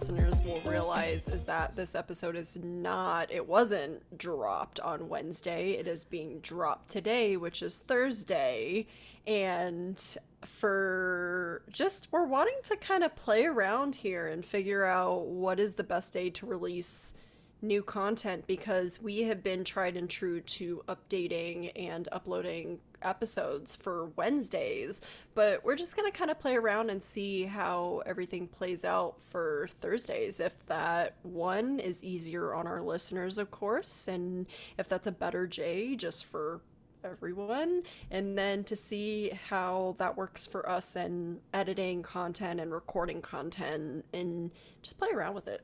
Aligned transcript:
listeners 0.00 0.40
will 0.42 0.60
realize 0.70 1.28
is 1.28 1.42
that 1.42 1.74
this 1.74 1.96
episode 1.96 2.36
is 2.36 2.56
not, 2.62 3.30
it 3.32 3.46
wasn't 3.46 4.00
dropped 4.16 4.78
on 4.80 5.08
Wednesday. 5.08 5.72
It 5.72 5.88
is 5.88 6.04
being 6.04 6.38
dropped 6.40 6.88
today, 6.88 7.36
which 7.36 7.60
is 7.60 7.80
Thursday. 7.80 8.86
And 9.30 10.16
for 10.42 11.62
just, 11.70 12.08
we're 12.10 12.26
wanting 12.26 12.58
to 12.64 12.76
kind 12.76 13.04
of 13.04 13.14
play 13.14 13.46
around 13.46 13.94
here 13.94 14.26
and 14.26 14.44
figure 14.44 14.84
out 14.84 15.26
what 15.26 15.60
is 15.60 15.74
the 15.74 15.84
best 15.84 16.12
day 16.12 16.30
to 16.30 16.46
release 16.46 17.14
new 17.62 17.80
content 17.80 18.44
because 18.48 19.00
we 19.00 19.22
have 19.22 19.44
been 19.44 19.62
tried 19.62 19.96
and 19.96 20.10
true 20.10 20.40
to 20.40 20.82
updating 20.88 21.70
and 21.76 22.08
uploading 22.10 22.80
episodes 23.02 23.76
for 23.76 24.06
Wednesdays, 24.16 25.00
but 25.36 25.64
we're 25.64 25.76
just 25.76 25.94
going 25.94 26.10
to 26.10 26.18
kind 26.18 26.32
of 26.32 26.40
play 26.40 26.56
around 26.56 26.90
and 26.90 27.00
see 27.00 27.44
how 27.44 28.02
everything 28.06 28.48
plays 28.48 28.84
out 28.84 29.20
for 29.30 29.68
Thursdays. 29.80 30.40
If 30.40 30.66
that 30.66 31.14
one 31.22 31.78
is 31.78 32.02
easier 32.02 32.52
on 32.52 32.66
our 32.66 32.82
listeners, 32.82 33.38
of 33.38 33.52
course, 33.52 34.08
and 34.08 34.46
if 34.76 34.88
that's 34.88 35.06
a 35.06 35.12
better 35.12 35.46
J 35.46 35.94
just 35.94 36.24
for 36.24 36.62
everyone, 37.04 37.82
and 38.10 38.36
then 38.36 38.64
to 38.64 38.76
see 38.76 39.32
how 39.48 39.96
that 39.98 40.16
works 40.16 40.46
for 40.46 40.68
us 40.68 40.96
and 40.96 41.40
editing 41.52 42.02
content 42.02 42.60
and 42.60 42.72
recording 42.72 43.22
content 43.22 44.04
and 44.12 44.50
just 44.82 44.98
play 44.98 45.08
around 45.12 45.34
with 45.34 45.48
it. 45.48 45.62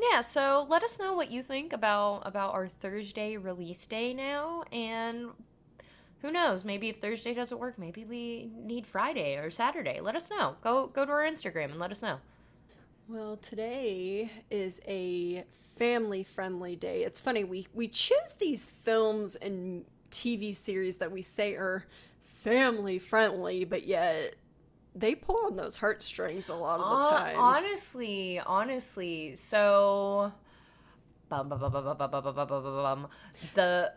Yeah, 0.00 0.22
so 0.22 0.66
let 0.68 0.82
us 0.82 0.98
know 0.98 1.12
what 1.12 1.30
you 1.30 1.42
think 1.42 1.72
about 1.72 2.22
about 2.24 2.54
our 2.54 2.66
Thursday 2.68 3.36
release 3.36 3.86
day 3.86 4.14
now 4.14 4.64
and 4.72 5.30
who 6.22 6.30
knows? 6.30 6.64
Maybe 6.64 6.88
if 6.88 6.98
Thursday 6.98 7.34
doesn't 7.34 7.58
work, 7.58 7.78
maybe 7.78 8.04
we 8.04 8.50
need 8.56 8.86
Friday 8.86 9.36
or 9.36 9.50
Saturday. 9.50 10.00
Let 10.00 10.14
us 10.14 10.30
know. 10.30 10.56
Go 10.62 10.86
go 10.86 11.04
to 11.04 11.12
our 11.12 11.22
Instagram 11.22 11.72
and 11.72 11.78
let 11.78 11.90
us 11.90 12.00
know. 12.00 12.18
Well, 13.08 13.36
today 13.36 14.30
is 14.48 14.80
a 14.86 15.44
family 15.76 16.22
friendly 16.22 16.76
day. 16.76 17.02
It's 17.02 17.20
funny, 17.20 17.44
we, 17.44 17.66
we 17.74 17.88
choose 17.88 18.34
these 18.38 18.68
films 18.68 19.36
and 19.36 19.84
TV 20.12 20.54
series 20.54 20.98
that 20.98 21.10
we 21.10 21.22
say 21.22 21.54
are 21.54 21.82
family 22.22 22.98
friendly, 22.98 23.64
but 23.64 23.86
yet 23.86 24.34
they 24.94 25.14
pull 25.14 25.46
on 25.46 25.56
those 25.56 25.76
heartstrings 25.76 26.48
a 26.48 26.54
lot 26.54 26.80
of 26.80 27.02
the 27.02 27.08
uh, 27.08 27.18
time. 27.18 27.38
Honestly, 27.38 28.38
honestly. 28.38 29.36
So 29.36 30.32
bum, 31.28 31.48
bum, 31.48 31.60
bum, 31.60 33.08
the 33.54 33.92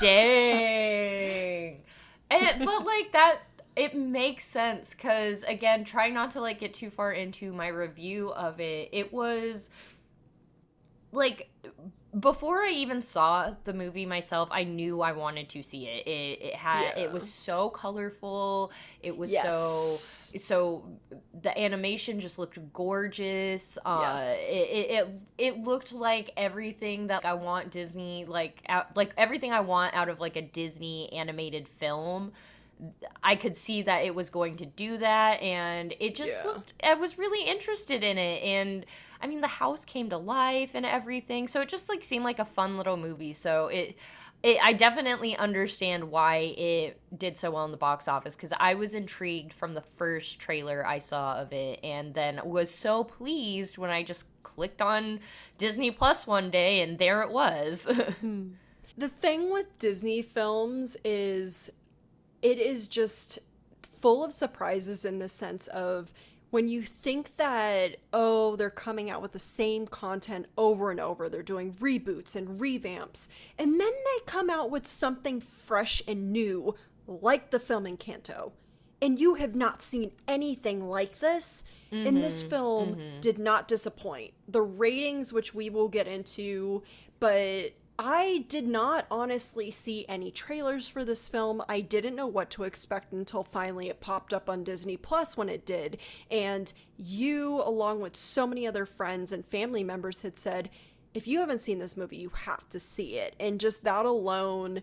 Dang. 0.00 1.82
and, 2.30 2.64
but 2.64 2.84
like 2.84 3.10
that 3.12 3.38
it 3.76 3.96
makes 3.96 4.44
sense 4.44 4.94
because 4.94 5.42
again 5.44 5.84
trying 5.84 6.14
not 6.14 6.30
to 6.30 6.40
like 6.40 6.60
get 6.60 6.74
too 6.74 6.90
far 6.90 7.12
into 7.12 7.52
my 7.52 7.68
review 7.68 8.30
of 8.30 8.60
it 8.60 8.88
it 8.92 9.12
was 9.12 9.70
like 11.12 11.50
before 12.18 12.62
I 12.62 12.70
even 12.72 13.00
saw 13.00 13.54
the 13.64 13.72
movie 13.72 14.04
myself, 14.04 14.50
I 14.52 14.64
knew 14.64 15.00
I 15.00 15.12
wanted 15.12 15.48
to 15.50 15.62
see 15.62 15.86
it. 15.86 16.06
It, 16.06 16.42
it 16.42 16.54
had 16.54 16.82
yeah. 16.82 17.04
it 17.04 17.12
was 17.12 17.30
so 17.30 17.70
colorful. 17.70 18.70
It 19.02 19.16
was 19.16 19.32
yes. 19.32 19.50
so 19.50 20.38
so 20.38 20.84
the 21.40 21.58
animation 21.58 22.20
just 22.20 22.38
looked 22.38 22.58
gorgeous. 22.74 23.78
Uh, 23.84 24.00
yes. 24.02 24.50
it, 24.52 24.68
it, 24.68 24.90
it 24.90 25.08
it 25.38 25.58
looked 25.60 25.92
like 25.92 26.32
everything 26.36 27.06
that 27.06 27.24
I 27.24 27.32
want 27.32 27.70
Disney 27.70 28.26
like 28.26 28.62
out, 28.68 28.94
like 28.94 29.12
everything 29.16 29.52
I 29.52 29.60
want 29.60 29.94
out 29.94 30.10
of 30.10 30.20
like 30.20 30.36
a 30.36 30.42
Disney 30.42 31.10
animated 31.14 31.66
film. 31.66 32.32
I 33.22 33.36
could 33.36 33.56
see 33.56 33.82
that 33.82 34.04
it 34.04 34.14
was 34.14 34.30
going 34.30 34.56
to 34.58 34.66
do 34.66 34.98
that, 34.98 35.40
and 35.40 35.94
it 36.00 36.14
just 36.14 36.32
yeah. 36.32 36.44
looked. 36.44 36.72
I 36.82 36.94
was 36.94 37.18
really 37.18 37.48
interested 37.48 38.02
in 38.02 38.18
it, 38.18 38.42
and 38.42 38.84
I 39.20 39.28
mean, 39.28 39.40
the 39.40 39.46
house 39.46 39.84
came 39.84 40.10
to 40.10 40.18
life 40.18 40.70
and 40.74 40.84
everything. 40.84 41.46
So 41.46 41.60
it 41.60 41.68
just 41.68 41.88
like 41.88 42.02
seemed 42.02 42.24
like 42.24 42.40
a 42.40 42.44
fun 42.44 42.76
little 42.76 42.96
movie. 42.96 43.32
So 43.32 43.68
it, 43.68 43.96
it 44.42 44.58
I 44.60 44.72
definitely 44.72 45.36
understand 45.36 46.10
why 46.10 46.36
it 46.36 47.00
did 47.16 47.36
so 47.36 47.52
well 47.52 47.64
in 47.64 47.70
the 47.70 47.76
box 47.76 48.08
office 48.08 48.34
because 48.34 48.52
I 48.58 48.74
was 48.74 48.94
intrigued 48.94 49.52
from 49.52 49.74
the 49.74 49.84
first 49.96 50.40
trailer 50.40 50.84
I 50.84 50.98
saw 50.98 51.36
of 51.36 51.52
it, 51.52 51.78
and 51.84 52.12
then 52.14 52.40
was 52.44 52.74
so 52.74 53.04
pleased 53.04 53.78
when 53.78 53.90
I 53.90 54.02
just 54.02 54.24
clicked 54.42 54.82
on 54.82 55.20
Disney 55.56 55.90
Plus 55.90 56.26
one 56.26 56.50
day 56.50 56.80
and 56.80 56.98
there 56.98 57.22
it 57.22 57.30
was. 57.30 57.88
Hmm. 58.20 58.50
the 58.96 59.08
thing 59.08 59.50
with 59.50 59.78
Disney 59.78 60.22
films 60.22 60.96
is 61.04 61.70
it 62.42 62.58
is 62.58 62.88
just 62.88 63.38
full 64.00 64.24
of 64.24 64.32
surprises 64.32 65.04
in 65.04 65.18
the 65.20 65.28
sense 65.28 65.68
of 65.68 66.12
when 66.50 66.68
you 66.68 66.82
think 66.82 67.36
that, 67.38 67.96
oh, 68.12 68.56
they're 68.56 68.68
coming 68.68 69.08
out 69.08 69.22
with 69.22 69.32
the 69.32 69.38
same 69.38 69.86
content 69.86 70.44
over 70.58 70.90
and 70.90 71.00
over, 71.00 71.30
they're 71.30 71.42
doing 71.42 71.72
reboots 71.80 72.36
and 72.36 72.60
revamps, 72.60 73.28
and 73.58 73.80
then 73.80 73.90
they 73.90 74.24
come 74.26 74.50
out 74.50 74.70
with 74.70 74.86
something 74.86 75.40
fresh 75.40 76.02
and 76.06 76.30
new, 76.30 76.74
like 77.06 77.50
the 77.50 77.58
film 77.58 77.86
Encanto, 77.86 78.52
and 79.00 79.18
you 79.18 79.34
have 79.34 79.54
not 79.54 79.80
seen 79.80 80.12
anything 80.28 80.88
like 80.88 81.20
this, 81.20 81.64
mm-hmm, 81.90 82.06
and 82.06 82.22
this 82.22 82.42
film 82.42 82.96
mm-hmm. 82.96 83.20
did 83.20 83.38
not 83.38 83.66
disappoint. 83.66 84.34
The 84.46 84.60
ratings, 84.60 85.32
which 85.32 85.54
we 85.54 85.70
will 85.70 85.88
get 85.88 86.06
into, 86.06 86.82
but 87.18 87.72
I 87.98 88.44
did 88.48 88.66
not 88.66 89.06
honestly 89.10 89.70
see 89.70 90.06
any 90.08 90.30
trailers 90.30 90.88
for 90.88 91.04
this 91.04 91.28
film. 91.28 91.62
I 91.68 91.80
didn't 91.80 92.16
know 92.16 92.26
what 92.26 92.50
to 92.50 92.64
expect 92.64 93.12
until 93.12 93.44
finally 93.44 93.88
it 93.88 94.00
popped 94.00 94.32
up 94.32 94.48
on 94.48 94.64
Disney 94.64 94.96
Plus 94.96 95.36
when 95.36 95.48
it 95.48 95.66
did. 95.66 95.98
And 96.30 96.72
you, 96.96 97.60
along 97.62 98.00
with 98.00 98.16
so 98.16 98.46
many 98.46 98.66
other 98.66 98.86
friends 98.86 99.32
and 99.32 99.44
family 99.46 99.84
members, 99.84 100.22
had 100.22 100.36
said, 100.36 100.70
if 101.14 101.28
you 101.28 101.40
haven't 101.40 101.60
seen 101.60 101.78
this 101.78 101.96
movie, 101.96 102.16
you 102.16 102.30
have 102.30 102.68
to 102.70 102.78
see 102.78 103.16
it. 103.16 103.36
And 103.38 103.60
just 103.60 103.84
that 103.84 104.06
alone, 104.06 104.82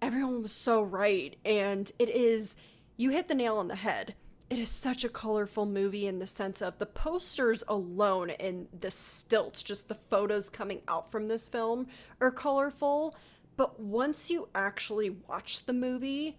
everyone 0.00 0.42
was 0.42 0.52
so 0.52 0.82
right. 0.82 1.36
And 1.44 1.90
it 1.98 2.08
is, 2.08 2.56
you 2.96 3.10
hit 3.10 3.26
the 3.28 3.34
nail 3.34 3.56
on 3.56 3.68
the 3.68 3.76
head 3.76 4.14
it 4.48 4.58
is 4.58 4.68
such 4.68 5.04
a 5.04 5.08
colorful 5.08 5.66
movie 5.66 6.06
in 6.06 6.18
the 6.18 6.26
sense 6.26 6.62
of 6.62 6.78
the 6.78 6.86
posters 6.86 7.64
alone 7.66 8.30
and 8.30 8.68
the 8.78 8.90
stilts, 8.90 9.62
just 9.62 9.88
the 9.88 9.94
photos 9.94 10.48
coming 10.48 10.82
out 10.86 11.10
from 11.10 11.26
this 11.26 11.48
film 11.48 11.88
are 12.20 12.30
colorful. 12.30 13.16
But 13.56 13.80
once 13.80 14.30
you 14.30 14.48
actually 14.54 15.10
watch 15.10 15.66
the 15.66 15.72
movie, 15.72 16.38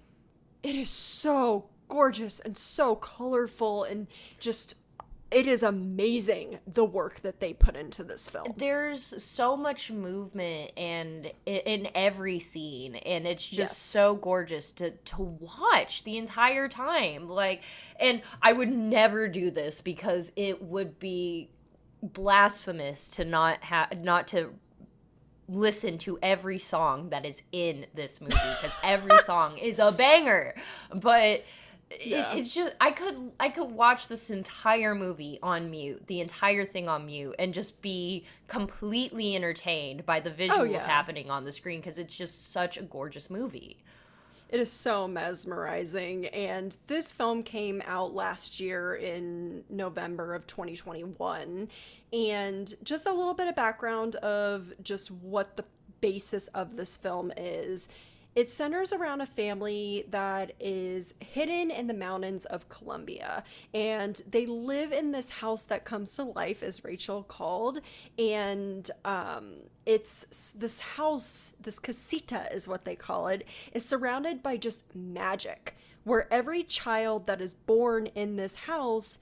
it 0.63 0.75
is 0.75 0.89
so 0.89 1.69
gorgeous 1.89 2.39
and 2.39 2.57
so 2.57 2.95
colorful 2.95 3.83
and 3.83 4.07
just 4.39 4.75
it 5.29 5.45
is 5.45 5.61
amazing 5.61 6.59
the 6.65 6.85
work 6.85 7.19
that 7.21 7.39
they 7.39 7.53
put 7.53 7.75
into 7.75 8.03
this 8.03 8.29
film. 8.29 8.53
There's 8.55 9.21
so 9.21 9.57
much 9.57 9.91
movement 9.91 10.71
and 10.77 11.31
in 11.45 11.89
every 11.93 12.39
scene 12.39 12.95
and 12.95 13.27
it's 13.27 13.43
just 13.43 13.71
yes. 13.71 13.77
so 13.77 14.15
gorgeous 14.15 14.71
to 14.73 14.91
to 14.91 15.21
watch 15.21 16.03
the 16.03 16.17
entire 16.17 16.69
time. 16.69 17.27
Like 17.27 17.63
and 17.99 18.21
I 18.41 18.53
would 18.53 18.69
never 18.69 19.27
do 19.27 19.51
this 19.51 19.81
because 19.81 20.31
it 20.35 20.61
would 20.63 20.97
be 20.99 21.49
blasphemous 22.01 23.09
to 23.09 23.25
not 23.25 23.63
have 23.63 24.01
not 24.01 24.27
to 24.29 24.53
listen 25.49 25.97
to 25.97 26.19
every 26.21 26.59
song 26.59 27.09
that 27.09 27.25
is 27.25 27.41
in 27.51 27.85
this 27.95 28.19
movie 28.21 28.33
because 28.33 28.75
every 28.83 29.17
song 29.25 29.57
is 29.57 29.79
a 29.79 29.91
banger. 29.91 30.55
But 30.93 31.43
yeah. 32.03 32.33
It, 32.33 32.39
it's 32.39 32.53
just 32.53 32.75
I 32.81 32.91
could 32.91 33.31
I 33.39 33.49
could 33.49 33.71
watch 33.71 34.07
this 34.07 34.29
entire 34.29 34.93
movie 34.93 35.39
on 35.41 35.71
mute, 35.71 36.07
the 36.07 36.21
entire 36.21 36.65
thing 36.65 36.89
on 36.89 37.05
mute, 37.05 37.35
and 37.39 37.53
just 37.53 37.81
be 37.81 38.25
completely 38.47 39.35
entertained 39.35 40.05
by 40.05 40.19
the 40.19 40.31
oh, 40.31 40.33
visuals 40.33 40.59
oh, 40.59 40.63
yeah. 40.63 40.85
happening 40.85 41.29
on 41.29 41.45
the 41.45 41.51
screen 41.51 41.79
because 41.79 41.97
it's 41.97 42.15
just 42.15 42.51
such 42.51 42.77
a 42.77 42.83
gorgeous 42.83 43.29
movie. 43.29 43.77
It 44.49 44.61
is 44.61 44.71
so 44.71 45.09
mesmerizing, 45.09 46.27
and 46.27 46.75
this 46.87 47.11
film 47.11 47.43
came 47.43 47.83
out 47.85 48.13
last 48.13 48.61
year 48.61 48.95
in 48.95 49.63
November 49.69 50.33
of 50.35 50.47
2021. 50.47 51.67
And 52.13 52.73
just 52.81 53.07
a 53.07 53.11
little 53.11 53.33
bit 53.33 53.49
of 53.49 53.55
background 53.55 54.15
of 54.17 54.71
just 54.81 55.11
what 55.11 55.57
the 55.57 55.65
basis 55.99 56.47
of 56.49 56.77
this 56.77 56.95
film 56.95 57.33
is 57.35 57.89
it 58.37 58.47
centers 58.47 58.93
around 58.93 59.19
a 59.19 59.25
family 59.25 60.05
that 60.11 60.51
is 60.59 61.15
hidden 61.19 61.71
in 61.71 61.87
the 61.87 61.93
mountains 61.95 62.45
of 62.45 62.69
Colombia. 62.69 63.43
And 63.73 64.21
they 64.29 64.45
live 64.45 64.91
in 64.91 65.11
this 65.11 65.31
house 65.31 65.63
that 65.63 65.85
comes 65.85 66.15
to 66.17 66.23
life, 66.23 66.61
as 66.61 66.85
Rachel 66.85 67.23
called. 67.23 67.81
And 68.19 68.91
um, 69.03 69.55
it's 69.87 70.51
this 70.51 70.81
house, 70.81 71.53
this 71.59 71.79
casita 71.79 72.47
is 72.53 72.67
what 72.67 72.85
they 72.85 72.95
call 72.95 73.27
it, 73.27 73.43
is 73.73 73.83
surrounded 73.83 74.43
by 74.43 74.57
just 74.57 74.95
magic, 74.95 75.75
where 76.03 76.31
every 76.31 76.61
child 76.61 77.25
that 77.25 77.41
is 77.41 77.55
born 77.55 78.05
in 78.13 78.35
this 78.35 78.55
house 78.55 79.17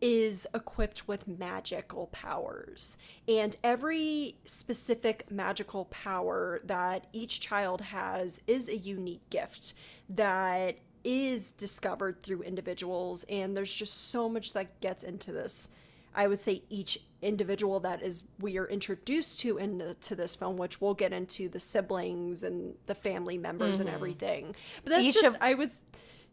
is 0.00 0.46
equipped 0.54 1.08
with 1.08 1.26
magical 1.26 2.08
powers. 2.08 2.96
And 3.26 3.56
every 3.62 4.36
specific 4.44 5.30
magical 5.30 5.86
power 5.86 6.60
that 6.64 7.06
each 7.12 7.40
child 7.40 7.80
has 7.80 8.40
is 8.46 8.68
a 8.68 8.76
unique 8.76 9.28
gift 9.30 9.74
that 10.08 10.76
is 11.04 11.50
discovered 11.50 12.22
through 12.22 12.42
individuals. 12.42 13.24
And 13.28 13.56
there's 13.56 13.72
just 13.72 14.10
so 14.10 14.28
much 14.28 14.52
that 14.54 14.80
gets 14.80 15.02
into 15.02 15.32
this. 15.32 15.70
I 16.14 16.28
would 16.28 16.38
say 16.38 16.62
each 16.70 16.98
individual 17.22 17.80
that 17.80 18.02
is 18.02 18.22
we 18.38 18.58
are 18.58 18.66
introduced 18.66 19.40
to 19.40 19.58
into 19.58 20.14
this 20.14 20.34
film, 20.34 20.56
which 20.56 20.80
we'll 20.80 20.94
get 20.94 21.12
into 21.12 21.48
the 21.48 21.58
siblings 21.58 22.42
and 22.42 22.74
the 22.86 22.94
family 22.94 23.38
members 23.38 23.78
mm-hmm. 23.78 23.88
and 23.88 23.94
everything. 23.94 24.54
But 24.84 24.90
that's 24.90 25.04
each 25.04 25.14
just 25.14 25.36
of- 25.36 25.42
I 25.42 25.54
would 25.54 25.72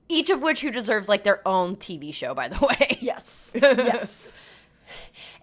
each 0.09 0.29
of 0.29 0.41
which 0.41 0.61
who 0.61 0.71
deserves 0.71 1.07
like 1.09 1.23
their 1.23 1.45
own 1.47 1.75
TV 1.75 2.13
show, 2.13 2.33
by 2.33 2.47
the 2.47 2.59
way. 2.79 2.97
Yes. 3.01 3.55
yes. 3.61 4.33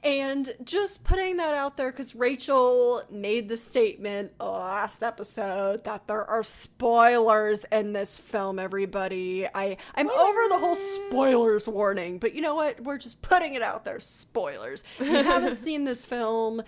And 0.05 0.51
just 0.63 1.03
putting 1.05 1.39
that 1.39 1.55
out 1.55 1.77
there 1.77 1.91
because 1.91 2.15
Rachel 2.15 3.03
made 3.11 3.49
the 3.49 3.57
statement 3.57 4.33
last 4.39 5.03
episode 5.03 5.85
that 5.85 6.07
there 6.07 6.25
are 6.25 6.43
spoilers 6.43 7.65
in 7.73 7.93
this 7.93 8.19
film, 8.19 8.59
everybody. 8.59 9.49
I, 9.53 9.77
I'm 9.95 10.11
over 10.11 10.41
the 10.49 10.59
whole 10.59 10.77
spoilers 10.77 11.67
warning, 11.67 12.19
but 12.19 12.35
you 12.35 12.43
know 12.43 12.55
what? 12.55 12.81
We're 12.83 12.99
just 12.99 13.23
putting 13.23 13.55
it 13.55 13.63
out 13.63 13.85
there. 13.85 13.99
Spoilers. 13.99 14.85
If 15.01 15.09
you 15.09 15.25
haven't 15.25 15.57
seen 15.57 15.85
this 15.85 16.07
film, 16.07 16.63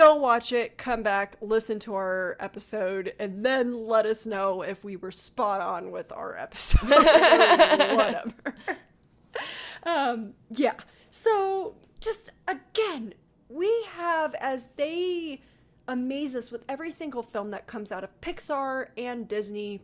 go 0.00 0.14
watch 0.14 0.50
it, 0.50 0.78
come 0.78 1.02
back, 1.02 1.36
listen 1.42 1.78
to 1.78 1.94
our 1.94 2.34
episode, 2.40 3.12
and 3.18 3.44
then 3.44 3.86
let 3.86 4.06
us 4.06 4.24
know 4.24 4.62
if 4.62 4.82
we 4.82 4.96
were 4.96 5.10
spot 5.10 5.60
on 5.60 5.90
with 5.90 6.10
our 6.10 6.38
episode. 6.38 6.88
whatever. 6.88 8.32
um, 9.82 10.32
yeah. 10.48 10.72
So, 11.10 11.74
just 12.00 12.32
again, 12.48 13.12
we 13.50 13.70
have, 13.90 14.34
as 14.36 14.68
they 14.68 15.42
amaze 15.86 16.34
us 16.34 16.50
with 16.50 16.64
every 16.66 16.90
single 16.90 17.22
film 17.22 17.50
that 17.50 17.66
comes 17.66 17.92
out 17.92 18.02
of 18.02 18.20
Pixar 18.22 18.86
and 18.96 19.28
Disney, 19.28 19.82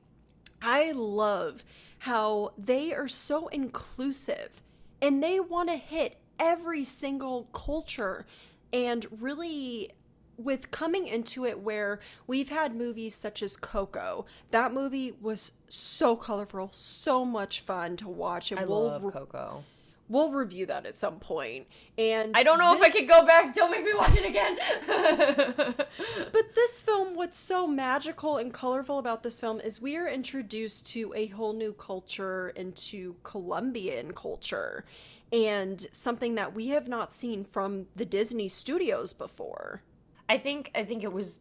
I 0.62 0.92
love 0.92 1.62
how 1.98 2.54
they 2.56 2.94
are 2.94 3.08
so 3.08 3.48
inclusive 3.48 4.62
and 5.02 5.22
they 5.22 5.40
want 5.40 5.68
to 5.68 5.76
hit 5.76 6.16
every 6.40 6.84
single 6.84 7.50
culture 7.52 8.24
and 8.72 9.06
really 9.20 9.92
with 10.38 10.70
coming 10.70 11.06
into 11.06 11.44
it 11.44 11.60
where 11.60 12.00
we've 12.26 12.50
had 12.50 12.74
movies 12.74 13.14
such 13.14 13.42
as 13.42 13.56
Coco. 13.56 14.26
That 14.50 14.72
movie 14.72 15.14
was 15.20 15.52
so 15.68 16.16
colorful, 16.16 16.70
so 16.72 17.24
much 17.24 17.60
fun 17.60 17.96
to 17.98 18.08
watch. 18.08 18.50
And 18.50 18.60
I 18.60 18.64
we'll 18.64 18.84
love 18.84 19.04
re- 19.04 19.12
Coco. 19.12 19.64
We'll 20.08 20.30
review 20.30 20.66
that 20.66 20.86
at 20.86 20.94
some 20.94 21.18
point. 21.18 21.66
And 21.98 22.32
I 22.36 22.44
don't 22.44 22.58
know 22.58 22.78
this... 22.78 22.90
if 22.90 22.94
I 22.94 22.98
can 22.98 23.08
go 23.08 23.26
back. 23.26 23.54
Don't 23.54 23.72
make 23.72 23.84
me 23.84 23.92
watch 23.92 24.14
it 24.14 24.24
again. 24.24 24.56
but 26.32 26.54
this 26.54 26.80
film, 26.80 27.16
what's 27.16 27.36
so 27.36 27.66
magical 27.66 28.36
and 28.36 28.52
colorful 28.52 29.00
about 29.00 29.24
this 29.24 29.40
film 29.40 29.60
is 29.60 29.80
we 29.80 29.96
are 29.96 30.06
introduced 30.06 30.86
to 30.92 31.12
a 31.16 31.26
whole 31.26 31.52
new 31.52 31.72
culture 31.72 32.50
into 32.50 33.16
Colombian 33.25 34.12
culture 34.12 34.84
and 35.32 35.87
something 35.90 36.37
that 36.37 36.54
we 36.54 36.68
have 36.68 36.87
not 36.87 37.12
seen 37.12 37.44
from 37.44 37.87
the 37.96 38.04
Disney 38.04 38.49
studios 38.49 39.12
before. 39.12 39.82
I 40.28 40.38
think 40.38 40.71
I 40.75 40.85
think 40.85 41.04
it 41.04 41.12
was 41.12 41.40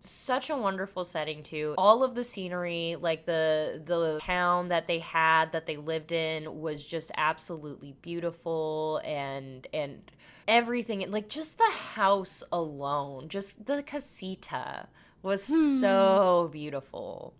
such 0.00 0.50
a 0.50 0.56
wonderful 0.56 1.04
setting 1.04 1.42
too. 1.42 1.74
All 1.78 2.02
of 2.02 2.14
the 2.14 2.24
scenery, 2.24 2.96
like 3.00 3.26
the 3.26 3.82
the 3.84 4.18
town 4.22 4.68
that 4.68 4.86
they 4.86 4.98
had 4.98 5.52
that 5.52 5.66
they 5.66 5.76
lived 5.76 6.12
in 6.12 6.60
was 6.60 6.84
just 6.84 7.10
absolutely 7.16 7.94
beautiful 8.02 9.00
and 9.04 9.66
and 9.72 10.10
everything 10.48 11.08
like 11.10 11.28
just 11.28 11.58
the 11.58 11.70
house 11.70 12.42
alone, 12.52 13.28
just 13.28 13.66
the 13.66 13.82
casita 13.82 14.88
was 15.22 15.46
hmm. 15.46 15.80
so 15.80 16.48
beautiful. 16.52 17.34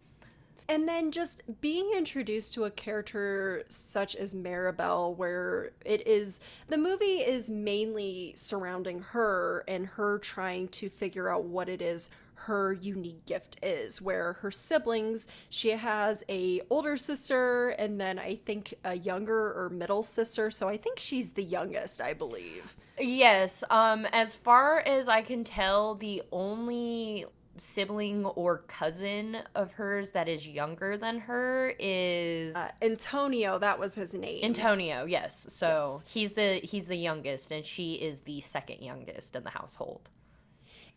And 0.68 0.88
then 0.88 1.12
just 1.12 1.42
being 1.60 1.92
introduced 1.96 2.54
to 2.54 2.64
a 2.64 2.70
character 2.70 3.64
such 3.68 4.16
as 4.16 4.34
Mirabel, 4.34 5.14
where 5.14 5.70
it 5.84 6.06
is 6.06 6.40
the 6.68 6.78
movie 6.78 7.18
is 7.20 7.48
mainly 7.48 8.32
surrounding 8.36 9.00
her 9.00 9.64
and 9.68 9.86
her 9.86 10.18
trying 10.18 10.68
to 10.68 10.88
figure 10.88 11.28
out 11.28 11.44
what 11.44 11.68
it 11.68 11.80
is 11.80 12.10
her 12.36 12.72
unique 12.74 13.24
gift 13.24 13.56
is 13.62 14.00
where 14.00 14.34
her 14.34 14.50
siblings 14.50 15.26
she 15.48 15.70
has 15.70 16.22
a 16.28 16.60
older 16.68 16.96
sister 16.96 17.70
and 17.70 17.98
then 17.98 18.18
i 18.18 18.34
think 18.44 18.74
a 18.84 18.94
younger 18.94 19.58
or 19.58 19.70
middle 19.70 20.02
sister. 20.02 20.50
So 20.50 20.68
i 20.68 20.76
think 20.76 20.98
she's 20.98 21.32
the 21.32 21.42
youngest 21.42 22.00
i 22.00 22.12
believe. 22.12 22.76
Yes 22.98 23.64
um 23.70 24.06
as 24.12 24.34
far 24.34 24.80
as 24.80 25.08
i 25.08 25.22
can 25.22 25.44
tell 25.44 25.94
the 25.94 26.22
only 26.30 27.24
sibling 27.58 28.24
or 28.24 28.58
cousin 28.68 29.38
of 29.54 29.72
hers 29.72 30.10
that 30.12 30.28
is 30.28 30.46
younger 30.46 30.96
than 30.96 31.18
her 31.18 31.74
is 31.78 32.54
uh, 32.56 32.70
Antonio. 32.82 33.58
That 33.58 33.78
was 33.78 33.94
his 33.94 34.14
name. 34.14 34.44
Antonio. 34.44 35.04
Yes. 35.04 35.46
So 35.48 35.98
yes. 35.98 36.12
he's 36.12 36.32
the 36.32 36.60
he's 36.62 36.86
the 36.86 36.96
youngest, 36.96 37.52
and 37.52 37.64
she 37.64 37.94
is 37.94 38.20
the 38.20 38.40
second 38.40 38.82
youngest 38.82 39.36
in 39.36 39.44
the 39.44 39.50
household. 39.50 40.10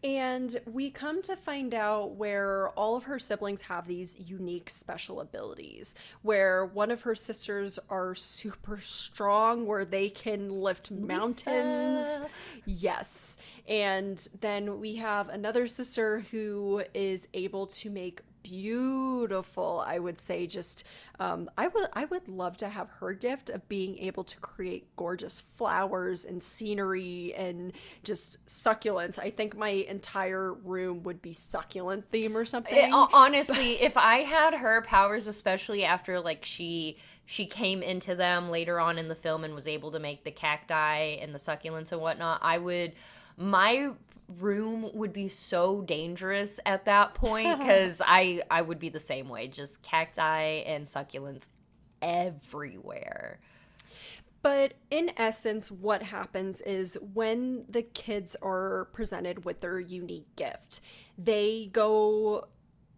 And 0.01 0.57
we 0.65 0.91
come 0.91 1.21
to 1.23 1.35
find 1.35 1.73
out 1.73 2.15
where 2.15 2.69
all 2.69 2.95
of 2.95 3.03
her 3.03 3.19
siblings 3.19 3.63
have 3.63 3.85
these 3.85 4.17
unique 4.17 4.69
special 4.69 5.19
abilities, 5.19 5.93
where 6.21 6.65
one 6.65 6.89
of 6.89 7.01
her 7.01 7.15
sisters 7.15 7.79
are 7.89 8.15
super 8.15 8.79
strong, 8.79 9.65
where 9.65 9.83
they 9.83 10.09
can 10.09 10.49
lift 10.51 10.89
Luisa. 10.89 11.05
mountains. 11.05 12.21
Yes. 12.65 13.35
And 13.67 14.25
then 14.39 14.79
we 14.79 14.95
have 14.95 15.27
another 15.27 15.67
sister 15.67 16.21
who 16.31 16.83
is 16.93 17.27
able 17.33 17.67
to 17.67 17.89
make 17.89 18.21
beautiful 18.49 19.83
i 19.85 19.99
would 19.99 20.19
say 20.19 20.47
just 20.47 20.83
um, 21.19 21.49
i 21.55 21.67
would 21.67 21.87
i 21.93 22.05
would 22.05 22.27
love 22.27 22.57
to 22.57 22.67
have 22.67 22.89
her 22.89 23.13
gift 23.13 23.49
of 23.51 23.67
being 23.69 23.97
able 23.99 24.23
to 24.23 24.37
create 24.37 24.87
gorgeous 24.95 25.41
flowers 25.55 26.25
and 26.25 26.41
scenery 26.41 27.33
and 27.37 27.73
just 28.03 28.43
succulents. 28.47 29.19
I 29.19 29.29
think 29.29 29.55
my 29.55 29.69
entire 29.69 30.53
room 30.53 31.03
would 31.03 31.21
be 31.21 31.33
succulent 31.33 32.09
theme 32.09 32.35
or 32.35 32.45
something. 32.45 32.75
it, 32.75 32.91
honestly 33.13 33.79
if 33.81 33.95
i 33.97 34.17
had 34.17 34.55
her 34.55 34.81
powers 34.81 35.27
especially 35.27 35.83
after 35.83 36.19
like 36.19 36.43
she 36.43 36.97
she 37.25 37.45
came 37.45 37.83
into 37.83 38.15
them 38.15 38.49
later 38.49 38.79
on 38.79 38.97
in 38.97 39.07
the 39.07 39.15
film 39.15 39.43
and 39.43 39.53
was 39.53 39.67
able 39.67 39.91
to 39.91 39.99
make 39.99 40.23
the 40.23 40.31
cacti 40.31 41.17
and 41.21 41.35
the 41.35 41.39
succulents 41.39 41.91
and 41.91 42.01
whatnot 42.01 42.39
i 42.41 42.57
would 42.57 42.93
my 43.37 43.91
room 44.37 44.89
would 44.93 45.13
be 45.13 45.27
so 45.27 45.81
dangerous 45.81 46.59
at 46.65 46.85
that 46.85 47.13
point 47.15 47.57
because 47.59 48.01
I 48.05 48.41
I 48.49 48.61
would 48.61 48.79
be 48.79 48.89
the 48.89 48.99
same 48.99 49.29
way, 49.29 49.47
just 49.47 49.81
cacti 49.81 50.63
and 50.65 50.85
succulents 50.85 51.47
everywhere. 52.01 53.39
But 54.41 54.73
in 54.89 55.11
essence, 55.17 55.69
what 55.69 56.01
happens 56.01 56.61
is 56.61 56.97
when 57.13 57.65
the 57.67 57.81
kids 57.81 58.37
are 58.41 58.87
presented 58.93 59.43
with 59.43 59.59
their 59.59 59.79
unique 59.79 60.33
gift, 60.37 60.79
they 61.17 61.69
go 61.73 62.47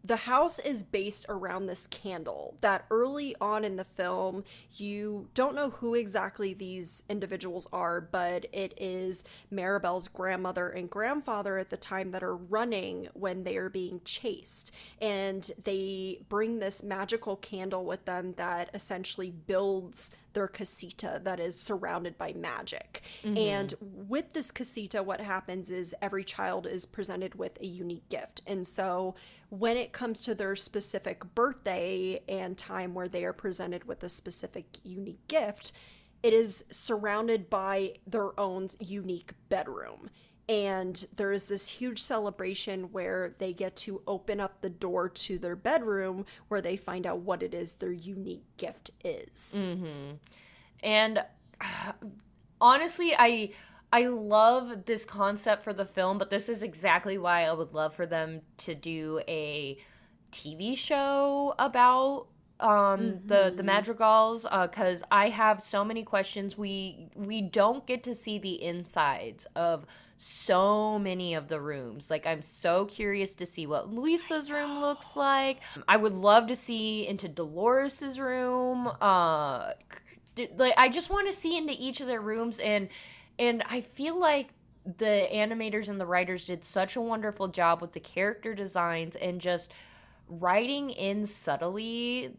the 0.03 0.15
house 0.15 0.59
is 0.59 0.83
based 0.83 1.25
around 1.29 1.65
this 1.65 1.87
candle 1.87 2.55
that 2.61 2.85
early 2.89 3.35
on 3.39 3.63
in 3.63 3.75
the 3.75 3.83
film 3.83 4.43
you 4.75 5.27
don't 5.33 5.55
know 5.55 5.69
who 5.69 5.95
exactly 5.95 6.53
these 6.53 7.03
individuals 7.09 7.67
are 7.71 8.01
but 8.01 8.45
it 8.51 8.73
is 8.77 9.23
mirabel's 9.49 10.07
grandmother 10.07 10.69
and 10.69 10.89
grandfather 10.89 11.57
at 11.57 11.69
the 11.69 11.77
time 11.77 12.11
that 12.11 12.23
are 12.23 12.35
running 12.35 13.07
when 13.13 13.43
they 13.43 13.57
are 13.57 13.69
being 13.69 14.01
chased. 14.05 14.73
And 15.01 15.49
they 15.63 16.21
bring 16.29 16.59
this 16.59 16.83
magical 16.83 17.35
candle 17.37 17.85
with 17.85 18.05
them 18.05 18.33
that 18.37 18.69
essentially 18.73 19.31
builds 19.31 20.11
their 20.33 20.47
casita 20.47 21.19
that 21.23 21.39
is 21.39 21.59
surrounded 21.59 22.17
by 22.17 22.33
magic. 22.33 23.01
Mm-hmm. 23.23 23.37
And 23.37 23.73
with 23.81 24.33
this 24.33 24.51
casita, 24.51 25.03
what 25.03 25.21
happens 25.21 25.69
is 25.69 25.95
every 26.01 26.23
child 26.23 26.67
is 26.67 26.85
presented 26.85 27.35
with 27.35 27.59
a 27.61 27.65
unique 27.65 28.07
gift. 28.09 28.41
And 28.47 28.65
so 28.65 29.15
when 29.49 29.77
it 29.77 29.91
comes 29.91 30.23
to 30.23 30.35
their 30.35 30.55
specific 30.55 31.35
birthday 31.35 32.21
and 32.27 32.57
time 32.57 32.93
where 32.93 33.07
they 33.07 33.25
are 33.25 33.33
presented 33.33 33.85
with 33.85 34.03
a 34.03 34.09
specific 34.09 34.65
unique 34.83 35.27
gift, 35.27 35.71
it 36.23 36.33
is 36.33 36.65
surrounded 36.69 37.49
by 37.49 37.95
their 38.05 38.39
own 38.39 38.67
unique 38.79 39.33
bedroom 39.49 40.09
and 40.51 41.05
there 41.15 41.31
is 41.31 41.45
this 41.45 41.65
huge 41.65 42.03
celebration 42.03 42.91
where 42.91 43.35
they 43.37 43.53
get 43.53 43.73
to 43.73 44.01
open 44.05 44.41
up 44.41 44.59
the 44.59 44.69
door 44.69 45.07
to 45.07 45.39
their 45.39 45.55
bedroom 45.55 46.25
where 46.49 46.59
they 46.59 46.75
find 46.75 47.07
out 47.07 47.19
what 47.19 47.41
it 47.41 47.53
is 47.53 47.71
their 47.73 47.93
unique 47.93 48.43
gift 48.57 48.91
is. 49.01 49.55
Mm-hmm. 49.57 50.15
And 50.83 51.23
uh, 51.61 51.93
honestly, 52.61 53.15
I 53.17 53.51
I 53.93 54.07
love 54.07 54.85
this 54.85 55.05
concept 55.05 55.63
for 55.63 55.71
the 55.71 55.85
film, 55.85 56.17
but 56.17 56.29
this 56.29 56.49
is 56.49 56.63
exactly 56.63 57.17
why 57.17 57.45
I 57.45 57.53
would 57.53 57.73
love 57.73 57.95
for 57.95 58.05
them 58.05 58.41
to 58.57 58.75
do 58.75 59.21
a 59.29 59.77
TV 60.33 60.77
show 60.77 61.55
about 61.59 62.27
um 62.59 62.69
mm-hmm. 62.69 63.27
the 63.27 63.35
the 63.35 63.51
mm-hmm. 63.51 63.65
madrigals 63.65 64.43
because 64.43 65.01
uh, 65.01 65.05
i 65.09 65.29
have 65.29 65.59
so 65.59 65.83
many 65.83 66.03
questions 66.03 66.59
we 66.59 67.07
we 67.15 67.41
don't 67.41 67.87
get 67.87 68.03
to 68.03 68.13
see 68.13 68.37
the 68.37 68.61
insides 68.61 69.47
of 69.55 69.87
so 70.23 70.99
many 70.99 71.33
of 71.33 71.47
the 71.47 71.59
rooms. 71.59 72.11
Like 72.11 72.27
I'm 72.27 72.43
so 72.43 72.85
curious 72.85 73.33
to 73.35 73.45
see 73.47 73.65
what 73.65 73.91
Luisa's 73.91 74.51
room 74.51 74.79
looks 74.79 75.15
like. 75.15 75.61
I 75.87 75.97
would 75.97 76.13
love 76.13 76.45
to 76.47 76.55
see 76.55 77.07
into 77.07 77.27
Dolores's 77.27 78.19
room. 78.19 78.91
Uh 79.01 79.71
like 80.57 80.73
I 80.77 80.89
just 80.89 81.09
want 81.09 81.27
to 81.27 81.33
see 81.33 81.57
into 81.57 81.73
each 81.77 82.01
of 82.01 82.07
their 82.07 82.21
rooms 82.21 82.59
and 82.59 82.89
and 83.39 83.63
I 83.67 83.81
feel 83.81 84.19
like 84.19 84.49
the 84.85 85.27
animators 85.33 85.87
and 85.87 85.99
the 85.99 86.05
writers 86.05 86.45
did 86.45 86.63
such 86.63 86.95
a 86.95 87.01
wonderful 87.01 87.47
job 87.47 87.81
with 87.81 87.93
the 87.93 87.99
character 87.99 88.53
designs 88.53 89.15
and 89.15 89.41
just 89.41 89.71
writing 90.27 90.91
in 90.91 91.25
subtly 91.25 92.31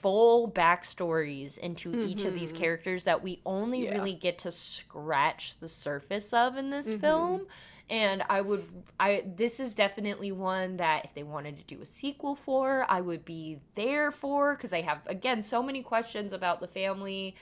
full 0.00 0.50
backstories 0.50 1.58
into 1.58 1.90
mm-hmm. 1.90 2.08
each 2.08 2.24
of 2.24 2.34
these 2.34 2.50
mm-hmm. 2.50 2.62
characters 2.62 3.04
that 3.04 3.22
we 3.22 3.40
only 3.44 3.84
yeah. 3.84 3.92
really 3.92 4.14
get 4.14 4.38
to 4.38 4.52
scratch 4.52 5.58
the 5.60 5.68
surface 5.68 6.32
of 6.32 6.56
in 6.56 6.70
this 6.70 6.88
mm-hmm. 6.88 7.00
film 7.00 7.46
and 7.90 8.22
i 8.28 8.40
would 8.40 8.64
i 9.00 9.24
this 9.36 9.60
is 9.60 9.74
definitely 9.74 10.32
one 10.32 10.76
that 10.76 11.04
if 11.04 11.14
they 11.14 11.22
wanted 11.22 11.56
to 11.56 11.62
do 11.64 11.80
a 11.80 11.86
sequel 11.86 12.34
for 12.34 12.84
i 12.88 13.00
would 13.00 13.24
be 13.24 13.58
there 13.74 14.10
for 14.10 14.54
because 14.54 14.72
i 14.72 14.80
have 14.80 14.98
again 15.06 15.42
so 15.42 15.62
many 15.62 15.82
questions 15.82 16.32
about 16.32 16.60
the 16.60 16.68
family 16.68 17.34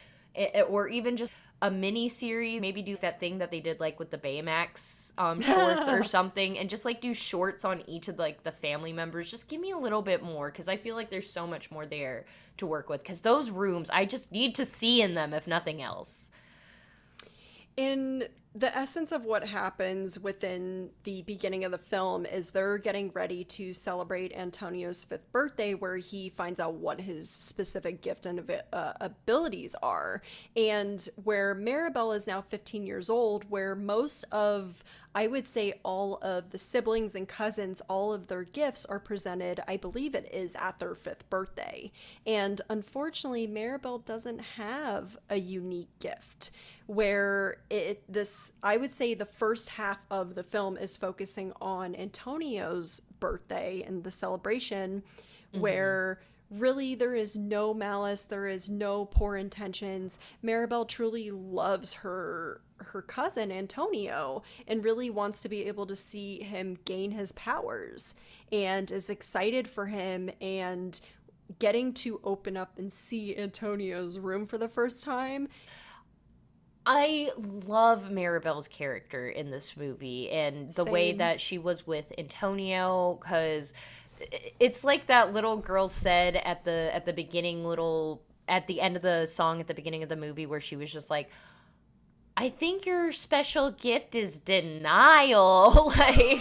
or 0.69 0.89
even 0.89 1.17
just 1.17 1.33
a 1.63 1.71
mini 1.71 2.09
series, 2.09 2.61
maybe 2.61 2.83
do 2.83 2.97
that 3.01 3.19
thing 3.19 3.39
that 3.39 3.51
they 3.51 3.61
did 3.61 3.81
like 3.81 3.99
with 3.99 4.11
the 4.11 4.19
Baymax 4.19 5.13
um, 5.17 5.41
shorts 5.41 5.89
or 5.89 6.05
something, 6.05 6.59
and 6.59 6.69
just 6.69 6.85
like 6.85 7.01
do 7.01 7.15
shorts 7.15 7.65
on 7.65 7.83
each 7.87 8.09
of 8.09 8.19
like 8.19 8.43
the 8.43 8.53
family 8.53 8.93
members. 8.93 9.31
Just 9.31 9.49
give 9.49 9.61
me 9.61 9.71
a 9.71 9.79
little 9.79 10.03
bit 10.03 10.23
more 10.23 10.51
because 10.51 10.69
I 10.69 10.77
feel 10.77 10.97
like 10.97 11.09
there's 11.09 11.31
so 11.31 11.47
much 11.47 11.71
more 11.71 11.87
there 11.87 12.27
to 12.59 12.67
work 12.67 12.89
with. 12.89 13.03
Because 13.03 13.21
those 13.21 13.51
rooms, 13.51 13.91
I 13.91 14.05
just 14.05 14.33
need 14.33 14.55
to 14.57 14.65
see 14.65 15.03
in 15.03 15.15
them, 15.15 15.33
if 15.35 15.47
nothing 15.47 15.83
else. 15.83 16.31
In 17.77 18.25
the 18.57 18.75
essence 18.75 19.13
of 19.13 19.27
what 19.27 19.47
happens 19.47 20.19
within 20.19 20.89
the 21.05 21.21
beginning 21.23 21.65
of 21.65 21.73
the 21.73 21.79
film 21.79 22.25
is 22.25 22.49
they're 22.49 22.79
getting 22.79 23.11
ready 23.13 23.45
to 23.45 23.75
celebrate 23.75 24.33
Antonio's 24.33 25.05
fifth 25.05 25.31
birthday, 25.31 25.75
where 25.75 25.99
he 25.99 26.31
finds 26.31 26.59
out 26.59 26.73
what 26.73 27.03
his 27.03 27.29
specific 27.29 28.01
gift 28.01 28.25
and 28.25 28.51
uh, 28.73 28.93
abilities 28.99 29.77
are. 29.83 30.23
And 30.57 31.07
where 31.23 31.55
Mirabel 31.55 32.13
is 32.13 32.27
now 32.27 32.41
15 32.41 32.87
years 32.87 33.11
old, 33.11 33.45
where 33.51 33.75
most 33.75 34.25
of 34.33 34.83
I 35.17 35.29
would 35.29 35.49
say 35.49 35.81
all 35.83 36.19
of 36.21 36.51
the 36.51 36.59
siblings 36.59 37.15
and 37.15 37.27
cousins, 37.27 37.81
all 37.89 38.13
of 38.13 38.27
their 38.27 38.45
gifts 38.45 38.85
are 38.85 39.01
presented, 39.01 39.63
I 39.67 39.79
believe 39.79 40.15
it 40.15 40.29
is 40.31 40.55
at 40.55 40.79
their 40.79 40.95
fifth 40.95 41.31
birthday. 41.31 41.91
And 42.27 42.61
unfortunately, 42.69 43.47
Mirabel 43.47 43.97
doesn't 43.99 44.41
have 44.41 45.17
a 45.31 45.37
unique 45.37 45.89
gift 46.01 46.51
where 46.87 47.57
it 47.71 48.05
this 48.13 48.46
I 48.63 48.77
would 48.77 48.93
say 48.93 49.15
the 49.15 49.25
first 49.25 49.69
half 49.71 50.05
of 50.11 50.35
the 50.35 50.43
film 50.43 50.77
is 50.77 50.97
focusing 50.97 51.53
on 51.61 51.95
Antonio's 51.95 53.01
birthday 53.21 53.83
and 53.87 54.05
the 54.05 54.11
celebration 54.11 55.03
mm-hmm. 55.53 55.61
where 55.61 56.21
really 56.51 56.95
there 56.95 57.15
is 57.15 57.37
no 57.37 57.75
malice 57.75 58.23
there 58.23 58.47
is 58.47 58.69
no 58.69 59.05
poor 59.07 59.37
intentions 59.37 60.21
mirabel 60.43 60.85
truly 60.85 61.31
loves 61.31 61.93
her 61.93 62.61
her 62.79 63.03
cousin 63.03 63.51
antonio 63.51 64.43
and 64.69 64.85
really 64.85 65.11
wants 65.11 65.43
to 65.43 65.49
be 65.49 65.65
able 65.65 65.87
to 65.87 65.97
see 65.97 66.41
him 66.41 66.79
gain 66.85 67.11
his 67.11 67.33
powers 67.33 68.15
and 68.53 68.93
is 68.93 69.11
excited 69.11 69.67
for 69.67 69.87
him 69.87 70.31
and 70.41 71.01
getting 71.59 71.93
to 71.93 72.21
open 72.23 72.57
up 72.57 72.79
and 72.79 72.93
see 72.93 73.37
antonio's 73.37 74.21
room 74.21 74.47
for 74.47 74.59
the 74.59 74.69
first 74.69 75.03
time 75.03 75.49
I 76.87 77.33
love 77.67 78.13
Mirabel's 78.13 78.69
character 78.69 79.29
in 79.29 79.51
this 79.51 79.77
movie 79.77 80.31
and 80.31 80.69
the 80.69 80.85
Same. 80.85 80.93
way 80.93 81.13
that 81.15 81.41
she 81.41 81.59
was 81.59 81.85
with 81.85 82.13
Antonio 82.17 83.19
because 83.21 83.75
it's 84.61 84.85
like 84.85 85.07
that 85.07 85.33
little 85.33 85.57
girl 85.57 85.89
said 85.89 86.37
at 86.37 86.65
the 86.65 86.91
at 86.95 87.05
the 87.05 87.13
beginning 87.13 87.65
little 87.65 88.23
at 88.49 88.69
the 88.69 88.81
end 88.81 88.97
of 88.97 89.03
the 89.03 89.27
song 89.27 89.61
at 89.61 89.67
the 89.67 89.75
beginning 89.75 90.05
of 90.05 90.09
the 90.09 90.17
movie 90.17 90.47
where 90.47 90.61
she 90.61 90.77
was 90.77 90.91
just 90.93 91.11
like 91.11 91.29
I 92.37 92.49
think 92.51 92.87
your 92.87 93.13
special 93.13 93.73
gift 93.73 94.15
is 94.15 94.39
denial 94.39 95.93
like 95.99 96.41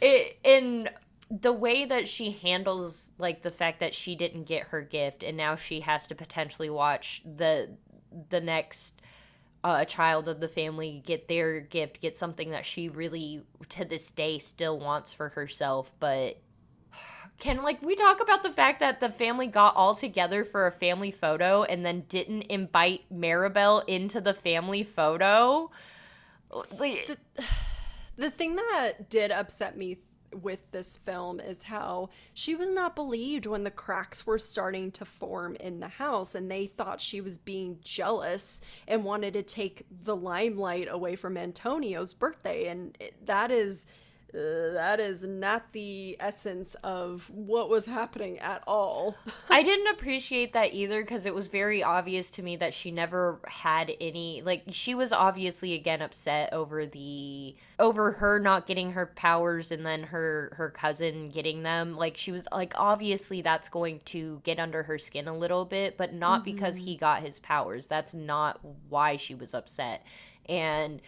it 0.00 0.38
in 0.44 0.88
the 1.30 1.52
way 1.52 1.84
that 1.84 2.06
she 2.06 2.30
handles 2.30 3.10
like 3.18 3.42
the 3.42 3.50
fact 3.50 3.80
that 3.80 3.94
she 3.94 4.14
didn't 4.14 4.44
get 4.44 4.68
her 4.68 4.80
gift 4.80 5.24
and 5.24 5.36
now 5.36 5.56
she 5.56 5.80
has 5.80 6.06
to 6.06 6.14
potentially 6.14 6.70
watch 6.70 7.22
the 7.24 7.68
the 8.30 8.40
next 8.40 9.00
uh, 9.64 9.84
child 9.84 10.28
of 10.28 10.40
the 10.40 10.48
family 10.48 11.02
get 11.04 11.28
their 11.28 11.60
gift, 11.60 12.00
get 12.00 12.16
something 12.16 12.50
that 12.50 12.64
she 12.64 12.88
really 12.88 13.42
to 13.68 13.84
this 13.84 14.10
day 14.10 14.38
still 14.38 14.78
wants 14.78 15.12
for 15.12 15.30
herself, 15.30 15.92
but 15.98 16.38
can 17.38 17.62
like 17.62 17.82
we 17.82 17.94
talk 17.94 18.20
about 18.20 18.42
the 18.42 18.50
fact 18.50 18.80
that 18.80 19.00
the 19.00 19.10
family 19.10 19.46
got 19.46 19.76
all 19.76 19.94
together 19.94 20.44
for 20.44 20.66
a 20.66 20.72
family 20.72 21.10
photo 21.10 21.64
and 21.64 21.84
then 21.84 22.04
didn't 22.08 22.42
invite 22.42 23.02
Mirabel 23.10 23.80
into 23.86 24.20
the 24.20 24.32
family 24.34 24.82
photo? 24.82 25.70
Like, 26.78 27.06
the, 27.06 27.42
The 28.18 28.30
thing 28.30 28.56
that 28.56 29.10
did 29.10 29.30
upset 29.30 29.76
me 29.76 29.98
with 30.34 30.70
this 30.70 30.96
film 30.96 31.40
is 31.40 31.64
how 31.64 32.10
she 32.34 32.54
was 32.54 32.70
not 32.70 32.96
believed 32.96 33.46
when 33.46 33.64
the 33.64 33.70
cracks 33.70 34.26
were 34.26 34.38
starting 34.38 34.90
to 34.92 35.04
form 35.04 35.56
in 35.56 35.80
the 35.80 35.88
house 35.88 36.34
and 36.34 36.50
they 36.50 36.66
thought 36.66 37.00
she 37.00 37.20
was 37.20 37.38
being 37.38 37.78
jealous 37.82 38.60
and 38.86 39.04
wanted 39.04 39.34
to 39.34 39.42
take 39.42 39.86
the 40.04 40.16
limelight 40.16 40.88
away 40.90 41.16
from 41.16 41.36
Antonio's 41.36 42.14
birthday. 42.14 42.66
And 42.66 42.96
that 43.24 43.50
is 43.50 43.86
uh, 44.36 44.72
that 44.72 45.00
is 45.00 45.24
not 45.24 45.72
the 45.72 46.16
essence 46.20 46.74
of 46.82 47.30
what 47.30 47.70
was 47.70 47.86
happening 47.86 48.38
at 48.38 48.62
all. 48.66 49.16
I 49.50 49.62
didn't 49.62 49.86
appreciate 49.86 50.52
that 50.52 50.74
either 50.74 51.00
because 51.00 51.24
it 51.24 51.34
was 51.34 51.46
very 51.46 51.82
obvious 51.82 52.28
to 52.32 52.42
me 52.42 52.56
that 52.56 52.74
she 52.74 52.90
never 52.90 53.40
had 53.46 53.92
any 53.98 54.42
like 54.42 54.64
she 54.68 54.94
was 54.94 55.12
obviously 55.12 55.72
again 55.72 56.02
upset 56.02 56.52
over 56.52 56.84
the 56.84 57.56
over 57.78 58.12
her 58.12 58.38
not 58.38 58.66
getting 58.66 58.92
her 58.92 59.06
powers 59.06 59.72
and 59.72 59.86
then 59.86 60.02
her 60.02 60.52
her 60.56 60.68
cousin 60.68 61.30
getting 61.30 61.62
them. 61.62 61.96
Like 61.96 62.18
she 62.18 62.30
was 62.30 62.46
like 62.52 62.74
obviously 62.76 63.40
that's 63.40 63.70
going 63.70 64.00
to 64.06 64.40
get 64.44 64.58
under 64.58 64.82
her 64.82 64.98
skin 64.98 65.28
a 65.28 65.36
little 65.36 65.64
bit, 65.64 65.96
but 65.96 66.12
not 66.12 66.42
mm-hmm. 66.42 66.56
because 66.56 66.76
he 66.76 66.96
got 66.96 67.22
his 67.22 67.38
powers. 67.38 67.86
That's 67.86 68.12
not 68.12 68.60
why 68.90 69.16
she 69.16 69.34
was 69.34 69.54
upset. 69.54 70.04
And 70.46 71.00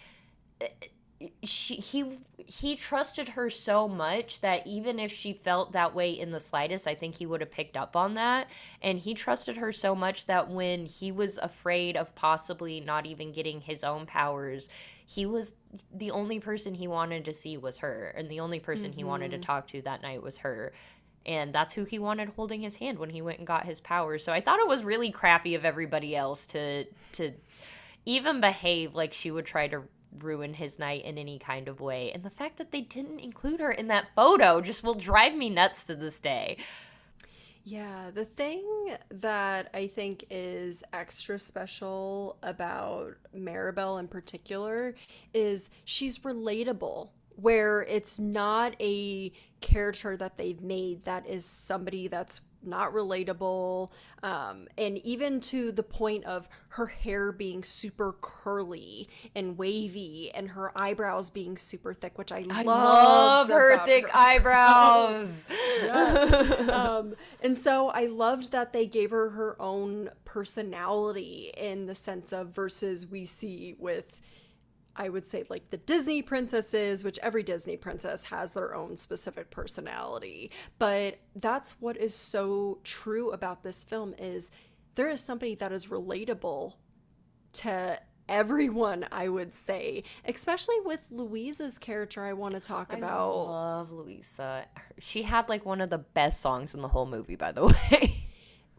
she 1.43 1.77
he 1.77 2.19
he 2.37 2.77
trusted 2.77 3.31
her 3.31 3.51
so 3.51 3.89
much 3.89 4.41
that 4.41 4.65
even 4.67 5.01
if 5.01 5.11
she 5.13 5.33
felt 5.33 5.73
that 5.73 5.95
way 5.95 6.11
in 6.11 6.31
the 6.31 6.39
slightest 6.39 6.87
i 6.87 6.95
think 6.95 7.17
he 7.17 7.27
would 7.27 7.41
have 7.41 7.51
picked 7.51 7.77
up 7.77 7.97
on 7.97 8.15
that 8.15 8.47
and 8.83 9.01
he 9.01 9.15
trusted 9.15 9.57
her 9.57 9.73
so 9.73 9.95
much 9.95 10.27
that 10.27 10.49
when 10.49 10.87
he 10.87 11.11
was 11.11 11.37
afraid 11.39 11.97
of 11.97 12.15
possibly 12.15 12.81
not 12.81 13.05
even 13.05 13.33
getting 13.33 13.61
his 13.61 13.83
own 13.83 14.07
powers 14.07 14.69
he 15.07 15.27
was 15.27 15.55
the 15.93 16.11
only 16.13 16.39
person 16.39 16.75
he 16.75 16.87
wanted 16.87 17.25
to 17.25 17.35
see 17.35 17.57
was 17.57 17.79
her 17.79 18.15
and 18.17 18.31
the 18.31 18.39
only 18.39 18.61
person 18.61 18.91
mm-hmm. 18.91 18.99
he 18.99 19.05
wanted 19.05 19.31
to 19.31 19.39
mm-hmm. 19.39 19.45
talk 19.45 19.67
to 19.67 19.83
that 19.83 20.03
night 20.03 20.23
was 20.23 20.37
her 20.39 20.73
and 21.27 21.53
that's 21.53 21.73
who 21.73 21.85
he 21.85 21.99
wanted 21.99 22.29
holding 22.37 22.61
his 22.61 22.77
hand 22.77 22.97
when 22.99 23.11
he 23.11 23.23
went 23.23 23.39
and 23.39 23.47
got 23.47 23.67
his 23.67 23.81
powers 23.81 24.23
so 24.23 24.33
i 24.33 24.41
thought 24.41 24.61
it 24.61 24.69
was 24.69 24.85
really 24.85 25.11
crappy 25.11 25.57
of 25.57 25.65
everybody 25.65 26.15
else 26.15 26.47
to 26.47 26.85
to 27.11 27.33
even 28.07 28.41
behave 28.41 28.95
like 28.95 29.13
she 29.13 29.33
would 29.33 29.45
try 29.45 29.67
to 29.67 29.83
ruin 30.19 30.55
his 30.55 30.79
night 30.79 31.05
in 31.05 31.19
any 31.19 31.39
kind 31.39 31.69
of 31.69 31.81
way. 31.81 32.13
And 32.13 32.23
the 32.23 32.31
fact 32.31 32.59
that 32.59 32.71
they 32.71 32.81
didn't 32.81 33.21
include 33.21 33.61
her 33.61 33.73
in 33.73 33.89
that 33.89 34.09
photo 34.15 34.61
just 34.61 34.83
will 34.83 34.95
drive 34.95 35.35
me 35.35 35.51
nuts 35.51 35.85
to 35.85 35.95
this 35.95 36.21
day. 36.21 36.59
Yeah, 37.65 38.11
the 38.13 38.25
thing 38.25 38.65
that 39.11 39.69
I 39.75 39.89
think 39.89 40.25
is 40.31 40.83
extra 40.93 41.39
special 41.39 42.39
about 42.43 43.17
Mirabel 43.35 43.99
in 43.99 44.09
particular 44.09 44.95
is 45.35 45.69
she's 45.85 46.21
relatable 46.21 47.11
where 47.37 47.83
it's 47.83 48.19
not 48.19 48.75
a 48.81 49.33
character 49.61 50.17
that 50.17 50.37
they've 50.37 50.61
made 50.61 51.05
that 51.05 51.27
is 51.27 51.45
somebody 51.45 52.09
that's 52.09 52.41
not 52.63 52.93
relatable 52.93 53.91
um, 54.23 54.67
and 54.77 54.99
even 54.99 55.41
to 55.41 55.71
the 55.73 55.83
point 55.83 56.25
of 56.25 56.49
her 56.71 56.87
hair 56.87 57.33
being 57.33 57.63
super 57.63 58.17
curly 58.21 59.09
and 59.35 59.57
wavy 59.57 60.31
and 60.35 60.51
her 60.51 60.77
eyebrows 60.77 61.31
being 61.31 61.57
super 61.57 61.95
thick 61.95 62.19
which 62.19 62.33
i, 62.33 62.45
I 62.51 62.63
love 62.63 63.49
her 63.49 63.79
thick 63.85 64.09
her. 64.09 64.17
eyebrows 64.17 65.49
yes. 65.83 66.69
um, 66.71 67.15
and 67.43 67.57
so 67.57 67.89
i 67.89 68.07
loved 68.07 68.53
that 68.53 68.73
they 68.73 68.87
gave 68.87 69.11
her 69.11 69.31
her 69.31 69.61
own 69.61 70.11
personality 70.25 71.53
in 71.57 71.87
the 71.87 71.95
sense 71.95 72.33
of 72.33 72.49
versus 72.49 73.07
we 73.07 73.25
see 73.25 73.75
with 73.79 74.21
I 74.99 75.09
would 75.09 75.25
say 75.25 75.45
like 75.49 75.71
the 75.71 75.77
Disney 75.77 76.21
princesses, 76.23 77.05
which 77.05 77.19
every 77.23 77.45
Disney 77.45 77.77
princess 77.77 78.25
has 78.25 78.53
their 78.53 78.75
own 78.75 78.97
specific 78.97 79.51
personality. 79.51 80.51
But 80.79 81.21
that's 81.37 81.81
what 81.81 81.97
is 81.97 82.15
so 82.15 82.81
true 82.83 83.31
about 83.31 83.63
this 83.63 83.85
film 83.85 84.15
is 84.19 84.51
there 84.97 85.09
is 85.09 85.21
somebody 85.21 85.55
that 85.55 85.71
is 85.71 85.87
relatable 85.87 86.75
to 87.55 88.01
everyone, 88.29 89.07
I 89.13 89.29
would 89.29 89.55
say, 89.55 90.03
especially 90.25 90.81
with 90.85 91.01
Luisa's 91.11 91.79
character 91.79 92.25
I 92.25 92.33
want 92.33 92.55
to 92.55 92.61
talk 92.61 92.93
about. 92.93 93.31
I 93.31 93.51
love 93.51 93.93
Luisa. 93.93 94.67
She 94.99 95.23
had 95.23 95.49
like 95.49 95.65
one 95.65 95.81
of 95.81 95.91
the 95.91 95.99
best 95.99 96.41
songs 96.41 96.75
in 96.75 96.83
the 96.83 96.89
whole 96.89 97.07
movie, 97.07 97.37
by 97.37 97.53
the 97.53 97.67
way. 97.91 98.18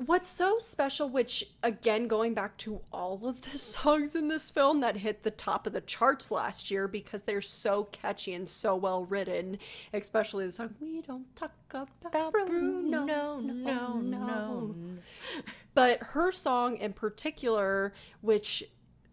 What's 0.06 0.30
so 0.30 0.60
special, 0.60 1.10
which 1.10 1.44
again, 1.62 2.08
going 2.08 2.34
back 2.34 2.56
to 2.60 2.80
all 2.92 3.28
of 3.28 3.42
the 3.42 3.58
songs 3.58 4.16
in 4.16 4.30
this 4.30 4.50
film 4.50 4.80
that 4.80 4.96
hit 4.96 5.24
the 5.24 5.32
top 5.32 5.68
of 5.68 5.74
the 5.74 5.82
charts 5.82 6.32
last 6.32 6.72
year 6.72 6.88
because 6.88 7.24
they're 7.24 7.42
so 7.42 7.84
catchy 7.92 8.34
and 8.34 8.48
so 8.48 8.78
well 8.78 9.04
written, 9.04 9.58
especially 9.94 10.46
the 10.46 10.54
song 10.54 10.74
"We 10.80 11.02
Don't 11.02 11.36
Talk 11.36 11.52
About, 12.06 12.32
Bruno." 12.32 13.04
No, 13.04 13.40
no, 13.40 13.72
oh, 13.72 14.00
no, 14.00 14.02
no. 14.02 14.76
But 15.74 16.02
her 16.02 16.32
song 16.32 16.78
in 16.78 16.94
particular, 16.94 17.94
which 18.22 18.64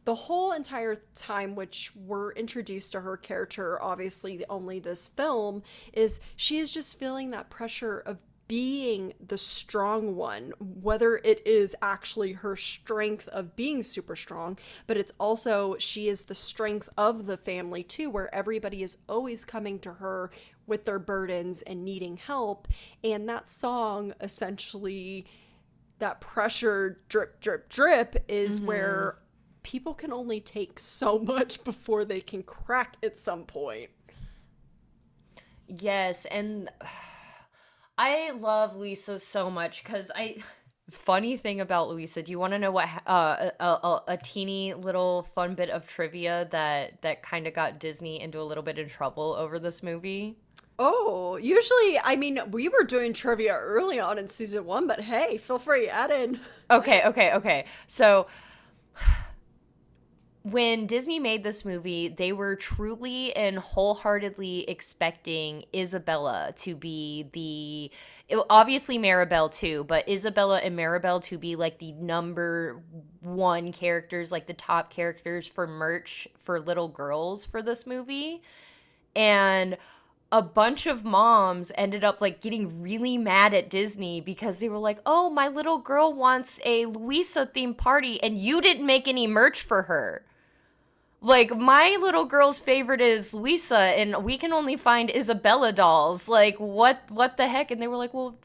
the 0.04 0.14
whole 0.14 0.52
entire 0.52 1.02
time 1.16 1.56
which 1.56 1.90
we're 1.96 2.30
introduced 2.34 2.92
to 2.92 3.00
her 3.00 3.16
character 3.16 3.82
obviously 3.82 4.44
only 4.48 4.78
this 4.78 5.08
film 5.08 5.64
is 5.92 6.20
she 6.36 6.58
is 6.58 6.70
just 6.70 6.96
feeling 6.96 7.30
that 7.30 7.50
pressure 7.50 7.98
of 8.06 8.18
being 8.48 9.12
the 9.24 9.38
strong 9.38 10.16
one, 10.16 10.52
whether 10.60 11.16
it 11.18 11.44
is 11.46 11.74
actually 11.82 12.32
her 12.32 12.56
strength 12.56 13.28
of 13.28 13.56
being 13.56 13.82
super 13.82 14.16
strong, 14.16 14.58
but 14.86 14.96
it's 14.96 15.12
also 15.18 15.76
she 15.78 16.08
is 16.08 16.22
the 16.22 16.34
strength 16.34 16.88
of 16.96 17.26
the 17.26 17.36
family 17.36 17.82
too, 17.82 18.10
where 18.10 18.32
everybody 18.34 18.82
is 18.82 18.98
always 19.08 19.44
coming 19.44 19.78
to 19.80 19.94
her 19.94 20.30
with 20.66 20.84
their 20.84 20.98
burdens 20.98 21.62
and 21.62 21.84
needing 21.84 22.16
help. 22.16 22.68
And 23.02 23.28
that 23.28 23.48
song 23.48 24.14
essentially, 24.20 25.26
that 25.98 26.20
pressure 26.20 27.00
drip, 27.08 27.40
drip, 27.40 27.68
drip 27.68 28.24
is 28.28 28.58
mm-hmm. 28.58 28.66
where 28.66 29.18
people 29.62 29.94
can 29.94 30.12
only 30.12 30.40
take 30.40 30.78
so 30.78 31.18
much 31.18 31.64
before 31.64 32.04
they 32.04 32.20
can 32.20 32.42
crack 32.42 32.96
at 33.02 33.16
some 33.16 33.44
point. 33.44 33.90
Yes, 35.66 36.24
and 36.26 36.70
I 37.98 38.30
love 38.32 38.76
Luisa 38.76 39.18
so 39.18 39.50
much 39.50 39.82
because 39.82 40.10
I. 40.14 40.36
Funny 40.92 41.36
thing 41.36 41.60
about 41.60 41.88
Luisa, 41.88 42.22
do 42.22 42.30
you 42.30 42.38
want 42.38 42.52
to 42.52 42.60
know 42.60 42.70
what 42.70 42.88
uh, 43.08 43.50
a, 43.58 43.64
a, 43.64 44.02
a 44.06 44.16
teeny 44.16 44.72
little 44.72 45.24
fun 45.34 45.56
bit 45.56 45.68
of 45.68 45.84
trivia 45.84 46.46
that 46.52 47.02
that 47.02 47.24
kind 47.24 47.48
of 47.48 47.54
got 47.54 47.80
Disney 47.80 48.20
into 48.20 48.40
a 48.40 48.44
little 48.44 48.62
bit 48.62 48.78
of 48.78 48.88
trouble 48.88 49.34
over 49.36 49.58
this 49.58 49.82
movie? 49.82 50.36
Oh, 50.78 51.36
usually, 51.38 51.98
I 51.98 52.14
mean, 52.16 52.38
we 52.50 52.68
were 52.68 52.84
doing 52.84 53.14
trivia 53.14 53.54
early 53.54 53.98
on 53.98 54.18
in 54.18 54.28
season 54.28 54.64
one, 54.64 54.86
but 54.86 55.00
hey, 55.00 55.38
feel 55.38 55.58
free, 55.58 55.88
add 55.88 56.10
in. 56.10 56.38
Okay, 56.70 57.02
okay, 57.04 57.32
okay. 57.32 57.64
So, 57.86 58.26
when 60.50 60.86
Disney 60.86 61.18
made 61.18 61.42
this 61.42 61.64
movie, 61.64 62.06
they 62.06 62.32
were 62.32 62.54
truly 62.54 63.34
and 63.34 63.58
wholeheartedly 63.58 64.60
expecting 64.70 65.64
Isabella 65.74 66.52
to 66.58 66.76
be 66.76 67.28
the 67.32 68.36
obviously 68.48 68.96
Mirabel 68.96 69.48
too, 69.48 69.82
but 69.88 70.08
Isabella 70.08 70.58
and 70.58 70.76
Mirabel 70.76 71.18
to 71.22 71.36
be 71.36 71.56
like 71.56 71.80
the 71.80 71.90
number 71.94 72.80
one 73.22 73.72
characters, 73.72 74.30
like 74.30 74.46
the 74.46 74.54
top 74.54 74.88
characters 74.88 75.48
for 75.48 75.66
merch 75.66 76.28
for 76.38 76.60
little 76.60 76.88
girls 76.88 77.44
for 77.44 77.60
this 77.60 77.84
movie. 77.84 78.40
And 79.16 79.76
a 80.30 80.42
bunch 80.42 80.86
of 80.86 81.04
moms 81.04 81.72
ended 81.74 82.04
up 82.04 82.20
like 82.20 82.40
getting 82.40 82.80
really 82.80 83.18
mad 83.18 83.52
at 83.52 83.68
Disney 83.68 84.20
because 84.20 84.60
they 84.60 84.68
were 84.68 84.78
like, 84.78 85.00
"Oh, 85.04 85.28
my 85.28 85.48
little 85.48 85.78
girl 85.78 86.12
wants 86.12 86.60
a 86.64 86.86
Luisa 86.86 87.50
themed 87.52 87.78
party 87.78 88.22
and 88.22 88.38
you 88.38 88.60
didn't 88.60 88.86
make 88.86 89.08
any 89.08 89.26
merch 89.26 89.60
for 89.60 89.82
her." 89.82 90.24
Like 91.26 91.56
my 91.56 91.98
little 92.00 92.24
girl's 92.24 92.60
favorite 92.60 93.00
is 93.00 93.34
Luisa, 93.34 93.76
and 93.76 94.22
we 94.22 94.38
can 94.38 94.52
only 94.52 94.76
find 94.76 95.10
Isabella 95.10 95.72
dolls. 95.72 96.28
Like 96.28 96.56
what? 96.58 97.02
What 97.08 97.36
the 97.36 97.48
heck? 97.48 97.72
And 97.72 97.82
they 97.82 97.88
were 97.88 97.96
like, 97.96 98.14
well, 98.14 98.38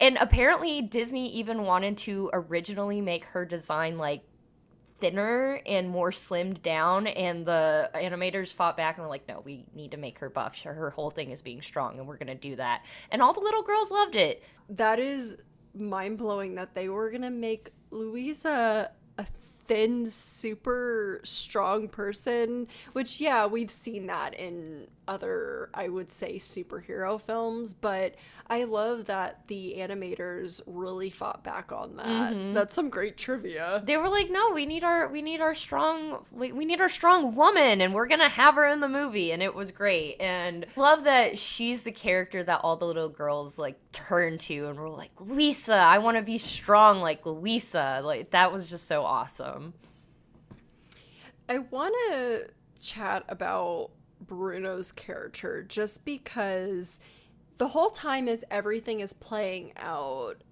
and 0.00 0.16
apparently 0.18 0.80
Disney 0.80 1.30
even 1.34 1.64
wanted 1.64 1.98
to 1.98 2.30
originally 2.32 3.02
make 3.02 3.26
her 3.26 3.44
design 3.44 3.98
like 3.98 4.22
thinner 4.98 5.60
and 5.66 5.90
more 5.90 6.10
slimmed 6.10 6.62
down 6.62 7.06
and 7.06 7.44
the 7.44 7.90
animators 7.94 8.50
fought 8.50 8.78
back 8.78 8.96
and 8.96 9.04
were 9.04 9.10
like 9.10 9.26
no 9.26 9.42
we 9.44 9.64
need 9.74 9.90
to 9.90 9.96
make 9.96 10.16
her 10.20 10.30
buff 10.30 10.56
her 10.62 10.90
whole 10.90 11.10
thing 11.10 11.32
is 11.32 11.42
being 11.42 11.60
strong 11.60 11.98
and 11.98 12.06
we're 12.06 12.16
going 12.16 12.28
to 12.28 12.36
do 12.36 12.54
that 12.54 12.84
and 13.10 13.20
all 13.20 13.32
the 13.32 13.40
little 13.40 13.64
girls 13.64 13.90
loved 13.90 14.14
it 14.14 14.44
that 14.68 15.00
is 15.00 15.36
mind-blowing 15.74 16.54
that 16.54 16.72
they 16.76 16.88
were 16.88 17.10
going 17.10 17.22
to 17.22 17.30
make 17.30 17.70
luisa 17.90 18.92
thin, 19.66 20.06
super 20.06 21.20
strong 21.24 21.88
person, 21.88 22.66
which, 22.92 23.20
yeah, 23.20 23.46
we've 23.46 23.70
seen 23.70 24.06
that 24.06 24.34
in 24.34 24.86
other, 25.12 25.68
I 25.74 25.88
would 25.88 26.10
say, 26.12 26.36
superhero 26.36 27.20
films, 27.20 27.74
but 27.74 28.14
I 28.48 28.64
love 28.64 29.06
that 29.06 29.46
the 29.46 29.76
animators 29.78 30.60
really 30.66 31.10
fought 31.10 31.42
back 31.44 31.70
on 31.72 31.96
that. 31.96 32.32
Mhm. 32.32 32.54
That's 32.54 32.74
some 32.74 32.90
great 32.90 33.16
trivia. 33.16 33.82
they 33.84 33.96
were 33.96 34.08
like 34.08 34.30
no 34.30 34.52
we 34.52 34.66
need 34.66 34.84
our 34.84 35.08
we 35.08 35.22
need 35.22 35.40
our 35.40 35.54
strong 35.54 36.24
we, 36.30 36.52
we 36.52 36.64
need 36.64 36.80
our 36.80 36.88
strong 36.88 37.34
woman 37.34 37.80
and 37.80 37.94
we're 37.94 38.06
gonna 38.06 38.28
have 38.28 38.54
her 38.56 38.66
in 38.66 38.80
the 38.80 38.88
movie 38.88 39.32
and 39.32 39.42
it 39.42 39.54
was 39.54 39.70
great 39.70 40.16
and 40.20 40.66
love 40.76 41.04
that 41.04 41.38
she's 41.38 41.82
the 41.82 41.92
character 41.92 42.42
that 42.44 42.60
all 42.62 42.76
the 42.76 42.84
little 42.86 43.08
girls 43.08 43.58
like 43.58 43.78
turn 43.92 44.36
to 44.38 44.66
and 44.68 44.78
were 44.78 44.88
like 44.90 45.10
luisa 45.20 45.74
i 45.74 45.98
want 45.98 46.16
to 46.16 46.22
be 46.22 46.36
strong 46.38 47.00
like 47.00 47.24
luisa 47.24 48.00
like 48.04 48.30
that 48.32 48.52
was 48.52 48.68
just 48.68 48.86
so 48.86 49.02
awesome 49.04 49.72
I 51.48 51.58
want 51.58 51.94
to 52.08 52.48
chat 52.80 53.24
about 53.28 53.90
Bruno's 54.26 54.92
character 54.92 55.62
just 55.62 56.04
because 56.04 57.00
the 57.58 57.68
whole 57.68 57.90
time 57.90 58.28
as 58.28 58.44
everything 58.50 59.00
is 59.00 59.12
playing 59.12 59.72
out, 59.76 60.42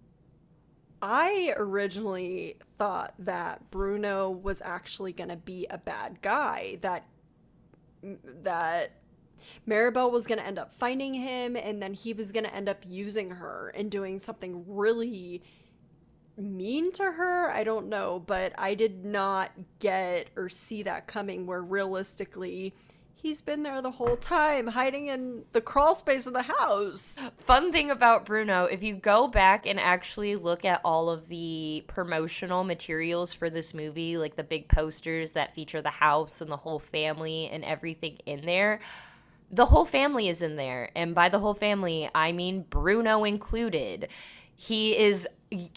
I 1.03 1.55
originally 1.57 2.57
thought 2.79 3.15
that 3.19 3.71
Bruno 3.71 4.31
was 4.31 4.61
actually 4.63 5.13
going 5.13 5.31
to 5.31 5.37
be 5.37 5.67
a 5.71 5.79
bad 5.79 6.21
guy, 6.23 6.79
that 6.83 7.05
that 8.43 8.93
Mirabel 9.67 10.11
was 10.11 10.27
going 10.27 10.39
to 10.39 10.47
end 10.47 10.59
up 10.59 10.73
finding 10.73 11.15
him 11.15 11.57
and 11.57 11.83
then 11.83 11.95
he 11.95 12.13
was 12.13 12.33
going 12.33 12.45
to 12.45 12.55
end 12.55 12.69
up 12.69 12.79
using 12.87 13.31
her 13.31 13.73
and 13.75 13.91
doing 13.91 14.19
something 14.19 14.65
really 14.67 15.43
mean 16.37 16.93
to 16.93 17.05
her. 17.05 17.51
I 17.51 17.65
don't 17.65 17.89
know, 17.89 18.23
but 18.27 18.53
I 18.59 18.75
did 18.75 19.05
not 19.05 19.53
get 19.79 20.29
or 20.37 20.49
see 20.49 20.83
that 20.85 21.07
coming 21.07 21.47
where 21.47 21.63
realistically 21.63 22.75
he's 23.21 23.41
been 23.41 23.63
there 23.63 23.83
the 23.83 23.91
whole 23.91 24.17
time 24.17 24.67
hiding 24.67 25.09
in 25.09 25.45
the 25.53 25.61
crawl 25.61 25.95
space 25.95 26.27
of 26.27 26.33
the 26.33 26.43
house. 26.43 27.19
fun 27.39 27.71
thing 27.71 27.91
about 27.91 28.25
Bruno, 28.25 28.65
if 28.65 28.83
you 28.83 28.95
go 28.95 29.29
back 29.29 29.67
and 29.67 29.79
actually 29.79 30.37
look 30.37 30.65
at 30.65 30.81
all 30.85 31.11
of 31.11 31.29
the 31.29 31.85
promotional 31.87 32.65
materials 32.65 33.33
for 33.33 33.51
this 33.51 33.75
movie, 33.75 34.17
like 34.17 34.37
the 34.37 34.43
big 34.43 34.69
posters 34.69 35.33
that 35.33 35.55
feature 35.55 35.83
the 35.83 35.91
house 35.91 36.41
and 36.41 36.51
the 36.51 36.57
whole 36.57 36.79
family 36.79 37.49
and 37.49 37.65
everything 37.65 38.19
in 38.27 38.45
there, 38.47 38.81
the 39.51 39.67
whole 39.67 39.85
family 39.85 40.29
is 40.29 40.43
in 40.43 40.57
there. 40.57 40.91
And 40.95 41.15
by 41.15 41.29
the 41.29 41.39
whole 41.39 41.55
family, 41.55 42.09
I 42.15 42.33
mean 42.33 42.65
Bruno 42.71 43.25
included. 43.25 44.09
He 44.63 44.95
is 44.95 45.27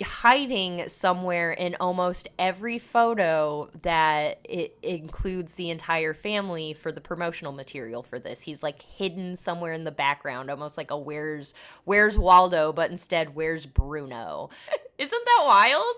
hiding 0.03 0.89
somewhere 0.89 1.53
in 1.53 1.77
almost 1.79 2.27
every 2.37 2.79
photo 2.79 3.69
that 3.81 4.41
it 4.43 4.77
includes 4.83 5.55
the 5.55 5.69
entire 5.69 6.13
family 6.13 6.73
for 6.73 6.91
the 6.91 6.99
promotional 6.99 7.53
material 7.53 8.03
for 8.03 8.19
this. 8.19 8.41
He's 8.41 8.61
like 8.61 8.81
hidden 8.81 9.37
somewhere 9.37 9.71
in 9.71 9.85
the 9.85 9.91
background, 9.91 10.51
almost 10.51 10.77
like 10.77 10.91
a 10.91 10.97
where's 10.97 11.53
where's 11.85 12.17
Waldo, 12.17 12.73
but 12.73 12.91
instead 12.91 13.35
where's 13.35 13.65
Bruno. 13.65 14.49
Isn't 14.97 15.25
that 15.25 15.43
wild? 15.45 15.95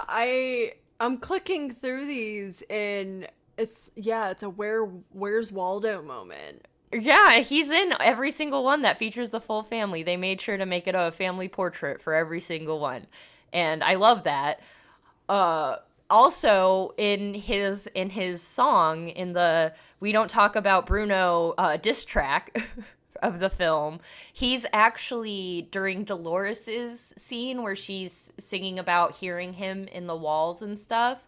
I 0.00 0.72
I'm 0.98 1.18
clicking 1.18 1.70
through 1.70 2.06
these 2.06 2.64
and 2.68 3.28
it's 3.56 3.92
yeah, 3.94 4.30
it's 4.30 4.42
a 4.42 4.50
where 4.50 4.86
where's 5.12 5.52
Waldo 5.52 6.02
moment. 6.02 6.66
Yeah, 6.92 7.40
he's 7.40 7.70
in 7.70 7.92
every 8.00 8.30
single 8.30 8.64
one 8.64 8.82
that 8.82 8.98
features 8.98 9.30
the 9.30 9.40
full 9.40 9.62
family. 9.62 10.02
They 10.02 10.16
made 10.16 10.40
sure 10.40 10.56
to 10.56 10.64
make 10.64 10.86
it 10.86 10.94
a 10.94 11.12
family 11.12 11.48
portrait 11.48 12.00
for 12.00 12.14
every 12.14 12.40
single 12.40 12.80
one. 12.80 13.06
And 13.52 13.84
I 13.84 13.94
love 13.94 14.24
that. 14.24 14.60
Uh 15.28 15.76
also 16.10 16.94
in 16.96 17.34
his 17.34 17.86
in 17.94 18.08
his 18.08 18.40
song 18.42 19.10
in 19.10 19.34
the 19.34 19.74
we 20.00 20.10
don't 20.12 20.30
talk 20.30 20.56
about 20.56 20.86
Bruno 20.86 21.54
uh 21.58 21.76
diss 21.76 22.04
track 22.06 22.58
of 23.22 23.40
the 23.40 23.50
film, 23.50 24.00
he's 24.32 24.64
actually 24.72 25.68
during 25.70 26.04
Dolores's 26.04 27.12
scene 27.18 27.62
where 27.62 27.76
she's 27.76 28.32
singing 28.38 28.78
about 28.78 29.16
hearing 29.16 29.52
him 29.54 29.86
in 29.88 30.06
the 30.06 30.16
walls 30.16 30.62
and 30.62 30.78
stuff. 30.78 31.18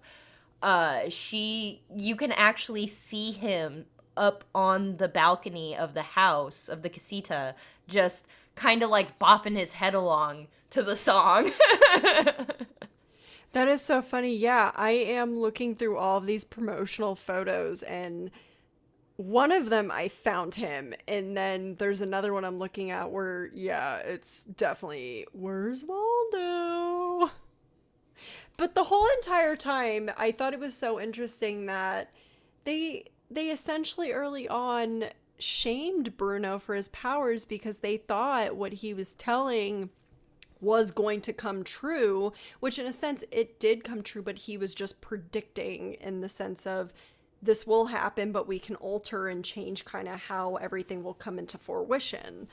Uh 0.62 1.02
she 1.10 1.82
you 1.94 2.16
can 2.16 2.32
actually 2.32 2.86
see 2.86 3.32
him 3.32 3.84
up 4.20 4.44
on 4.54 4.98
the 4.98 5.08
balcony 5.08 5.76
of 5.76 5.94
the 5.94 6.02
house 6.02 6.68
of 6.68 6.82
the 6.82 6.88
casita, 6.88 7.56
just 7.88 8.26
kind 8.54 8.82
of 8.82 8.90
like 8.90 9.18
bopping 9.18 9.56
his 9.56 9.72
head 9.72 9.94
along 9.94 10.46
to 10.70 10.82
the 10.82 10.94
song. 10.94 11.50
That 13.52 13.68
is 13.68 13.82
so 13.82 14.00
funny. 14.00 14.36
Yeah, 14.36 14.70
I 14.76 14.90
am 14.90 15.38
looking 15.38 15.74
through 15.74 15.96
all 15.96 16.18
of 16.18 16.26
these 16.26 16.44
promotional 16.44 17.16
photos 17.16 17.82
and 17.82 18.30
one 19.16 19.52
of 19.52 19.70
them 19.70 19.90
I 19.90 20.08
found 20.08 20.54
him 20.54 20.94
and 21.08 21.36
then 21.36 21.74
there's 21.74 22.00
another 22.00 22.32
one 22.32 22.44
I'm 22.44 22.58
looking 22.58 22.90
at 22.90 23.10
where 23.10 23.50
yeah, 23.52 23.98
it's 23.98 24.44
definitely 24.44 25.26
where's 25.32 25.84
Waldo? 25.84 27.32
But 28.56 28.74
the 28.74 28.84
whole 28.84 29.08
entire 29.16 29.56
time 29.56 30.10
I 30.16 30.30
thought 30.30 30.54
it 30.54 30.60
was 30.60 30.76
so 30.76 31.00
interesting 31.00 31.66
that 31.66 32.12
they 32.64 33.06
they 33.30 33.50
essentially 33.50 34.12
early 34.12 34.48
on 34.48 35.04
shamed 35.38 36.16
Bruno 36.16 36.58
for 36.58 36.74
his 36.74 36.88
powers 36.88 37.44
because 37.44 37.78
they 37.78 37.96
thought 37.96 38.56
what 38.56 38.74
he 38.74 38.92
was 38.92 39.14
telling 39.14 39.90
was 40.60 40.90
going 40.90 41.22
to 41.22 41.32
come 41.32 41.64
true, 41.64 42.32
which 42.60 42.78
in 42.78 42.86
a 42.86 42.92
sense 42.92 43.24
it 43.30 43.58
did 43.58 43.82
come 43.82 44.02
true, 44.02 44.22
but 44.22 44.36
he 44.36 44.58
was 44.58 44.74
just 44.74 45.00
predicting 45.00 45.94
in 45.94 46.20
the 46.20 46.28
sense 46.28 46.66
of 46.66 46.92
this 47.42 47.66
will 47.66 47.86
happen, 47.86 48.32
but 48.32 48.46
we 48.46 48.58
can 48.58 48.76
alter 48.76 49.28
and 49.28 49.44
change 49.44 49.86
kind 49.86 50.06
of 50.06 50.20
how 50.20 50.56
everything 50.56 51.02
will 51.02 51.14
come 51.14 51.38
into 51.38 51.56
fruition. 51.56 52.48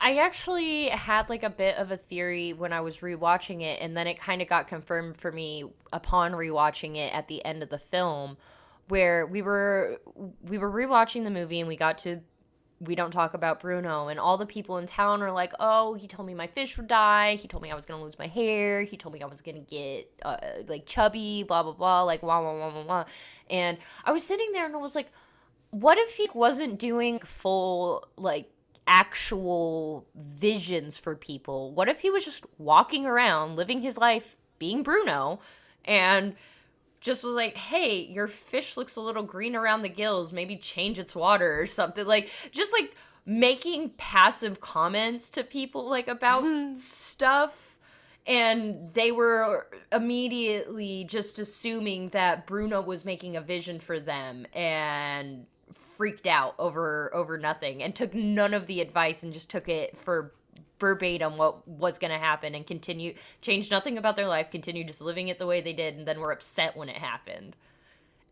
I 0.00 0.18
actually 0.18 0.88
had 0.88 1.28
like 1.28 1.42
a 1.42 1.50
bit 1.50 1.76
of 1.76 1.90
a 1.90 1.96
theory 1.96 2.52
when 2.52 2.72
I 2.72 2.82
was 2.82 2.98
rewatching 2.98 3.62
it, 3.62 3.80
and 3.80 3.96
then 3.96 4.06
it 4.06 4.20
kind 4.20 4.40
of 4.40 4.48
got 4.48 4.68
confirmed 4.68 5.16
for 5.16 5.32
me 5.32 5.64
upon 5.92 6.32
rewatching 6.32 6.96
it 6.96 7.12
at 7.12 7.26
the 7.26 7.44
end 7.44 7.62
of 7.62 7.70
the 7.70 7.78
film, 7.78 8.36
where 8.88 9.26
we 9.26 9.42
were 9.42 10.00
we 10.42 10.58
were 10.58 10.70
rewatching 10.70 11.24
the 11.24 11.30
movie 11.30 11.60
and 11.60 11.68
we 11.68 11.76
got 11.76 11.98
to 11.98 12.20
we 12.80 12.94
don't 12.94 13.10
talk 13.10 13.32
about 13.34 13.60
Bruno, 13.60 14.08
and 14.08 14.20
all 14.20 14.36
the 14.36 14.46
people 14.46 14.76
in 14.78 14.86
town 14.86 15.22
are 15.22 15.32
like, 15.32 15.52
"Oh, 15.58 15.94
he 15.94 16.06
told 16.06 16.26
me 16.26 16.34
my 16.34 16.46
fish 16.46 16.76
would 16.76 16.88
die. 16.88 17.36
He 17.36 17.48
told 17.48 17.62
me 17.62 17.70
I 17.70 17.74
was 17.74 17.86
gonna 17.86 18.02
lose 18.02 18.18
my 18.18 18.26
hair. 18.26 18.82
He 18.82 18.96
told 18.96 19.14
me 19.14 19.22
I 19.22 19.26
was 19.26 19.40
gonna 19.40 19.60
get 19.60 20.10
uh, 20.22 20.36
like 20.66 20.84
chubby. 20.86 21.42
Blah 21.42 21.62
blah 21.62 21.72
blah. 21.72 22.02
Like 22.02 22.22
wah 22.22 22.40
wah 22.40 22.58
wah 22.58 22.74
wah 22.74 22.84
wah." 22.84 23.04
And 23.48 23.78
I 24.04 24.12
was 24.12 24.24
sitting 24.24 24.52
there 24.52 24.66
and 24.66 24.74
I 24.74 24.78
was 24.78 24.94
like, 24.94 25.10
"What 25.70 25.98
if 25.98 26.16
he 26.16 26.28
wasn't 26.34 26.78
doing 26.78 27.20
full 27.20 28.06
like?" 28.16 28.50
actual 28.88 30.06
visions 30.14 30.96
for 30.96 31.16
people 31.16 31.72
what 31.72 31.88
if 31.88 31.98
he 31.98 32.08
was 32.08 32.24
just 32.24 32.44
walking 32.56 33.04
around 33.04 33.56
living 33.56 33.80
his 33.82 33.98
life 33.98 34.36
being 34.60 34.84
bruno 34.84 35.40
and 35.84 36.36
just 37.00 37.24
was 37.24 37.34
like, 37.34 37.56
"Hey, 37.56 38.00
your 38.02 38.28
fish 38.28 38.76
looks 38.76 38.96
a 38.96 39.00
little 39.00 39.22
green 39.22 39.56
around 39.56 39.82
the 39.82 39.88
gills. 39.88 40.32
Maybe 40.32 40.56
change 40.56 40.98
its 40.98 41.14
water 41.14 41.60
or 41.60 41.66
something." 41.66 42.06
Like 42.06 42.30
just 42.50 42.72
like 42.72 42.94
making 43.24 43.90
passive 43.96 44.60
comments 44.60 45.30
to 45.30 45.42
people 45.42 45.88
like 45.88 46.08
about 46.08 46.44
mm-hmm. 46.44 46.74
stuff 46.74 47.66
and 48.26 48.92
they 48.94 49.12
were 49.12 49.68
immediately 49.92 51.04
just 51.04 51.38
assuming 51.38 52.08
that 52.10 52.46
Bruno 52.46 52.80
was 52.80 53.04
making 53.04 53.36
a 53.36 53.40
vision 53.40 53.78
for 53.78 54.00
them 54.00 54.46
and 54.52 55.46
freaked 55.96 56.26
out 56.26 56.54
over 56.58 57.14
over 57.14 57.38
nothing 57.38 57.82
and 57.82 57.94
took 57.94 58.14
none 58.14 58.52
of 58.52 58.66
the 58.66 58.80
advice 58.80 59.22
and 59.22 59.32
just 59.32 59.48
took 59.48 59.68
it 59.68 59.96
for 59.96 60.34
verbatim 60.78 61.36
what 61.36 61.66
was 61.66 61.98
going 61.98 62.10
to 62.10 62.18
happen 62.18 62.54
and 62.54 62.66
continue 62.66 63.14
changed 63.40 63.70
nothing 63.70 63.96
about 63.98 64.16
their 64.16 64.28
life 64.28 64.50
continued 64.50 64.86
just 64.86 65.00
living 65.00 65.28
it 65.28 65.38
the 65.38 65.46
way 65.46 65.60
they 65.60 65.72
did 65.72 65.96
and 65.96 66.06
then 66.06 66.20
were 66.20 66.32
upset 66.32 66.76
when 66.76 66.88
it 66.88 66.96
happened. 66.96 67.56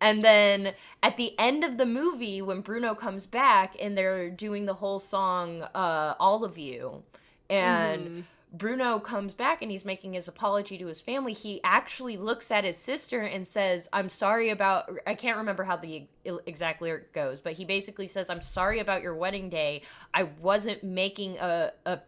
And 0.00 0.20
then 0.20 0.74
at 1.02 1.16
the 1.16 1.34
end 1.38 1.64
of 1.64 1.78
the 1.78 1.86
movie 1.86 2.42
when 2.42 2.60
bruno 2.60 2.94
comes 2.94 3.26
back 3.26 3.76
and 3.80 3.96
they're 3.96 4.30
doing 4.30 4.66
the 4.66 4.74
whole 4.74 5.00
song 5.00 5.62
uh, 5.74 6.14
all 6.20 6.44
of 6.44 6.58
you 6.58 7.02
and 7.48 8.24
bruno 8.52 8.98
comes 8.98 9.34
back 9.34 9.62
and 9.62 9.70
he's 9.70 9.84
making 9.84 10.12
his 10.12 10.28
apology 10.28 10.78
to 10.78 10.86
his 10.86 11.00
family 11.00 11.32
he 11.32 11.60
actually 11.64 12.16
looks 12.16 12.50
at 12.50 12.64
his 12.64 12.76
sister 12.76 13.20
and 13.20 13.46
says 13.46 13.88
i'm 13.92 14.08
sorry 14.08 14.50
about 14.50 14.88
i 15.06 15.14
can't 15.14 15.38
remember 15.38 15.64
how 15.64 15.76
the 15.76 16.06
exact 16.46 16.80
lyric 16.80 17.12
goes 17.12 17.40
but 17.40 17.54
he 17.54 17.64
basically 17.64 18.06
says 18.06 18.30
i'm 18.30 18.40
sorry 18.40 18.78
about 18.78 19.02
your 19.02 19.14
wedding 19.14 19.48
day. 19.48 19.82
I 20.12 20.24
wasn't 20.40 20.84
making 20.84 21.38
a, 21.38 21.72
a 21.86 21.98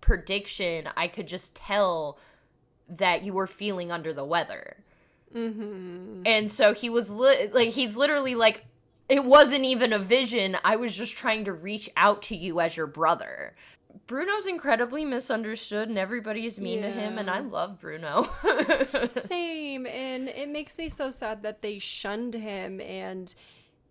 prediction, 0.00 0.88
I 0.96 1.08
could 1.08 1.26
just 1.26 1.54
tell 1.54 2.18
that 2.88 3.22
you 3.22 3.32
were 3.32 3.46
feeling 3.46 3.92
under 3.92 4.12
the 4.12 4.24
weather. 4.24 4.76
Mm-hmm. 5.34 6.22
And 6.26 6.50
so 6.50 6.74
he 6.74 6.90
was 6.90 7.10
li- 7.10 7.50
like, 7.52 7.70
he's 7.70 7.96
literally 7.96 8.34
like, 8.34 8.66
it 9.08 9.24
wasn't 9.24 9.64
even 9.64 9.92
a 9.92 9.98
vision. 9.98 10.56
I 10.64 10.76
was 10.76 10.94
just 10.94 11.12
trying 11.12 11.44
to 11.44 11.52
reach 11.52 11.90
out 11.96 12.22
to 12.22 12.36
you 12.36 12.60
as 12.60 12.76
your 12.76 12.86
brother. 12.86 13.54
Bruno's 14.06 14.46
incredibly 14.46 15.04
misunderstood 15.04 15.88
and 15.88 15.98
everybody 15.98 16.46
is 16.46 16.60
mean 16.60 16.82
to 16.82 16.90
him, 16.90 17.18
and 17.18 17.28
I 17.28 17.40
love 17.40 17.80
Bruno. 17.80 18.28
Same, 19.08 19.86
and 19.86 20.28
it 20.28 20.48
makes 20.48 20.78
me 20.78 20.88
so 20.88 21.10
sad 21.10 21.42
that 21.42 21.62
they 21.62 21.80
shunned 21.80 22.34
him 22.34 22.80
and 22.80 23.34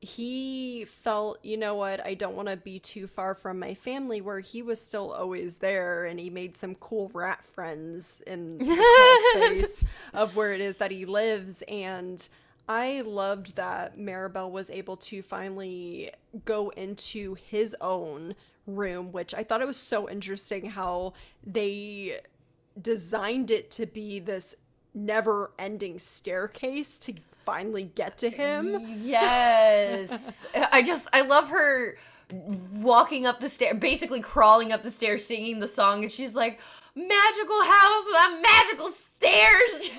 he 0.02 0.86
felt, 0.86 1.44
you 1.44 1.58
know 1.58 1.76
what, 1.76 2.06
I 2.06 2.14
don't 2.14 2.36
want 2.36 2.48
to 2.48 2.56
be 2.56 2.80
too 2.80 3.06
far 3.06 3.34
from 3.34 3.60
my 3.60 3.74
family, 3.74 4.22
where 4.22 4.40
he 4.40 4.62
was 4.62 4.80
still 4.80 5.12
always 5.12 5.58
there 5.58 6.06
and 6.06 6.20
he 6.20 6.30
made 6.30 6.56
some 6.56 6.76
cool 6.76 7.12
rat 7.14 7.44
friends 7.46 8.22
in 8.26 8.58
the 8.60 9.32
space 9.36 9.84
of 10.14 10.36
where 10.36 10.54
it 10.54 10.62
is 10.62 10.78
that 10.78 10.92
he 10.92 11.06
lives. 11.06 11.64
And 11.68 12.28
I 12.70 13.02
loved 13.02 13.56
that 13.58 13.98
Mirabel 13.98 14.52
was 14.52 14.70
able 14.70 14.96
to 14.98 15.22
finally 15.22 16.12
go 16.46 16.70
into 16.70 17.36
his 17.36 17.76
own 17.82 18.36
room, 18.68 19.12
which 19.12 19.34
I 19.34 19.44
thought 19.44 19.62
it 19.62 19.68
was 19.68 19.78
so 19.78 20.10
interesting 20.10 20.70
how 20.70 21.14
they 21.46 22.20
designed 22.82 23.52
it 23.52 23.70
to 23.72 23.86
be 23.86 24.20
this 24.20 24.56
never 24.94 25.52
ending 25.60 26.00
staircase 26.00 27.00
to 27.00 27.14
finally 27.46 27.92
get 27.96 28.18
to 28.20 28.30
him. 28.30 28.98
Yes. 29.00 30.46
I 30.72 30.82
just 30.82 31.08
I 31.14 31.22
love 31.22 31.50
her 31.50 31.98
walking 32.74 33.26
up 33.26 33.40
the 33.40 33.50
stair 33.50 33.74
basically 33.74 34.22
crawling 34.22 34.72
up 34.72 34.84
the 34.84 34.92
stairs 34.92 35.26
singing 35.26 35.60
the 35.60 35.68
song 35.68 36.04
and 36.04 36.12
she's 36.12 36.36
like 36.36 36.60
magical 36.96 37.64
house 37.64 38.06
with 38.06 38.42
magical 38.42 38.90
stairs. 38.90 39.82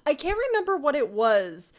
I 0.06 0.14
can't 0.14 0.38
remember 0.48 0.76
what 0.76 0.94
it 0.94 1.10
was. 1.10 1.72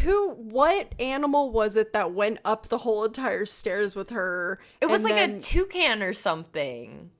Who 0.00 0.30
what 0.30 0.92
animal 0.98 1.52
was 1.52 1.76
it 1.76 1.92
that 1.92 2.12
went 2.12 2.40
up 2.44 2.68
the 2.68 2.78
whole 2.78 3.04
entire 3.04 3.46
stairs 3.46 3.94
with 3.94 4.10
her? 4.10 4.58
It 4.80 4.86
was 4.86 5.04
like 5.04 5.14
then- 5.14 5.36
a 5.36 5.40
toucan 5.40 6.02
or 6.02 6.12
something. 6.12 7.10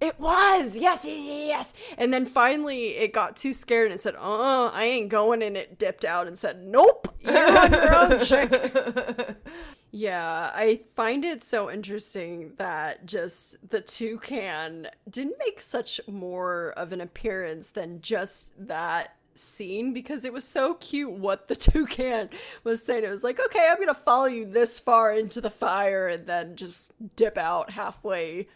It 0.00 0.20
was. 0.20 0.76
Yes, 0.76 1.04
yes, 1.04 1.22
yes. 1.24 1.72
And 1.96 2.12
then 2.12 2.26
finally 2.26 2.96
it 2.96 3.12
got 3.12 3.36
too 3.36 3.52
scared 3.52 3.86
and 3.86 3.94
it 3.94 4.00
said, 4.00 4.14
"Uh, 4.16 4.66
I 4.66 4.84
ain't 4.84 5.08
going." 5.08 5.42
And 5.42 5.56
it 5.56 5.78
dipped 5.78 6.04
out 6.04 6.26
and 6.26 6.36
said, 6.36 6.62
"Nope, 6.62 7.14
you're 7.20 7.58
on 7.58 7.72
your 7.72 7.94
own, 7.94 8.20
chick." 8.20 9.36
Yeah, 9.92 10.50
I 10.52 10.80
find 10.94 11.24
it 11.24 11.42
so 11.42 11.70
interesting 11.70 12.52
that 12.58 13.06
just 13.06 13.56
the 13.70 13.80
toucan 13.80 14.88
didn't 15.08 15.38
make 15.38 15.62
such 15.62 16.02
more 16.06 16.74
of 16.76 16.92
an 16.92 17.00
appearance 17.00 17.70
than 17.70 18.02
just 18.02 18.52
that 18.66 19.16
scene 19.34 19.94
because 19.94 20.26
it 20.26 20.34
was 20.34 20.44
so 20.44 20.74
cute 20.74 21.12
what 21.12 21.48
the 21.48 21.56
toucan 21.56 22.28
was 22.62 22.82
saying. 22.82 23.04
It 23.04 23.10
was 23.10 23.24
like, 23.24 23.40
okay, 23.40 23.68
I'm 23.70 23.78
gonna 23.78 23.94
follow 23.94 24.26
you 24.26 24.44
this 24.44 24.78
far 24.78 25.12
into 25.14 25.40
the 25.40 25.48
fire 25.48 26.08
and 26.08 26.26
then 26.26 26.56
just 26.56 26.92
dip 27.16 27.38
out 27.38 27.70
halfway 27.70 28.48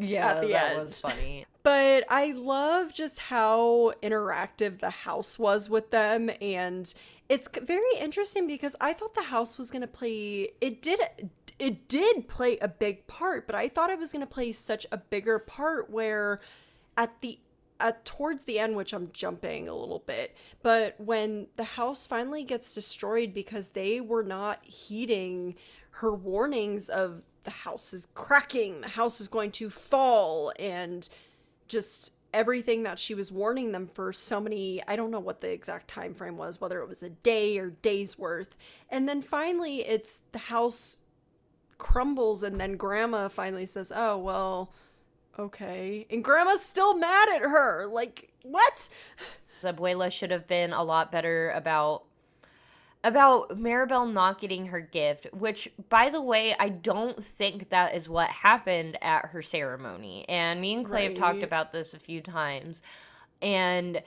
Yeah, 0.00 0.28
at 0.32 0.40
the 0.42 0.48
that 0.48 0.72
end. 0.72 0.80
was 0.80 1.00
funny. 1.00 1.46
but 1.62 2.04
I 2.08 2.32
love 2.32 2.92
just 2.92 3.18
how 3.18 3.92
interactive 4.02 4.80
the 4.80 4.90
house 4.90 5.38
was 5.38 5.68
with 5.68 5.90
them 5.90 6.30
and 6.40 6.92
it's 7.28 7.48
very 7.62 7.82
interesting 8.00 8.46
because 8.48 8.74
I 8.80 8.92
thought 8.92 9.14
the 9.14 9.22
house 9.22 9.56
was 9.56 9.70
going 9.70 9.82
to 9.82 9.86
play 9.88 10.50
it 10.60 10.82
did 10.82 11.00
it 11.58 11.88
did 11.88 12.26
play 12.26 12.56
a 12.58 12.68
big 12.68 13.06
part, 13.06 13.46
but 13.46 13.54
I 13.54 13.68
thought 13.68 13.90
it 13.90 13.98
was 13.98 14.12
going 14.12 14.26
to 14.26 14.26
play 14.26 14.50
such 14.50 14.86
a 14.90 14.96
bigger 14.96 15.38
part 15.38 15.90
where 15.90 16.40
at 16.96 17.20
the 17.20 17.38
at 17.78 18.04
towards 18.04 18.44
the 18.44 18.58
end 18.58 18.76
which 18.76 18.92
I'm 18.92 19.10
jumping 19.12 19.68
a 19.68 19.74
little 19.74 20.02
bit, 20.06 20.36
but 20.62 20.96
when 20.98 21.46
the 21.56 21.64
house 21.64 22.06
finally 22.06 22.44
gets 22.44 22.74
destroyed 22.74 23.32
because 23.32 23.68
they 23.68 24.00
were 24.00 24.22
not 24.22 24.64
heeding 24.64 25.54
her 25.92 26.12
warnings 26.12 26.88
of 26.88 27.22
the 27.44 27.50
house 27.50 27.92
is 27.92 28.08
cracking, 28.14 28.80
the 28.82 28.88
house 28.88 29.20
is 29.20 29.28
going 29.28 29.50
to 29.52 29.70
fall 29.70 30.52
and 30.58 31.08
just 31.68 32.14
everything 32.32 32.84
that 32.84 32.98
she 32.98 33.14
was 33.14 33.32
warning 33.32 33.72
them 33.72 33.88
for 33.92 34.12
so 34.12 34.40
many 34.40 34.82
i 34.86 34.94
don't 34.94 35.10
know 35.10 35.20
what 35.20 35.40
the 35.40 35.50
exact 35.50 35.88
time 35.88 36.14
frame 36.14 36.36
was 36.36 36.60
whether 36.60 36.80
it 36.80 36.88
was 36.88 37.02
a 37.02 37.10
day 37.10 37.58
or 37.58 37.70
days 37.70 38.18
worth. 38.18 38.56
And 38.88 39.08
then 39.08 39.22
finally 39.22 39.80
it's 39.80 40.22
the 40.32 40.38
house 40.38 40.98
crumbles 41.78 42.42
and 42.42 42.60
then 42.60 42.76
grandma 42.76 43.28
finally 43.28 43.66
says 43.66 43.92
oh 43.94 44.18
well 44.18 44.72
okay. 45.38 46.06
And 46.10 46.22
grandma's 46.22 46.64
still 46.64 46.96
mad 46.96 47.28
at 47.34 47.42
her 47.42 47.86
like 47.90 48.32
what? 48.42 48.88
Abuela 49.62 50.10
should 50.10 50.30
have 50.30 50.46
been 50.46 50.72
a 50.72 50.82
lot 50.82 51.12
better 51.12 51.50
about 51.50 52.04
about 53.02 53.58
Mirabel 53.58 54.06
not 54.06 54.40
getting 54.40 54.66
her 54.66 54.80
gift, 54.80 55.26
which 55.32 55.70
by 55.88 56.10
the 56.10 56.20
way, 56.20 56.54
I 56.58 56.68
don't 56.68 57.22
think 57.22 57.70
that 57.70 57.94
is 57.94 58.08
what 58.08 58.28
happened 58.28 58.98
at 59.02 59.26
her 59.26 59.42
ceremony. 59.42 60.28
And 60.28 60.60
me 60.60 60.74
and 60.74 60.84
Clay 60.84 61.04
have 61.04 61.14
talked 61.14 61.42
about 61.42 61.72
this 61.72 61.94
a 61.94 61.98
few 61.98 62.20
times. 62.20 62.82
And 63.40 64.02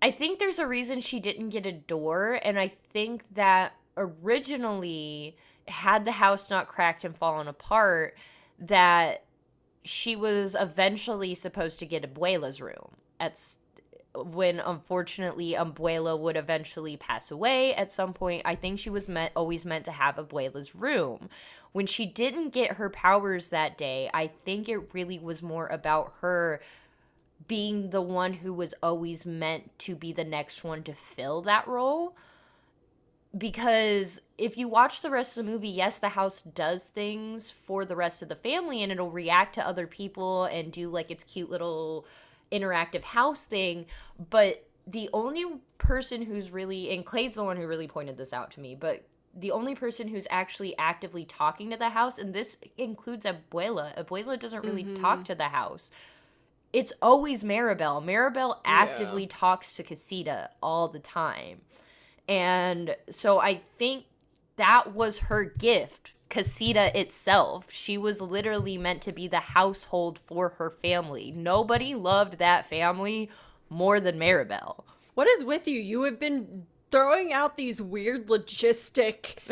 I 0.00 0.12
think 0.12 0.38
there's 0.38 0.60
a 0.60 0.66
reason 0.66 1.00
she 1.00 1.18
didn't 1.18 1.48
get 1.48 1.66
a 1.66 1.72
door, 1.72 2.38
and 2.44 2.56
I 2.58 2.68
think 2.68 3.24
that 3.34 3.72
originally 3.96 5.36
had 5.66 6.04
the 6.04 6.12
house 6.12 6.50
not 6.50 6.68
cracked 6.68 7.04
and 7.04 7.16
fallen 7.16 7.48
apart, 7.48 8.16
that 8.60 9.24
she 9.82 10.14
was 10.14 10.54
eventually 10.58 11.34
supposed 11.34 11.80
to 11.80 11.86
get 11.86 12.04
Abuela's 12.04 12.60
room. 12.60 12.96
At 13.18 13.42
when 14.24 14.60
unfortunately 14.60 15.54
Abuela 15.54 16.18
would 16.18 16.36
eventually 16.36 16.96
pass 16.96 17.30
away 17.30 17.74
at 17.74 17.90
some 17.90 18.12
point, 18.12 18.42
I 18.44 18.54
think 18.54 18.78
she 18.78 18.90
was 18.90 19.08
meant 19.08 19.32
always 19.36 19.64
meant 19.64 19.84
to 19.86 19.92
have 19.92 20.16
Abuela's 20.16 20.74
room. 20.74 21.28
When 21.72 21.86
she 21.86 22.06
didn't 22.06 22.50
get 22.50 22.72
her 22.72 22.90
powers 22.90 23.50
that 23.50 23.76
day, 23.76 24.10
I 24.12 24.28
think 24.44 24.68
it 24.68 24.94
really 24.94 25.18
was 25.18 25.42
more 25.42 25.66
about 25.66 26.14
her 26.20 26.60
being 27.46 27.90
the 27.90 28.02
one 28.02 28.32
who 28.32 28.52
was 28.52 28.74
always 28.82 29.24
meant 29.24 29.78
to 29.80 29.94
be 29.94 30.12
the 30.12 30.24
next 30.24 30.64
one 30.64 30.82
to 30.84 30.94
fill 30.94 31.42
that 31.42 31.68
role. 31.68 32.16
Because 33.36 34.20
if 34.38 34.56
you 34.56 34.68
watch 34.68 35.02
the 35.02 35.10
rest 35.10 35.36
of 35.36 35.44
the 35.44 35.52
movie, 35.52 35.68
yes, 35.68 35.98
the 35.98 36.08
house 36.10 36.42
does 36.42 36.84
things 36.84 37.50
for 37.50 37.84
the 37.84 37.94
rest 37.94 38.22
of 38.22 38.28
the 38.28 38.34
family 38.34 38.82
and 38.82 38.90
it'll 38.90 39.10
react 39.10 39.54
to 39.54 39.66
other 39.66 39.86
people 39.86 40.44
and 40.44 40.72
do 40.72 40.88
like 40.88 41.10
its 41.10 41.24
cute 41.24 41.50
little 41.50 42.06
interactive 42.52 43.02
house 43.02 43.44
thing. 43.44 43.86
But 44.30 44.66
the 44.86 45.10
only 45.12 45.44
person 45.78 46.22
who's 46.22 46.50
really, 46.50 46.90
and 46.90 47.04
Clay's 47.04 47.34
the 47.34 47.44
one 47.44 47.56
who 47.56 47.66
really 47.66 47.88
pointed 47.88 48.16
this 48.16 48.32
out 48.32 48.50
to 48.52 48.60
me, 48.60 48.74
but 48.74 49.04
the 49.34 49.50
only 49.50 49.74
person 49.74 50.08
who's 50.08 50.26
actually 50.30 50.76
actively 50.78 51.24
talking 51.24 51.70
to 51.70 51.76
the 51.76 51.90
house, 51.90 52.18
and 52.18 52.34
this 52.34 52.56
includes 52.76 53.26
Abuela, 53.26 53.96
Abuela 54.02 54.38
doesn't 54.38 54.64
really 54.64 54.84
mm-hmm. 54.84 55.02
talk 55.02 55.24
to 55.24 55.34
the 55.34 55.48
house 55.48 55.90
it's 56.72 56.92
always 57.00 57.44
Mirabel. 57.44 58.00
Mirabel 58.00 58.60
actively 58.64 59.26
talks 59.26 59.74
to 59.74 59.82
Casita 59.82 60.50
all 60.62 60.88
the 60.88 60.98
time. 60.98 61.60
And 62.28 62.94
so 63.10 63.40
I 63.40 63.62
think 63.78 64.04
that 64.56 64.94
was 64.94 65.18
her 65.18 65.44
gift, 65.44 66.12
Casita 66.28 66.98
itself. 66.98 67.66
She 67.70 67.96
was 67.98 68.20
literally 68.20 68.78
meant 68.78 69.02
to 69.02 69.12
be 69.12 69.28
the 69.28 69.40
household 69.40 70.18
for 70.26 70.50
her 70.50 70.70
family. 70.70 71.32
Nobody 71.32 71.94
loved 71.94 72.38
that 72.38 72.68
family 72.68 73.30
more 73.70 74.00
than 74.00 74.18
Mirabel. 74.18 74.84
what 75.14 75.28
is 75.28 75.44
with 75.44 75.68
you 75.68 75.78
you 75.78 76.02
have 76.04 76.18
been 76.18 76.64
throwing 76.90 77.32
out 77.34 77.56
these 77.56 77.82
weird 77.82 78.28
logistic 78.28 79.36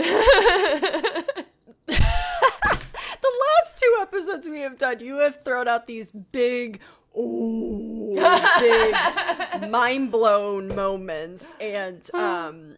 the 3.20 3.32
last 3.56 3.78
two 3.78 3.98
episodes 4.00 4.46
we 4.46 4.60
have 4.60 4.78
done, 4.78 5.00
you 5.00 5.16
have 5.18 5.42
thrown 5.44 5.68
out 5.68 5.86
these 5.86 6.10
big, 6.12 6.80
oh, 7.14 8.14
big, 8.60 9.70
mind 9.70 10.10
blown 10.10 10.74
moments, 10.74 11.54
and 11.60 12.08
um, 12.14 12.76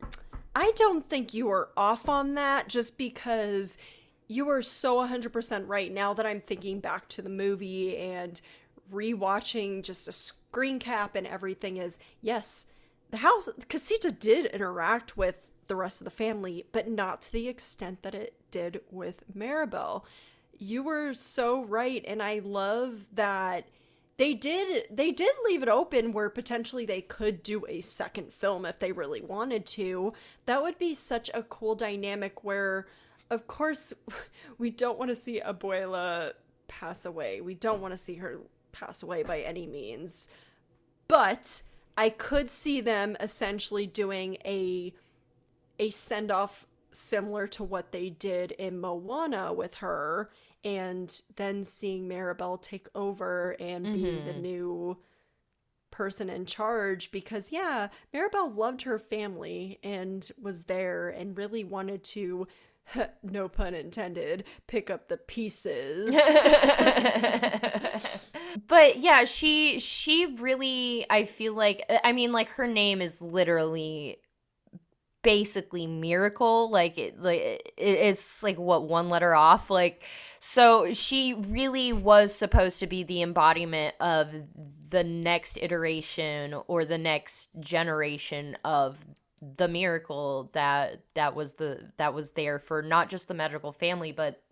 I 0.58 0.72
don't 0.74 1.08
think 1.08 1.32
you 1.32 1.48
are 1.50 1.68
off 1.76 2.08
on 2.08 2.34
that. 2.34 2.68
Just 2.68 2.98
because 2.98 3.78
you 4.26 4.48
are 4.48 4.60
so 4.60 4.96
100% 4.96 5.68
right 5.68 5.92
now 5.92 6.12
that 6.14 6.26
I'm 6.26 6.40
thinking 6.40 6.80
back 6.80 7.08
to 7.10 7.22
the 7.22 7.30
movie 7.30 7.96
and 7.96 8.40
rewatching 8.92 9.84
just 9.84 10.08
a 10.08 10.12
screen 10.12 10.80
cap 10.80 11.14
and 11.14 11.26
everything 11.26 11.76
is 11.76 11.98
yes 12.22 12.64
the 13.10 13.18
house 13.18 13.46
casita 13.68 14.10
did 14.10 14.46
interact 14.46 15.14
with 15.14 15.46
the 15.66 15.76
rest 15.76 16.00
of 16.00 16.06
the 16.06 16.10
family 16.10 16.64
but 16.72 16.88
not 16.88 17.20
to 17.20 17.30
the 17.30 17.48
extent 17.48 18.02
that 18.02 18.14
it 18.14 18.32
did 18.50 18.80
with 18.90 19.24
mirabel 19.34 20.06
you 20.56 20.82
were 20.82 21.12
so 21.12 21.62
right 21.64 22.02
and 22.08 22.22
i 22.22 22.40
love 22.42 23.04
that 23.12 23.68
they 24.18 24.34
did 24.34 24.84
they 24.90 25.12
did 25.12 25.32
leave 25.44 25.62
it 25.62 25.68
open 25.68 26.12
where 26.12 26.28
potentially 26.28 26.84
they 26.84 27.00
could 27.00 27.42
do 27.42 27.64
a 27.68 27.80
second 27.80 28.34
film 28.34 28.66
if 28.66 28.78
they 28.78 28.92
really 28.92 29.22
wanted 29.22 29.64
to. 29.66 30.12
That 30.46 30.62
would 30.62 30.76
be 30.78 30.94
such 30.94 31.30
a 31.32 31.44
cool 31.44 31.76
dynamic 31.76 32.44
where 32.44 32.86
of 33.30 33.46
course 33.46 33.92
we 34.58 34.70
don't 34.70 34.98
want 34.98 35.10
to 35.10 35.16
see 35.16 35.40
abuela 35.40 36.32
pass 36.66 37.06
away. 37.06 37.40
We 37.40 37.54
don't 37.54 37.80
want 37.80 37.92
to 37.92 37.98
see 37.98 38.16
her 38.16 38.40
pass 38.72 39.02
away 39.02 39.22
by 39.22 39.40
any 39.40 39.66
means. 39.66 40.28
But 41.06 41.62
i 41.96 42.10
could 42.10 42.50
see 42.50 42.80
them 42.80 43.16
essentially 43.20 43.86
doing 43.86 44.36
a 44.44 44.92
a 45.78 45.90
send 45.90 46.30
off 46.30 46.66
similar 46.90 47.46
to 47.46 47.62
what 47.62 47.92
they 47.92 48.10
did 48.10 48.52
in 48.52 48.80
Moana 48.80 49.52
with 49.52 49.76
her, 49.76 50.30
and 50.64 51.22
then 51.36 51.64
seeing 51.64 52.08
Mirabel 52.08 52.58
take 52.58 52.88
over 52.94 53.56
and 53.60 53.84
being 53.84 54.24
the 54.24 54.32
mm-hmm. 54.32 54.42
new 54.42 54.98
person 55.90 56.28
in 56.28 56.46
charge 56.46 57.10
because, 57.10 57.52
yeah, 57.52 57.88
Mirabel 58.12 58.50
loved 58.50 58.82
her 58.82 58.98
family 58.98 59.78
and 59.82 60.30
was 60.40 60.64
there 60.64 61.08
and 61.08 61.36
really 61.36 61.64
wanted 61.64 62.02
to, 62.04 62.46
no 63.22 63.48
pun 63.48 63.74
intended, 63.74 64.44
pick 64.66 64.90
up 64.90 65.08
the 65.08 65.16
pieces. 65.16 66.14
but 68.66 68.98
yeah, 68.98 69.24
she 69.24 69.78
she 69.78 70.26
really 70.38 71.06
I 71.10 71.24
feel 71.24 71.54
like 71.54 71.84
uh, 71.88 71.98
I 72.04 72.12
mean 72.12 72.32
like 72.32 72.48
her 72.50 72.66
name 72.66 73.00
is 73.02 73.20
literally 73.20 74.18
basically 75.22 75.86
miracle. 75.86 76.70
Like 76.70 76.98
it 76.98 77.20
like 77.20 77.40
it, 77.40 77.72
it's 77.76 78.42
like 78.42 78.58
what 78.58 78.88
one 78.88 79.08
letter 79.08 79.34
off? 79.34 79.70
Like 79.70 80.04
so 80.40 80.92
she 80.94 81.34
really 81.34 81.92
was 81.92 82.34
supposed 82.34 82.78
to 82.80 82.86
be 82.86 83.02
the 83.02 83.22
embodiment 83.22 83.94
of 84.00 84.28
the 84.90 85.04
next 85.04 85.58
iteration 85.60 86.54
or 86.66 86.84
the 86.84 86.98
next 86.98 87.50
generation 87.60 88.56
of 88.64 88.98
the 89.56 89.68
miracle 89.68 90.50
that 90.52 91.00
that 91.14 91.34
was 91.34 91.54
the 91.54 91.90
that 91.96 92.14
was 92.14 92.32
there 92.32 92.58
for 92.58 92.82
not 92.82 93.08
just 93.08 93.28
the 93.28 93.34
magical 93.34 93.72
family 93.72 94.12
but 94.12 94.42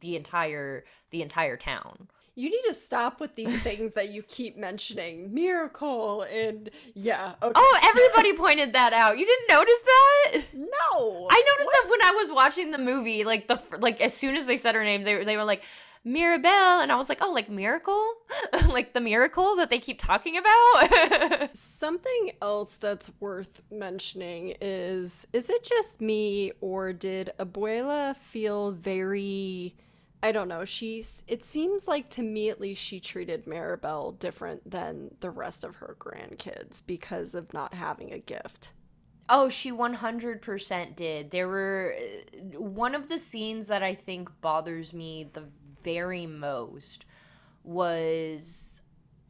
the 0.00 0.16
entire 0.16 0.84
the 1.10 1.22
entire 1.22 1.56
town 1.56 2.08
you 2.38 2.50
need 2.50 2.62
to 2.68 2.74
stop 2.74 3.20
with 3.20 3.34
these 3.34 3.60
things 3.62 3.94
that 3.94 4.10
you 4.10 4.22
keep 4.22 4.56
mentioning. 4.56 5.34
Miracle 5.34 6.22
and 6.22 6.70
yeah. 6.94 7.34
Okay. 7.42 7.52
Oh, 7.54 7.78
everybody 7.82 8.32
pointed 8.34 8.72
that 8.74 8.92
out. 8.92 9.18
You 9.18 9.26
didn't 9.26 9.48
notice 9.48 9.80
that? 9.84 10.42
No. 10.54 11.26
I 11.30 11.42
noticed 11.50 11.66
what? 11.66 11.82
that 11.82 11.90
when 11.90 12.02
I 12.02 12.12
was 12.16 12.30
watching 12.30 12.70
the 12.70 12.78
movie. 12.78 13.24
Like 13.24 13.48
the 13.48 13.60
like 13.78 14.00
as 14.00 14.14
soon 14.14 14.36
as 14.36 14.46
they 14.46 14.56
said 14.56 14.76
her 14.76 14.84
name, 14.84 15.02
they 15.02 15.24
they 15.24 15.36
were 15.36 15.44
like 15.44 15.64
Mirabel, 16.04 16.80
and 16.80 16.92
I 16.92 16.94
was 16.94 17.08
like, 17.08 17.18
oh, 17.20 17.32
like 17.32 17.50
miracle, 17.50 18.14
like 18.68 18.92
the 18.92 19.00
miracle 19.00 19.56
that 19.56 19.68
they 19.68 19.78
keep 19.78 20.00
talking 20.00 20.38
about. 20.38 21.56
Something 21.56 22.32
else 22.40 22.76
that's 22.76 23.10
worth 23.20 23.62
mentioning 23.70 24.54
is: 24.60 25.26
is 25.32 25.50
it 25.50 25.64
just 25.64 26.00
me, 26.00 26.52
or 26.60 26.92
did 26.92 27.32
Abuela 27.38 28.16
feel 28.16 28.70
very? 28.70 29.74
I 30.22 30.32
don't 30.32 30.48
know. 30.48 30.64
She's. 30.64 31.24
It 31.28 31.42
seems 31.44 31.86
like 31.86 32.10
to 32.10 32.22
me, 32.22 32.50
at 32.50 32.60
least, 32.60 32.82
she 32.82 32.98
treated 32.98 33.46
Mirabel 33.46 34.12
different 34.12 34.68
than 34.68 35.14
the 35.20 35.30
rest 35.30 35.62
of 35.64 35.76
her 35.76 35.96
grandkids 35.98 36.82
because 36.84 37.34
of 37.34 37.52
not 37.54 37.74
having 37.74 38.12
a 38.12 38.18
gift. 38.18 38.72
Oh, 39.28 39.48
she 39.48 39.70
100% 39.70 40.96
did. 40.96 41.30
There 41.30 41.48
were 41.48 41.94
uh, 41.96 42.58
one 42.58 42.94
of 42.94 43.08
the 43.08 43.18
scenes 43.18 43.66
that 43.66 43.82
I 43.82 43.94
think 43.94 44.28
bothers 44.40 44.92
me 44.92 45.28
the 45.32 45.44
very 45.84 46.26
most 46.26 47.04
was 47.62 48.80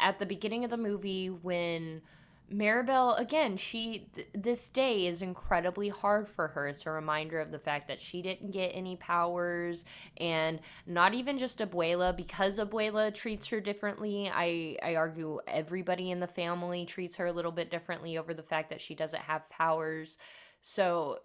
at 0.00 0.18
the 0.18 0.26
beginning 0.26 0.64
of 0.64 0.70
the 0.70 0.76
movie 0.76 1.28
when 1.28 2.00
Mirabel, 2.50 3.14
again, 3.16 3.56
she 3.58 4.08
th- 4.14 4.28
this 4.34 4.68
day 4.70 5.06
is 5.06 5.20
incredibly 5.20 5.88
hard 5.90 6.28
for 6.28 6.48
her. 6.48 6.66
It's 6.68 6.86
a 6.86 6.90
reminder 6.90 7.40
of 7.40 7.50
the 7.50 7.58
fact 7.58 7.88
that 7.88 8.00
she 8.00 8.22
didn't 8.22 8.52
get 8.52 8.68
any 8.68 8.96
powers, 8.96 9.84
and 10.16 10.60
not 10.86 11.12
even 11.12 11.36
just 11.36 11.58
Abuela, 11.58 12.16
because 12.16 12.58
Abuela 12.58 13.12
treats 13.14 13.46
her 13.46 13.60
differently. 13.60 14.30
I 14.32 14.76
I 14.82 14.96
argue 14.96 15.40
everybody 15.46 16.10
in 16.10 16.20
the 16.20 16.26
family 16.26 16.86
treats 16.86 17.16
her 17.16 17.26
a 17.26 17.32
little 17.32 17.52
bit 17.52 17.70
differently 17.70 18.16
over 18.16 18.32
the 18.32 18.42
fact 18.42 18.70
that 18.70 18.80
she 18.80 18.94
doesn't 18.94 19.22
have 19.22 19.50
powers. 19.50 20.16
So 20.62 21.18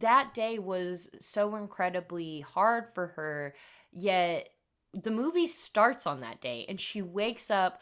that 0.00 0.34
day 0.34 0.58
was 0.58 1.08
so 1.20 1.56
incredibly 1.56 2.40
hard 2.40 2.88
for 2.94 3.08
her. 3.08 3.54
Yet 3.92 4.48
the 4.92 5.10
movie 5.10 5.46
starts 5.46 6.06
on 6.06 6.20
that 6.20 6.40
day, 6.40 6.66
and 6.68 6.80
she 6.80 7.02
wakes 7.02 7.50
up 7.50 7.80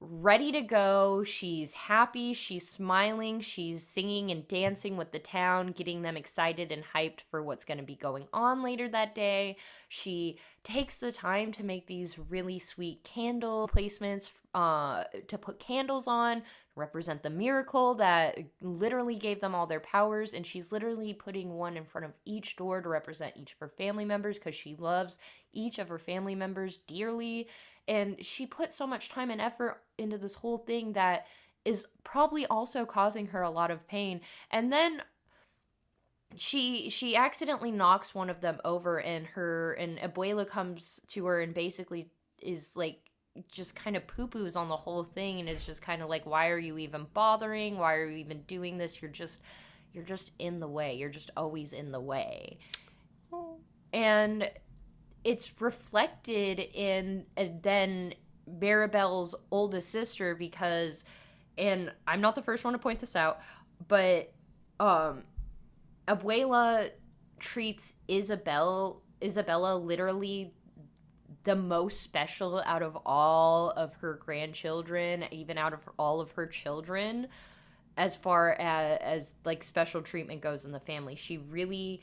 ready 0.00 0.52
to 0.52 0.60
go. 0.60 1.24
She's 1.24 1.72
happy, 1.72 2.34
she's 2.34 2.68
smiling, 2.68 3.40
she's 3.40 3.86
singing 3.86 4.30
and 4.30 4.46
dancing 4.46 4.96
with 4.96 5.10
the 5.10 5.18
town, 5.18 5.72
getting 5.72 6.02
them 6.02 6.16
excited 6.16 6.70
and 6.70 6.84
hyped 6.84 7.20
for 7.30 7.42
what's 7.42 7.64
going 7.64 7.78
to 7.78 7.84
be 7.84 7.96
going 7.96 8.26
on 8.32 8.62
later 8.62 8.88
that 8.88 9.14
day. 9.14 9.56
She 9.88 10.38
takes 10.64 11.00
the 11.00 11.12
time 11.12 11.50
to 11.52 11.64
make 11.64 11.86
these 11.86 12.18
really 12.18 12.58
sweet 12.58 13.04
candle 13.04 13.70
placements 13.72 14.28
uh, 14.54 15.04
to 15.28 15.38
put 15.38 15.60
candles 15.60 16.06
on, 16.08 16.42
represent 16.74 17.22
the 17.22 17.30
miracle 17.30 17.94
that 17.94 18.36
literally 18.60 19.16
gave 19.16 19.40
them 19.40 19.54
all 19.54 19.66
their 19.66 19.80
powers. 19.80 20.34
And 20.34 20.46
she's 20.46 20.72
literally 20.72 21.14
putting 21.14 21.54
one 21.54 21.76
in 21.76 21.84
front 21.84 22.04
of 22.04 22.12
each 22.26 22.56
door 22.56 22.82
to 22.82 22.88
represent 22.88 23.36
each 23.36 23.52
of 23.52 23.60
her 23.60 23.68
family 23.68 24.04
members 24.04 24.38
because 24.38 24.54
she 24.54 24.76
loves 24.78 25.16
each 25.54 25.78
of 25.78 25.88
her 25.88 25.98
family 25.98 26.34
members 26.34 26.78
dearly 26.86 27.48
and 27.88 28.16
she 28.24 28.46
put 28.46 28.72
so 28.72 28.86
much 28.86 29.08
time 29.08 29.30
and 29.30 29.40
effort 29.40 29.82
into 29.98 30.18
this 30.18 30.34
whole 30.34 30.58
thing 30.58 30.92
that 30.92 31.26
is 31.64 31.86
probably 32.04 32.46
also 32.46 32.84
causing 32.84 33.26
her 33.26 33.42
a 33.42 33.50
lot 33.50 33.70
of 33.70 33.86
pain. 33.88 34.20
And 34.50 34.72
then 34.72 35.02
she 36.36 36.90
she 36.90 37.16
accidentally 37.16 37.70
knocks 37.70 38.14
one 38.14 38.28
of 38.28 38.40
them 38.40 38.60
over 38.64 39.00
and 39.00 39.26
her 39.26 39.72
and 39.74 39.98
abuela 39.98 40.46
comes 40.46 41.00
to 41.08 41.24
her 41.26 41.40
and 41.40 41.54
basically 41.54 42.10
is 42.42 42.76
like 42.76 42.98
just 43.50 43.74
kind 43.76 43.96
of 43.96 44.06
poo 44.06 44.26
poos 44.26 44.56
on 44.56 44.68
the 44.68 44.76
whole 44.76 45.04
thing 45.04 45.40
and 45.40 45.48
is 45.48 45.64
just 45.64 45.82
kind 45.82 46.02
of 46.02 46.08
like 46.08 46.26
why 46.26 46.48
are 46.48 46.58
you 46.58 46.78
even 46.78 47.06
bothering? 47.14 47.78
Why 47.78 47.94
are 47.94 48.08
you 48.08 48.18
even 48.18 48.42
doing 48.42 48.78
this? 48.78 49.00
You're 49.00 49.10
just 49.10 49.40
you're 49.92 50.04
just 50.04 50.32
in 50.38 50.60
the 50.60 50.68
way. 50.68 50.94
You're 50.94 51.08
just 51.08 51.30
always 51.36 51.72
in 51.72 51.90
the 51.90 52.00
way. 52.00 52.58
And 53.92 54.50
it's 55.26 55.60
reflected 55.60 56.60
in 56.60 57.26
uh, 57.36 57.46
then 57.60 58.14
Mirabel's 58.46 59.34
oldest 59.50 59.90
sister 59.90 60.36
because 60.36 61.04
and 61.58 61.90
I'm 62.06 62.20
not 62.20 62.36
the 62.36 62.42
first 62.42 62.64
one 62.64 62.74
to 62.74 62.78
point 62.78 63.00
this 63.00 63.16
out, 63.16 63.40
but 63.88 64.32
um 64.78 65.24
Abuela 66.06 66.90
treats 67.40 67.94
Isabel 68.06 69.02
Isabella 69.20 69.76
literally 69.76 70.52
the 71.42 71.56
most 71.56 72.02
special 72.02 72.62
out 72.64 72.82
of 72.82 72.96
all 73.04 73.70
of 73.70 73.94
her 73.94 74.14
grandchildren, 74.14 75.24
even 75.32 75.58
out 75.58 75.72
of 75.72 75.80
all 75.98 76.20
of 76.20 76.30
her 76.32 76.46
children 76.46 77.26
as 77.96 78.14
far 78.14 78.52
as, 78.60 78.98
as 79.00 79.34
like 79.44 79.64
special 79.64 80.02
treatment 80.02 80.40
goes 80.40 80.64
in 80.64 80.70
the 80.70 80.78
family. 80.78 81.16
She 81.16 81.38
really 81.38 82.02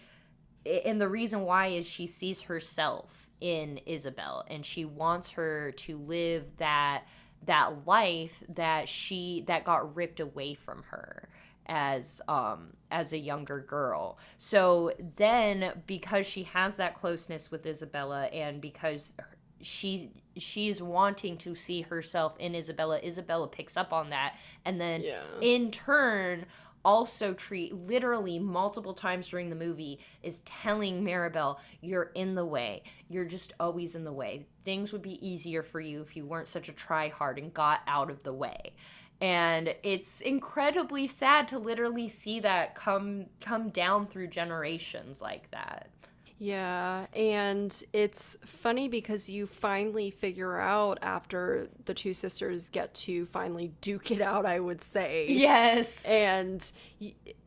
and 0.65 0.99
the 0.99 1.09
reason 1.09 1.41
why 1.41 1.67
is 1.67 1.85
she 1.85 2.07
sees 2.07 2.41
herself 2.41 3.29
in 3.41 3.79
Isabel 3.85 4.45
and 4.49 4.65
she 4.65 4.85
wants 4.85 5.29
her 5.31 5.71
to 5.73 5.97
live 5.97 6.55
that 6.57 7.03
that 7.45 7.85
life 7.85 8.41
that 8.49 8.87
she 8.87 9.43
that 9.47 9.65
got 9.65 9.95
ripped 9.95 10.19
away 10.19 10.53
from 10.53 10.83
her 10.83 11.27
as 11.65 12.21
um 12.27 12.73
as 12.91 13.13
a 13.13 13.17
younger 13.17 13.59
girl. 13.59 14.17
So 14.37 14.93
then 15.17 15.81
because 15.87 16.25
she 16.25 16.43
has 16.43 16.75
that 16.75 16.95
closeness 16.95 17.51
with 17.51 17.65
Isabella 17.65 18.25
and 18.25 18.61
because 18.61 19.13
she 19.61 20.11
she's 20.37 20.81
wanting 20.81 21.37
to 21.37 21.55
see 21.55 21.81
herself 21.81 22.37
in 22.39 22.55
Isabella, 22.55 22.99
Isabella 23.03 23.47
picks 23.47 23.77
up 23.77 23.93
on 23.93 24.09
that 24.11 24.35
and 24.65 24.79
then 24.79 25.01
yeah. 25.03 25.21
in 25.41 25.71
turn 25.71 26.45
also 26.85 27.33
treat 27.33 27.73
literally 27.73 28.39
multiple 28.39 28.93
times 28.93 29.29
during 29.29 29.49
the 29.49 29.55
movie 29.55 29.99
is 30.21 30.41
telling 30.41 31.03
Mirabel, 31.03 31.59
you're 31.81 32.11
in 32.15 32.35
the 32.35 32.45
way. 32.45 32.83
You're 33.09 33.25
just 33.25 33.53
always 33.59 33.95
in 33.95 34.03
the 34.03 34.11
way. 34.11 34.45
Things 34.65 34.91
would 34.91 35.01
be 35.01 35.25
easier 35.25 35.63
for 35.63 35.79
you 35.79 36.01
if 36.01 36.15
you 36.15 36.25
weren't 36.25 36.47
such 36.47 36.69
a 36.69 36.73
try 36.73 37.09
hard 37.09 37.39
and 37.39 37.53
got 37.53 37.81
out 37.87 38.09
of 38.09 38.23
the 38.23 38.33
way. 38.33 38.73
And 39.21 39.73
it's 39.83 40.21
incredibly 40.21 41.07
sad 41.07 41.47
to 41.49 41.59
literally 41.59 42.09
see 42.09 42.41
that 42.41 42.75
come 42.75 43.27
come 43.39 43.69
down 43.69 44.07
through 44.07 44.27
generations 44.27 45.21
like 45.21 45.49
that. 45.51 45.92
Yeah, 46.39 47.05
and 47.13 47.83
it's 47.93 48.35
funny 48.43 48.89
because 48.89 49.29
you 49.29 49.47
finally 49.47 50.11
figure 50.11 50.59
out 50.59 50.99
after 51.01 51.69
the 51.85 51.93
two 51.93 52.11
sisters 52.13 52.69
get 52.69 52.93
to 52.95 53.25
finally 53.27 53.71
duke 53.81 54.11
it 54.11 54.19
out, 54.21 54.45
I 54.45 54.59
would 54.59 54.81
say. 54.81 55.27
Yes. 55.29 56.03
And 56.05 56.69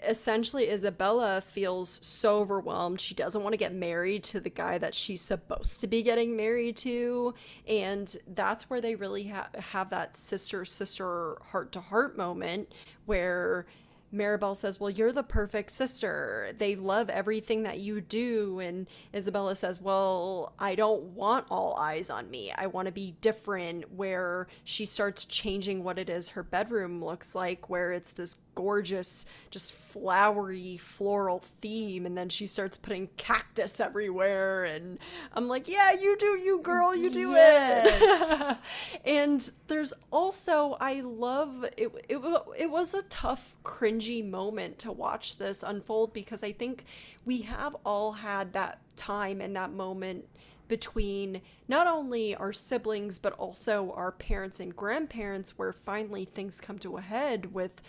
essentially, 0.02 0.70
Isabella 0.70 1.40
feels 1.42 2.04
so 2.06 2.38
overwhelmed. 2.40 3.00
She 3.00 3.14
doesn't 3.14 3.42
want 3.42 3.52
to 3.52 3.58
get 3.58 3.74
married 3.74 4.24
to 4.24 4.40
the 4.40 4.50
guy 4.50 4.78
that 4.78 4.94
she's 4.94 5.20
supposed 5.20 5.80
to 5.82 5.86
be 5.86 6.02
getting 6.02 6.36
married 6.36 6.76
to. 6.78 7.34
And 7.68 8.16
that's 8.34 8.70
where 8.70 8.80
they 8.80 8.94
really 8.94 9.28
ha- 9.28 9.48
have 9.58 9.90
that 9.90 10.16
sister 10.16 10.64
sister 10.64 11.38
heart 11.42 11.72
to 11.72 11.80
heart 11.80 12.16
moment 12.16 12.72
where 13.04 13.66
Mirabel 14.12 14.54
says, 14.54 14.80
Well, 14.80 14.90
you're 14.90 15.12
the 15.12 15.22
perfect 15.22 15.72
sister. 15.72 16.52
They 16.56 16.76
love 16.76 17.10
everything 17.10 17.64
that 17.64 17.78
you 17.78 18.00
do. 18.00 18.60
And 18.60 18.88
Isabella 19.14 19.54
says, 19.54 19.80
Well, 19.80 20.52
I 20.58 20.74
don't 20.74 21.02
want 21.14 21.46
all 21.50 21.74
eyes 21.74 22.10
on 22.10 22.30
me. 22.30 22.52
I 22.56 22.66
want 22.66 22.86
to 22.86 22.92
be 22.92 23.16
different. 23.20 23.92
Where 23.92 24.46
she 24.64 24.86
starts 24.86 25.24
changing 25.24 25.84
what 25.84 25.98
it 25.98 26.08
is 26.08 26.30
her 26.30 26.42
bedroom 26.42 27.04
looks 27.04 27.34
like, 27.34 27.68
where 27.68 27.92
it's 27.92 28.12
this 28.12 28.36
gorgeous, 28.56 29.26
just 29.50 29.72
flowery, 29.72 30.76
floral 30.76 31.44
theme. 31.60 32.04
And 32.06 32.18
then 32.18 32.28
she 32.28 32.46
starts 32.46 32.76
putting 32.76 33.08
cactus 33.16 33.78
everywhere. 33.78 34.64
And 34.64 34.98
I'm 35.32 35.46
like, 35.46 35.68
Yeah, 35.68 35.92
you 35.92 36.16
do, 36.18 36.36
you 36.36 36.60
girl, 36.62 36.96
you 36.96 37.10
do 37.10 37.30
yes. 37.30 38.58
and 39.04 39.48
there's 39.68 39.92
also 40.10 40.76
I 40.80 41.00
love 41.02 41.64
it, 41.76 41.92
it. 42.08 42.20
It 42.58 42.70
was 42.70 42.94
a 42.94 43.02
tough, 43.02 43.56
cringy 43.64 44.28
moment 44.28 44.80
to 44.80 44.90
watch 44.90 45.38
this 45.38 45.62
unfold 45.62 46.12
because 46.12 46.42
I 46.42 46.50
think 46.50 46.84
we 47.24 47.42
have 47.42 47.76
all 47.84 48.12
had 48.12 48.52
that 48.54 48.80
time 48.96 49.40
and 49.40 49.54
that 49.54 49.72
moment 49.72 50.24
between 50.68 51.40
not 51.68 51.86
only 51.86 52.34
our 52.34 52.52
siblings 52.52 53.18
but 53.18 53.32
also 53.34 53.92
our 53.96 54.12
parents 54.12 54.60
and 54.60 54.74
grandparents 54.74 55.56
where 55.56 55.72
finally 55.72 56.24
things 56.24 56.60
come 56.60 56.78
to 56.78 56.96
a 56.96 57.00
head 57.00 57.52
with 57.54 57.80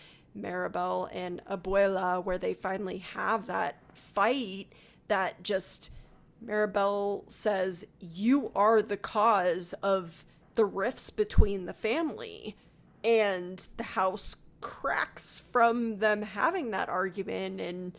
Mirabel 0.41 1.09
and 1.11 1.41
Abuela 1.49 2.23
where 2.23 2.37
they 2.37 2.53
finally 2.53 2.99
have 2.99 3.47
that 3.47 3.77
fight 3.93 4.67
that 5.07 5.43
just 5.43 5.91
Mirabel 6.41 7.25
says 7.27 7.85
you 7.99 8.51
are 8.55 8.81
the 8.81 8.97
cause 8.97 9.73
of 9.81 10.23
the 10.55 10.65
rifts 10.65 11.09
between 11.09 11.65
the 11.65 11.73
family 11.73 12.55
and 13.03 13.67
the 13.77 13.83
house 13.83 14.35
cracks 14.61 15.43
from 15.51 15.99
them 15.99 16.21
having 16.21 16.71
that 16.71 16.89
argument 16.89 17.61
and 17.61 17.93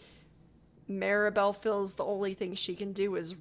Mirabel 0.89 1.53
feels 1.53 1.95
the 1.95 2.05
only 2.05 2.35
thing 2.35 2.55
she 2.55 2.75
can 2.75 2.93
do 2.93 3.15
is 3.17 3.35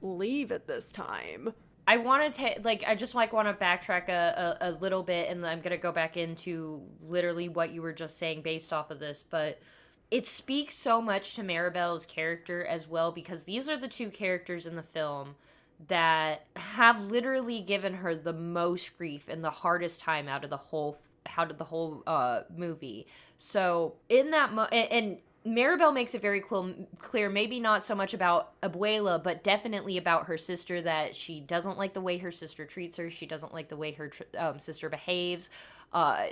leave 0.00 0.50
at 0.50 0.66
this 0.66 0.92
time. 0.92 1.52
I 1.86 1.96
want 1.96 2.34
to 2.34 2.60
like 2.62 2.84
I 2.86 2.94
just 2.94 3.14
like 3.14 3.32
want 3.32 3.48
to 3.48 3.64
backtrack 3.64 4.08
a, 4.08 4.58
a, 4.60 4.70
a 4.70 4.72
little 4.72 5.02
bit, 5.02 5.30
and 5.30 5.44
I'm 5.44 5.60
gonna 5.60 5.76
go 5.76 5.92
back 5.92 6.16
into 6.16 6.82
literally 7.00 7.48
what 7.48 7.72
you 7.72 7.82
were 7.82 7.92
just 7.92 8.18
saying 8.18 8.42
based 8.42 8.72
off 8.72 8.90
of 8.90 9.00
this, 9.00 9.24
but 9.28 9.58
it 10.10 10.26
speaks 10.26 10.76
so 10.76 11.00
much 11.00 11.34
to 11.34 11.42
Mirabel's 11.42 12.04
character 12.06 12.64
as 12.66 12.86
well 12.86 13.10
because 13.12 13.44
these 13.44 13.68
are 13.68 13.78
the 13.78 13.88
two 13.88 14.10
characters 14.10 14.66
in 14.66 14.76
the 14.76 14.82
film 14.82 15.34
that 15.88 16.44
have 16.54 17.00
literally 17.00 17.60
given 17.60 17.94
her 17.94 18.14
the 18.14 18.32
most 18.32 18.96
grief 18.96 19.24
and 19.28 19.42
the 19.42 19.50
hardest 19.50 20.00
time 20.00 20.28
out 20.28 20.44
of 20.44 20.50
the 20.50 20.56
whole 20.56 20.98
out 21.36 21.50
of 21.50 21.58
the 21.58 21.64
whole 21.64 22.02
uh 22.06 22.42
movie. 22.54 23.06
So 23.38 23.94
in 24.08 24.30
that 24.30 24.52
mo- 24.52 24.68
and, 24.70 24.92
and 24.92 25.18
Mirabel 25.44 25.92
makes 25.92 26.14
it 26.14 26.22
very 26.22 26.40
cool, 26.40 26.72
clear, 26.98 27.28
maybe 27.28 27.58
not 27.58 27.82
so 27.82 27.94
much 27.94 28.14
about 28.14 28.60
Abuela, 28.62 29.22
but 29.22 29.42
definitely 29.42 29.98
about 29.98 30.26
her 30.26 30.38
sister 30.38 30.80
that 30.82 31.16
she 31.16 31.40
doesn't 31.40 31.78
like 31.78 31.94
the 31.94 32.00
way 32.00 32.18
her 32.18 32.30
sister 32.30 32.64
treats 32.64 32.96
her. 32.96 33.10
She 33.10 33.26
doesn't 33.26 33.52
like 33.52 33.68
the 33.68 33.76
way 33.76 33.92
her 33.92 34.12
um, 34.38 34.58
sister 34.58 34.88
behaves. 34.88 35.50
Uh, 35.92 36.26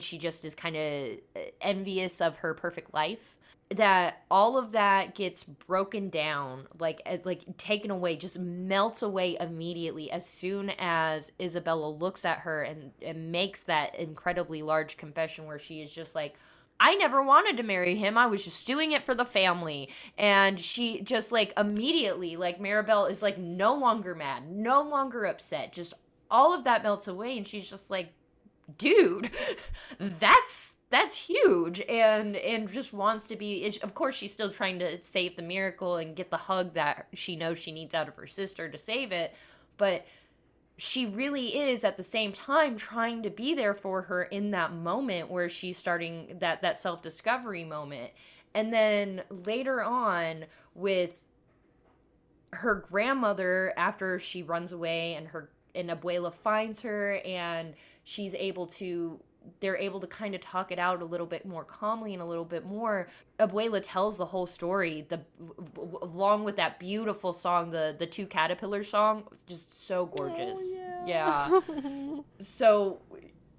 she 0.00 0.18
just 0.18 0.44
is 0.44 0.54
kind 0.54 0.76
of 0.76 1.18
envious 1.60 2.20
of 2.20 2.36
her 2.38 2.52
perfect 2.54 2.92
life. 2.92 3.36
That 3.70 4.22
all 4.30 4.56
of 4.56 4.72
that 4.72 5.14
gets 5.14 5.44
broken 5.44 6.08
down, 6.08 6.66
like 6.80 7.06
like 7.24 7.58
taken 7.58 7.90
away, 7.90 8.16
just 8.16 8.38
melts 8.38 9.02
away 9.02 9.36
immediately 9.38 10.10
as 10.10 10.24
soon 10.26 10.70
as 10.78 11.30
Isabella 11.38 11.90
looks 11.90 12.24
at 12.24 12.38
her 12.38 12.62
and, 12.62 12.92
and 13.02 13.30
makes 13.30 13.64
that 13.64 13.94
incredibly 13.94 14.62
large 14.62 14.96
confession 14.96 15.44
where 15.44 15.58
she 15.58 15.82
is 15.82 15.92
just 15.92 16.14
like, 16.14 16.34
I 16.80 16.94
never 16.94 17.22
wanted 17.22 17.56
to 17.56 17.62
marry 17.62 17.96
him. 17.96 18.16
I 18.16 18.26
was 18.26 18.44
just 18.44 18.66
doing 18.66 18.92
it 18.92 19.04
for 19.04 19.14
the 19.14 19.24
family. 19.24 19.88
And 20.16 20.60
she 20.60 21.00
just 21.00 21.32
like 21.32 21.52
immediately, 21.56 22.36
like 22.36 22.60
Mirabel 22.60 23.06
is 23.06 23.22
like 23.22 23.38
no 23.38 23.74
longer 23.74 24.14
mad, 24.14 24.50
no 24.50 24.82
longer 24.82 25.24
upset. 25.24 25.72
Just 25.72 25.94
all 26.30 26.54
of 26.54 26.64
that 26.64 26.82
melts 26.82 27.08
away. 27.08 27.36
And 27.36 27.46
she's 27.46 27.68
just 27.68 27.90
like, 27.90 28.12
dude, 28.76 29.30
that's 30.20 30.74
that's 30.90 31.16
huge 31.16 31.82
and 31.82 32.36
and 32.36 32.70
just 32.70 32.94
wants 32.94 33.28
to 33.28 33.36
be 33.36 33.78
of 33.82 33.94
course 33.94 34.16
she's 34.16 34.32
still 34.32 34.50
trying 34.50 34.78
to 34.78 35.02
save 35.02 35.36
the 35.36 35.42
miracle 35.42 35.96
and 35.96 36.16
get 36.16 36.30
the 36.30 36.36
hug 36.36 36.72
that 36.72 37.08
she 37.12 37.36
knows 37.36 37.58
she 37.58 37.72
needs 37.72 37.94
out 37.94 38.08
of 38.08 38.16
her 38.16 38.26
sister 38.26 38.70
to 38.70 38.78
save 38.78 39.12
it 39.12 39.34
but 39.76 40.06
she 40.78 41.06
really 41.06 41.58
is 41.58 41.82
at 41.82 41.96
the 41.96 42.02
same 42.04 42.32
time 42.32 42.76
trying 42.76 43.24
to 43.24 43.30
be 43.30 43.52
there 43.52 43.74
for 43.74 44.02
her 44.02 44.22
in 44.22 44.52
that 44.52 44.72
moment 44.72 45.28
where 45.28 45.50
she's 45.50 45.76
starting 45.76 46.36
that 46.38 46.62
that 46.62 46.78
self-discovery 46.78 47.64
moment. 47.64 48.12
And 48.54 48.72
then 48.72 49.22
later 49.28 49.82
on 49.82 50.44
with 50.74 51.24
her 52.52 52.76
grandmother 52.76 53.74
after 53.76 54.20
she 54.20 54.44
runs 54.44 54.70
away 54.70 55.14
and 55.14 55.26
her 55.26 55.50
and 55.74 55.90
abuela 55.90 56.32
finds 56.32 56.80
her 56.80 57.16
and 57.24 57.74
she's 58.04 58.34
able 58.34 58.66
to 58.66 59.20
they're 59.60 59.76
able 59.76 60.00
to 60.00 60.06
kind 60.06 60.34
of 60.34 60.40
talk 60.40 60.70
it 60.70 60.78
out 60.78 61.02
a 61.02 61.04
little 61.04 61.26
bit 61.26 61.46
more 61.46 61.64
calmly 61.64 62.12
and 62.12 62.22
a 62.22 62.24
little 62.24 62.44
bit 62.44 62.64
more. 62.64 63.08
Abuela 63.38 63.80
tells 63.82 64.18
the 64.18 64.26
whole 64.26 64.46
story, 64.46 65.06
the 65.08 65.20
along 66.02 66.44
with 66.44 66.56
that 66.56 66.78
beautiful 66.78 67.32
song, 67.32 67.70
the 67.70 67.94
the 67.98 68.06
two 68.06 68.26
caterpillar 68.26 68.82
song, 68.84 69.24
it's 69.32 69.42
just 69.42 69.86
so 69.86 70.10
oh, 70.12 70.16
gorgeous. 70.16 70.60
Oh, 70.60 71.04
yeah. 71.06 71.60
yeah. 71.68 72.20
so 72.44 73.00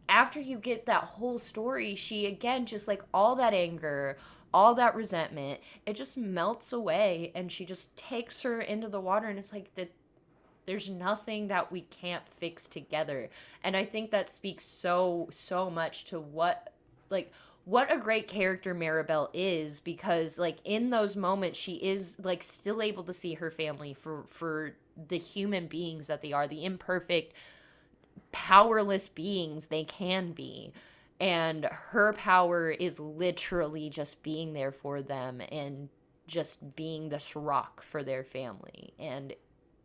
after 0.07 0.39
you 0.39 0.57
get 0.57 0.85
that 0.85 1.03
whole 1.03 1.39
story, 1.39 1.95
she 1.95 2.25
again 2.25 2.65
just 2.65 2.87
like 2.87 3.03
all 3.13 3.35
that 3.35 3.53
anger, 3.53 4.17
all 4.53 4.75
that 4.75 4.95
resentment, 4.95 5.59
it 5.85 5.95
just 5.95 6.17
melts 6.17 6.73
away 6.73 7.31
and 7.35 7.51
she 7.51 7.65
just 7.65 7.95
takes 7.95 8.41
her 8.43 8.61
into 8.61 8.87
the 8.87 8.99
water 8.99 9.27
and 9.27 9.37
it's 9.37 9.53
like 9.53 9.73
the 9.75 9.87
there's 10.65 10.89
nothing 10.89 11.47
that 11.47 11.71
we 11.71 11.81
can't 11.81 12.27
fix 12.27 12.67
together. 12.67 13.29
And 13.63 13.75
I 13.75 13.85
think 13.85 14.11
that 14.11 14.29
speaks 14.29 14.65
so, 14.65 15.27
so 15.31 15.69
much 15.69 16.05
to 16.05 16.19
what, 16.19 16.73
like, 17.09 17.31
what 17.65 17.91
a 17.91 17.97
great 17.97 18.27
character 18.27 18.73
Mirabel 18.73 19.29
is 19.31 19.79
because 19.79 20.39
like 20.39 20.57
in 20.65 20.89
those 20.89 21.15
moments 21.15 21.57
she 21.57 21.73
is 21.73 22.17
like 22.23 22.41
still 22.41 22.81
able 22.81 23.03
to 23.03 23.13
see 23.13 23.35
her 23.35 23.51
family 23.51 23.93
for 23.93 24.23
for 24.27 24.75
the 25.07 25.19
human 25.19 25.67
beings 25.67 26.07
that 26.07 26.21
they 26.21 26.33
are 26.33 26.47
the 26.47 26.65
imperfect 26.65 27.33
powerless 28.31 29.07
beings 29.07 29.67
they 29.67 29.83
can 29.83 30.31
be 30.31 30.73
and 31.19 31.65
her 31.65 32.13
power 32.13 32.71
is 32.71 32.99
literally 32.99 33.89
just 33.89 34.23
being 34.23 34.53
there 34.53 34.71
for 34.71 35.01
them 35.01 35.41
and 35.51 35.89
just 36.27 36.75
being 36.75 37.09
this 37.09 37.35
rock 37.35 37.83
for 37.83 38.03
their 38.03 38.23
family 38.23 38.93
and 38.97 39.33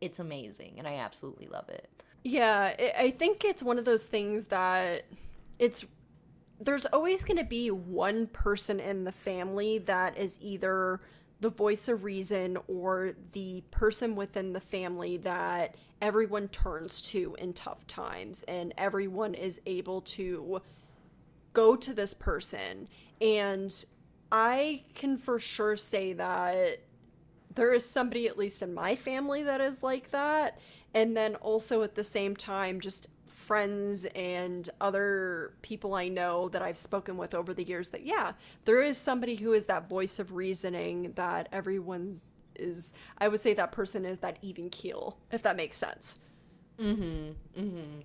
it's 0.04 0.18
amazing 0.18 0.74
and 0.78 0.86
I 0.86 0.96
absolutely 0.96 1.46
love 1.46 1.68
it. 1.68 1.88
Yeah, 2.22 2.74
I 2.98 3.10
think 3.10 3.44
it's 3.44 3.62
one 3.62 3.78
of 3.78 3.84
those 3.84 4.06
things 4.06 4.46
that 4.46 5.04
it's 5.58 5.84
there's 6.60 6.86
always 6.86 7.24
going 7.24 7.36
to 7.36 7.44
be 7.44 7.70
one 7.70 8.26
person 8.28 8.80
in 8.80 9.04
the 9.04 9.12
family 9.12 9.78
that 9.78 10.16
is 10.16 10.38
either 10.40 11.00
the 11.40 11.50
voice 11.50 11.88
of 11.88 12.04
reason 12.04 12.56
or 12.68 13.12
the 13.32 13.62
person 13.70 14.16
within 14.16 14.52
the 14.52 14.60
family 14.60 15.16
that 15.18 15.74
everyone 16.00 16.48
turns 16.48 17.00
to 17.00 17.36
in 17.38 17.52
tough 17.52 17.86
times 17.86 18.44
and 18.44 18.72
everyone 18.78 19.34
is 19.34 19.60
able 19.66 20.00
to 20.00 20.62
go 21.52 21.76
to 21.76 21.92
this 21.92 22.14
person 22.14 22.88
and 23.20 23.84
I 24.32 24.84
can 24.94 25.16
for 25.16 25.38
sure 25.38 25.76
say 25.76 26.12
that 26.14 26.80
there 27.54 27.72
is 27.72 27.88
somebody 27.88 28.26
at 28.26 28.38
least 28.38 28.62
in 28.62 28.74
my 28.74 28.94
family 28.96 29.42
that 29.42 29.60
is 29.60 29.82
like 29.82 30.10
that. 30.10 30.58
And 30.92 31.16
then 31.16 31.34
also 31.36 31.82
at 31.82 31.94
the 31.94 32.04
same 32.04 32.36
time 32.36 32.80
just 32.80 33.08
friends 33.26 34.06
and 34.14 34.70
other 34.80 35.52
people 35.60 35.94
I 35.94 36.08
know 36.08 36.48
that 36.48 36.62
I've 36.62 36.78
spoken 36.78 37.16
with 37.18 37.34
over 37.34 37.52
the 37.52 37.62
years 37.64 37.90
that 37.90 38.06
yeah 38.06 38.32
there 38.64 38.80
is 38.80 38.96
somebody 38.96 39.34
who 39.34 39.52
is 39.52 39.66
that 39.66 39.86
voice 39.86 40.18
of 40.18 40.32
reasoning 40.32 41.12
that 41.16 41.48
everyone 41.52 42.14
is 42.56 42.94
I 43.18 43.28
would 43.28 43.40
say 43.40 43.52
that 43.54 43.70
person 43.70 44.06
is 44.06 44.20
that 44.20 44.38
even 44.40 44.70
keel 44.70 45.18
if 45.30 45.42
that 45.42 45.56
makes 45.56 45.76
sense. 45.76 46.20
Mhm 46.78 47.34
mhm 47.58 48.02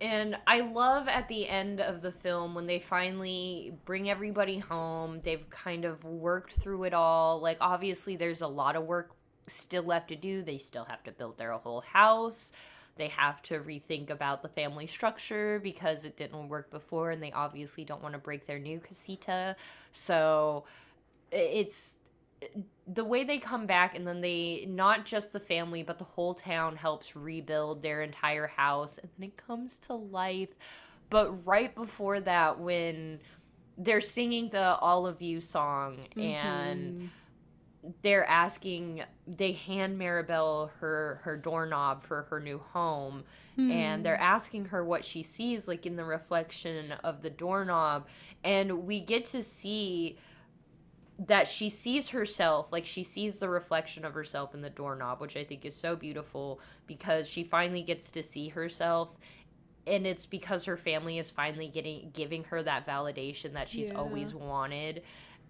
and 0.00 0.36
I 0.46 0.60
love 0.60 1.08
at 1.08 1.28
the 1.28 1.48
end 1.48 1.80
of 1.80 2.02
the 2.02 2.12
film 2.12 2.54
when 2.54 2.66
they 2.66 2.78
finally 2.78 3.72
bring 3.84 4.10
everybody 4.10 4.58
home. 4.58 5.20
They've 5.22 5.48
kind 5.48 5.84
of 5.84 6.04
worked 6.04 6.54
through 6.54 6.84
it 6.84 6.94
all. 6.94 7.40
Like, 7.40 7.56
obviously, 7.60 8.16
there's 8.16 8.42
a 8.42 8.46
lot 8.46 8.76
of 8.76 8.84
work 8.84 9.12
still 9.46 9.84
left 9.84 10.08
to 10.08 10.16
do. 10.16 10.42
They 10.42 10.58
still 10.58 10.84
have 10.84 11.02
to 11.04 11.12
build 11.12 11.38
their 11.38 11.52
whole 11.52 11.80
house. 11.80 12.52
They 12.96 13.08
have 13.08 13.42
to 13.42 13.60
rethink 13.60 14.10
about 14.10 14.42
the 14.42 14.48
family 14.48 14.86
structure 14.86 15.60
because 15.62 16.04
it 16.04 16.16
didn't 16.16 16.48
work 16.48 16.70
before, 16.70 17.10
and 17.10 17.22
they 17.22 17.32
obviously 17.32 17.84
don't 17.84 18.02
want 18.02 18.14
to 18.14 18.18
break 18.18 18.46
their 18.46 18.58
new 18.58 18.80
casita. 18.80 19.56
So, 19.92 20.64
it's 21.30 21.95
the 22.86 23.04
way 23.04 23.24
they 23.24 23.38
come 23.38 23.66
back 23.66 23.96
and 23.96 24.06
then 24.06 24.20
they 24.20 24.66
not 24.68 25.04
just 25.04 25.32
the 25.32 25.40
family 25.40 25.82
but 25.82 25.98
the 25.98 26.04
whole 26.04 26.34
town 26.34 26.76
helps 26.76 27.16
rebuild 27.16 27.82
their 27.82 28.02
entire 28.02 28.46
house 28.46 28.98
and 28.98 29.10
then 29.18 29.28
it 29.28 29.36
comes 29.36 29.78
to 29.78 29.94
life 29.94 30.50
but 31.10 31.46
right 31.46 31.74
before 31.74 32.20
that 32.20 32.58
when 32.58 33.18
they're 33.78 34.00
singing 34.00 34.48
the 34.50 34.76
all 34.76 35.06
of 35.06 35.20
you 35.20 35.40
song 35.40 35.96
mm-hmm. 36.16 36.20
and 36.20 37.10
they're 38.02 38.26
asking 38.26 39.02
they 39.36 39.52
hand 39.52 39.96
mirabel 39.96 40.70
her 40.80 41.20
her 41.22 41.36
doorknob 41.36 42.02
for 42.02 42.22
her 42.30 42.40
new 42.40 42.58
home 42.72 43.22
mm. 43.58 43.70
and 43.70 44.04
they're 44.04 44.20
asking 44.20 44.64
her 44.64 44.84
what 44.84 45.04
she 45.04 45.22
sees 45.22 45.68
like 45.68 45.86
in 45.86 45.96
the 45.96 46.04
reflection 46.04 46.92
of 47.04 47.22
the 47.22 47.30
doorknob 47.30 48.06
and 48.44 48.86
we 48.86 49.00
get 49.00 49.24
to 49.24 49.42
see 49.42 50.18
that 51.18 51.48
she 51.48 51.70
sees 51.70 52.10
herself 52.10 52.70
like 52.72 52.84
she 52.86 53.02
sees 53.02 53.38
the 53.38 53.48
reflection 53.48 54.04
of 54.04 54.12
herself 54.12 54.54
in 54.54 54.60
the 54.60 54.70
doorknob 54.70 55.20
which 55.20 55.36
i 55.36 55.44
think 55.44 55.64
is 55.64 55.74
so 55.74 55.96
beautiful 55.96 56.60
because 56.86 57.26
she 57.26 57.42
finally 57.42 57.82
gets 57.82 58.10
to 58.10 58.22
see 58.22 58.48
herself 58.48 59.16
and 59.86 60.06
it's 60.06 60.26
because 60.26 60.64
her 60.64 60.76
family 60.76 61.18
is 61.18 61.30
finally 61.30 61.68
getting 61.68 62.10
giving 62.12 62.44
her 62.44 62.62
that 62.62 62.86
validation 62.86 63.52
that 63.54 63.68
she's 63.68 63.90
Yeah. 63.90 63.96
always 63.98 64.34
wanted 64.34 65.02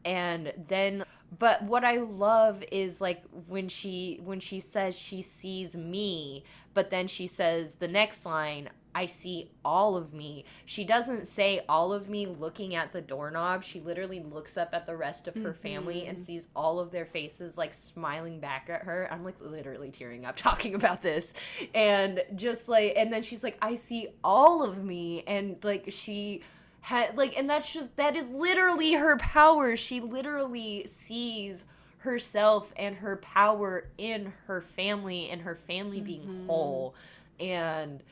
and 0.04 0.52
then 0.68 1.04
but 1.38 1.62
what 1.64 1.84
i 1.84 1.96
love 1.96 2.62
is 2.70 3.00
like 3.00 3.22
when 3.48 3.68
she 3.68 4.20
when 4.22 4.38
she 4.38 4.60
says 4.60 4.94
she 4.94 5.20
sees 5.20 5.76
me 5.76 6.44
but 6.74 6.90
then 6.90 7.08
she 7.08 7.26
says 7.26 7.74
the 7.76 7.88
next 7.88 8.24
line 8.24 8.68
i 8.96 9.04
see 9.04 9.50
all 9.62 9.94
of 9.94 10.14
me. 10.14 10.46
She 10.64 10.82
doesn't 10.82 11.28
say 11.28 11.62
all 11.68 11.92
of 11.92 12.08
me 12.08 12.26
looking 12.26 12.74
at 12.74 12.94
the 12.94 13.02
doorknob. 13.02 13.62
She 13.62 13.78
literally 13.80 14.20
looks 14.20 14.56
up 14.56 14.70
at 14.72 14.86
the 14.86 14.96
rest 14.96 15.28
of 15.28 15.34
her 15.34 15.52
family 15.52 16.06
and 16.06 16.16
mm-hmm. 16.16 16.24
sees 16.24 16.48
all 16.56 16.80
of 16.80 16.90
their 16.90 17.04
faces 17.04 17.58
like 17.58 17.74
smiling 17.74 18.40
back 18.40 18.70
at 18.70 18.84
her. 18.84 19.06
I'm 19.12 19.22
like 19.22 19.36
literally 19.38 19.90
tearing 19.90 20.24
up 20.24 20.36
talking 20.36 20.74
about 20.74 21.02
this. 21.02 21.34
And 21.74 22.22
just 22.36 22.70
like 22.70 22.94
and 22.96 23.12
then 23.12 23.22
she's 23.22 23.44
like 23.44 23.58
i 23.60 23.74
see 23.74 24.08
all 24.24 24.62
of 24.62 24.82
me. 24.82 25.24
And 25.26 25.62
like 25.62 25.88
she 25.90 26.40
had 26.80 27.18
like 27.18 27.36
and 27.36 27.50
that's 27.50 27.70
just 27.70 27.94
that 27.96 28.16
is 28.16 28.30
literally 28.30 28.94
her 28.94 29.18
power. 29.18 29.76
She 29.76 30.00
literally 30.00 30.86
sees 30.86 31.64
herself 31.98 32.72
and 32.76 32.96
her 32.96 33.16
power 33.16 33.88
in 33.98 34.32
her 34.46 34.62
family 34.62 35.28
and 35.28 35.42
her 35.42 35.54
family 35.54 36.00
being 36.00 36.22
mm-hmm. 36.22 36.46
whole. 36.46 36.94
And 37.38 38.02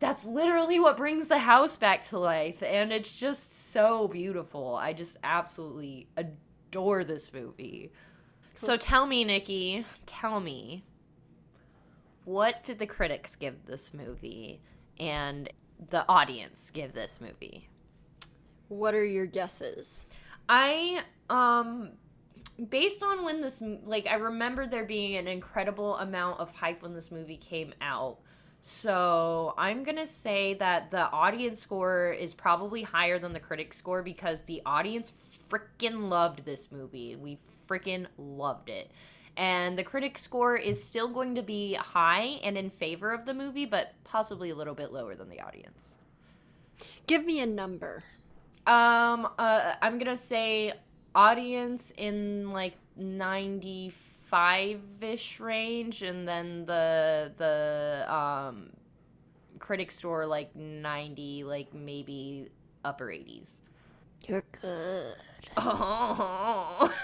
that's 0.00 0.24
literally 0.24 0.78
what 0.78 0.96
brings 0.96 1.28
the 1.28 1.38
house 1.38 1.76
back 1.76 2.02
to 2.04 2.18
life 2.18 2.62
and 2.62 2.92
it's 2.92 3.12
just 3.12 3.70
so 3.72 4.08
beautiful 4.08 4.76
i 4.76 4.92
just 4.92 5.16
absolutely 5.24 6.08
adore 6.16 7.04
this 7.04 7.32
movie 7.32 7.90
so 8.54 8.76
tell 8.76 9.06
me 9.06 9.24
nikki 9.24 9.84
tell 10.06 10.40
me 10.40 10.84
what 12.24 12.62
did 12.62 12.78
the 12.78 12.86
critics 12.86 13.34
give 13.36 13.64
this 13.66 13.94
movie 13.94 14.60
and 15.00 15.48
the 15.90 16.04
audience 16.08 16.70
give 16.70 16.92
this 16.92 17.20
movie 17.20 17.68
What 18.68 18.94
are 18.94 19.04
your 19.04 19.26
guesses? 19.26 20.06
I 20.48 21.02
um 21.30 21.90
based 22.68 23.02
on 23.02 23.24
when 23.24 23.40
this 23.40 23.62
like 23.84 24.06
I 24.06 24.16
remember 24.16 24.66
there 24.66 24.84
being 24.84 25.16
an 25.16 25.28
incredible 25.28 25.96
amount 25.96 26.40
of 26.40 26.52
hype 26.52 26.82
when 26.82 26.94
this 26.94 27.10
movie 27.10 27.36
came 27.36 27.72
out. 27.80 28.18
So, 28.60 29.54
I'm 29.56 29.84
going 29.84 29.96
to 29.96 30.06
say 30.06 30.54
that 30.54 30.90
the 30.90 31.10
audience 31.10 31.60
score 31.60 32.10
is 32.12 32.34
probably 32.34 32.82
higher 32.82 33.18
than 33.18 33.32
the 33.32 33.40
critic 33.40 33.72
score 33.72 34.02
because 34.02 34.42
the 34.42 34.60
audience 34.66 35.12
freaking 35.48 36.08
loved 36.08 36.44
this 36.44 36.70
movie. 36.72 37.16
We 37.16 37.38
freaking 37.68 38.06
loved 38.18 38.68
it. 38.68 38.90
And 39.36 39.78
the 39.78 39.84
critic 39.84 40.18
score 40.18 40.56
is 40.56 40.82
still 40.82 41.08
going 41.08 41.36
to 41.36 41.42
be 41.42 41.74
high 41.74 42.40
and 42.42 42.58
in 42.58 42.70
favor 42.70 43.12
of 43.12 43.24
the 43.24 43.32
movie, 43.32 43.66
but 43.66 43.94
possibly 44.02 44.50
a 44.50 44.54
little 44.54 44.74
bit 44.74 44.92
lower 44.92 45.14
than 45.14 45.28
the 45.28 45.40
audience. 45.40 45.98
Give 47.06 47.24
me 47.24 47.40
a 47.40 47.46
number. 47.46 48.02
Um, 48.66 49.28
uh, 49.38 49.74
I'm 49.80 49.98
gonna 49.98 50.16
say 50.16 50.74
audience 51.14 51.92
in 51.96 52.50
like 52.50 52.74
95 52.96 53.94
ish 55.00 55.40
range, 55.40 56.02
and 56.02 56.26
then 56.26 56.66
the 56.66 57.32
the 57.36 58.12
um 58.12 58.70
critic 59.58 59.90
store 59.90 60.26
like 60.26 60.54
90, 60.54 61.44
like 61.44 61.74
maybe 61.74 62.48
upper 62.84 63.06
80s. 63.06 63.60
You're 64.26 64.44
good. 64.60 65.16
Oh. 65.56 66.92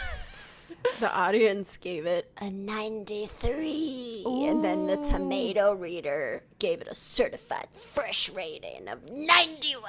The 1.01 1.12
audience 1.12 1.77
gave 1.79 2.05
it 2.05 2.31
a 2.41 2.51
93. 2.51 4.25
And 4.27 4.62
then 4.62 4.87
the 4.87 4.99
Tomatometer 4.99 6.43
gave 6.59 6.83
it 6.83 6.89
a 6.89 6.95
certified 6.95 7.68
fresh 7.72 8.31
rating 8.31 8.89
of 8.89 9.11
91. 9.11 9.83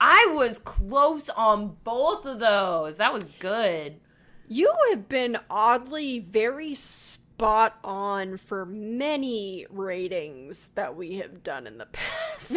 I 0.00 0.30
was 0.34 0.58
close 0.58 1.30
on 1.30 1.76
both 1.82 2.26
of 2.26 2.40
those. 2.40 2.98
That 2.98 3.14
was 3.14 3.24
good. 3.24 4.00
You 4.48 4.72
have 4.90 5.08
been 5.08 5.38
oddly 5.50 6.18
very 6.20 6.74
spot 6.74 7.78
on 7.84 8.36
for 8.38 8.64
many 8.64 9.66
ratings 9.70 10.68
that 10.74 10.96
we 10.96 11.16
have 11.16 11.42
done 11.42 11.66
in 11.66 11.78
the 11.78 11.86
past. 11.86 12.52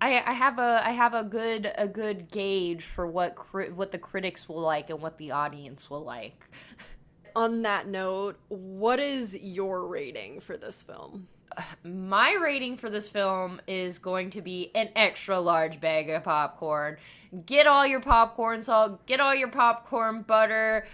I, 0.00 0.22
I 0.26 0.32
have 0.32 0.58
a 0.58 0.80
I 0.84 0.90
have 0.90 1.14
a 1.14 1.24
good 1.24 1.72
a 1.76 1.88
good 1.88 2.30
gauge 2.30 2.84
for 2.84 3.06
what 3.06 3.34
cri- 3.34 3.70
what 3.70 3.90
the 3.90 3.98
critics 3.98 4.48
will 4.48 4.60
like 4.60 4.90
and 4.90 5.00
what 5.00 5.18
the 5.18 5.32
audience 5.32 5.90
will 5.90 6.04
like. 6.04 6.44
on 7.34 7.62
that 7.62 7.88
note, 7.88 8.38
what 8.48 9.00
is 9.00 9.36
your 9.40 9.86
rating 9.86 10.40
for 10.40 10.56
this 10.56 10.82
film? 10.82 11.28
My 11.84 12.34
rating 12.34 12.76
for 12.76 12.90
this 12.90 13.08
film 13.08 13.60
is 13.66 13.98
going 13.98 14.30
to 14.30 14.42
be 14.42 14.70
an 14.74 14.90
extra 14.94 15.38
large 15.38 15.80
bag 15.80 16.10
of 16.10 16.24
popcorn. 16.24 16.96
Get 17.46 17.66
all 17.66 17.86
your 17.86 18.00
popcorn 18.00 18.62
salt, 18.62 19.04
get 19.06 19.20
all 19.20 19.34
your 19.34 19.48
popcorn 19.48 20.22
butter. 20.22 20.86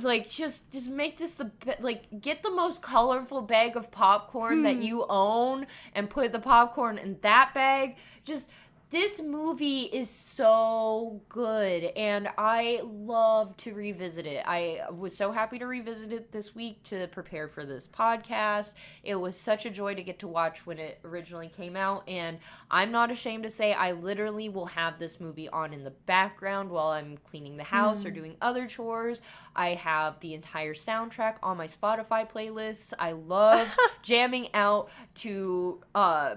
Like 0.00 0.30
just 0.30 0.70
just 0.70 0.88
make 0.88 1.18
this 1.18 1.32
the 1.32 1.50
like 1.80 2.20
get 2.20 2.42
the 2.42 2.50
most 2.50 2.82
colorful 2.82 3.42
bag 3.42 3.76
of 3.76 3.90
popcorn 3.90 4.62
that 4.64 4.76
hmm. 4.76 4.82
you 4.82 5.06
own 5.08 5.66
and 5.94 6.08
put 6.08 6.32
the 6.32 6.38
popcorn 6.38 6.98
in 6.98 7.18
that 7.22 7.52
bag. 7.54 7.96
Just 8.24 8.50
this 8.90 9.22
movie 9.22 9.82
is 9.82 10.10
so 10.10 11.20
good 11.28 11.84
and 11.96 12.28
I 12.36 12.80
love 12.82 13.56
to 13.58 13.72
revisit 13.72 14.26
it. 14.26 14.42
I 14.44 14.80
was 14.90 15.16
so 15.16 15.30
happy 15.30 15.60
to 15.60 15.66
revisit 15.66 16.12
it 16.12 16.32
this 16.32 16.56
week 16.56 16.82
to 16.84 17.06
prepare 17.06 17.46
for 17.46 17.64
this 17.64 17.86
podcast. 17.86 18.74
It 19.04 19.14
was 19.14 19.36
such 19.36 19.64
a 19.64 19.70
joy 19.70 19.94
to 19.94 20.02
get 20.02 20.18
to 20.20 20.28
watch 20.28 20.66
when 20.66 20.78
it 20.78 20.98
originally 21.04 21.52
came 21.56 21.76
out 21.76 22.02
and 22.08 22.38
I'm 22.68 22.90
not 22.90 23.12
ashamed 23.12 23.44
to 23.44 23.50
say 23.50 23.72
I 23.72 23.92
literally 23.92 24.48
will 24.48 24.66
have 24.66 24.98
this 24.98 25.20
movie 25.20 25.48
on 25.50 25.72
in 25.72 25.84
the 25.84 25.92
background 26.06 26.68
while 26.68 26.88
I'm 26.88 27.16
cleaning 27.18 27.56
the 27.56 27.62
house 27.62 28.04
or 28.04 28.10
doing 28.10 28.34
other 28.42 28.66
chores. 28.66 29.22
I 29.54 29.74
have 29.74 30.18
the 30.18 30.34
entire 30.34 30.74
soundtrack 30.74 31.36
on 31.44 31.56
my 31.56 31.68
Spotify 31.68 32.28
playlists. 32.28 32.92
I 32.98 33.12
love 33.12 33.68
jamming 34.02 34.48
out 34.52 34.90
to 35.16 35.80
uh 35.94 36.36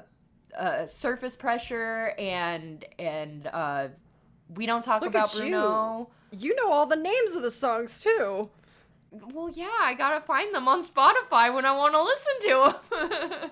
uh, 0.58 0.88
surface 0.88 1.36
pressure 1.36 2.14
and 2.18 2.86
and 2.99 3.47
uh, 3.47 3.88
we 4.56 4.66
don't 4.66 4.84
talk 4.84 5.01
Look 5.01 5.12
about 5.12 5.34
at 5.34 5.36
you. 5.36 5.51
Bruno. 5.51 6.10
You 6.32 6.56
know 6.56 6.72
all 6.72 6.86
the 6.86 6.95
names 6.95 7.34
of 7.36 7.41
the 7.41 7.51
songs 7.51 8.01
too. 8.01 8.49
Well, 9.12 9.49
yeah, 9.54 9.70
I 9.82 9.93
gotta 9.93 10.22
find 10.26 10.54
them 10.54 10.68
on 10.68 10.84
Spotify 10.84 11.54
when 11.54 11.66
I 11.66 11.72
want 11.72 11.93
to 11.93 12.04
listen 12.04 12.34
to 12.41 13.49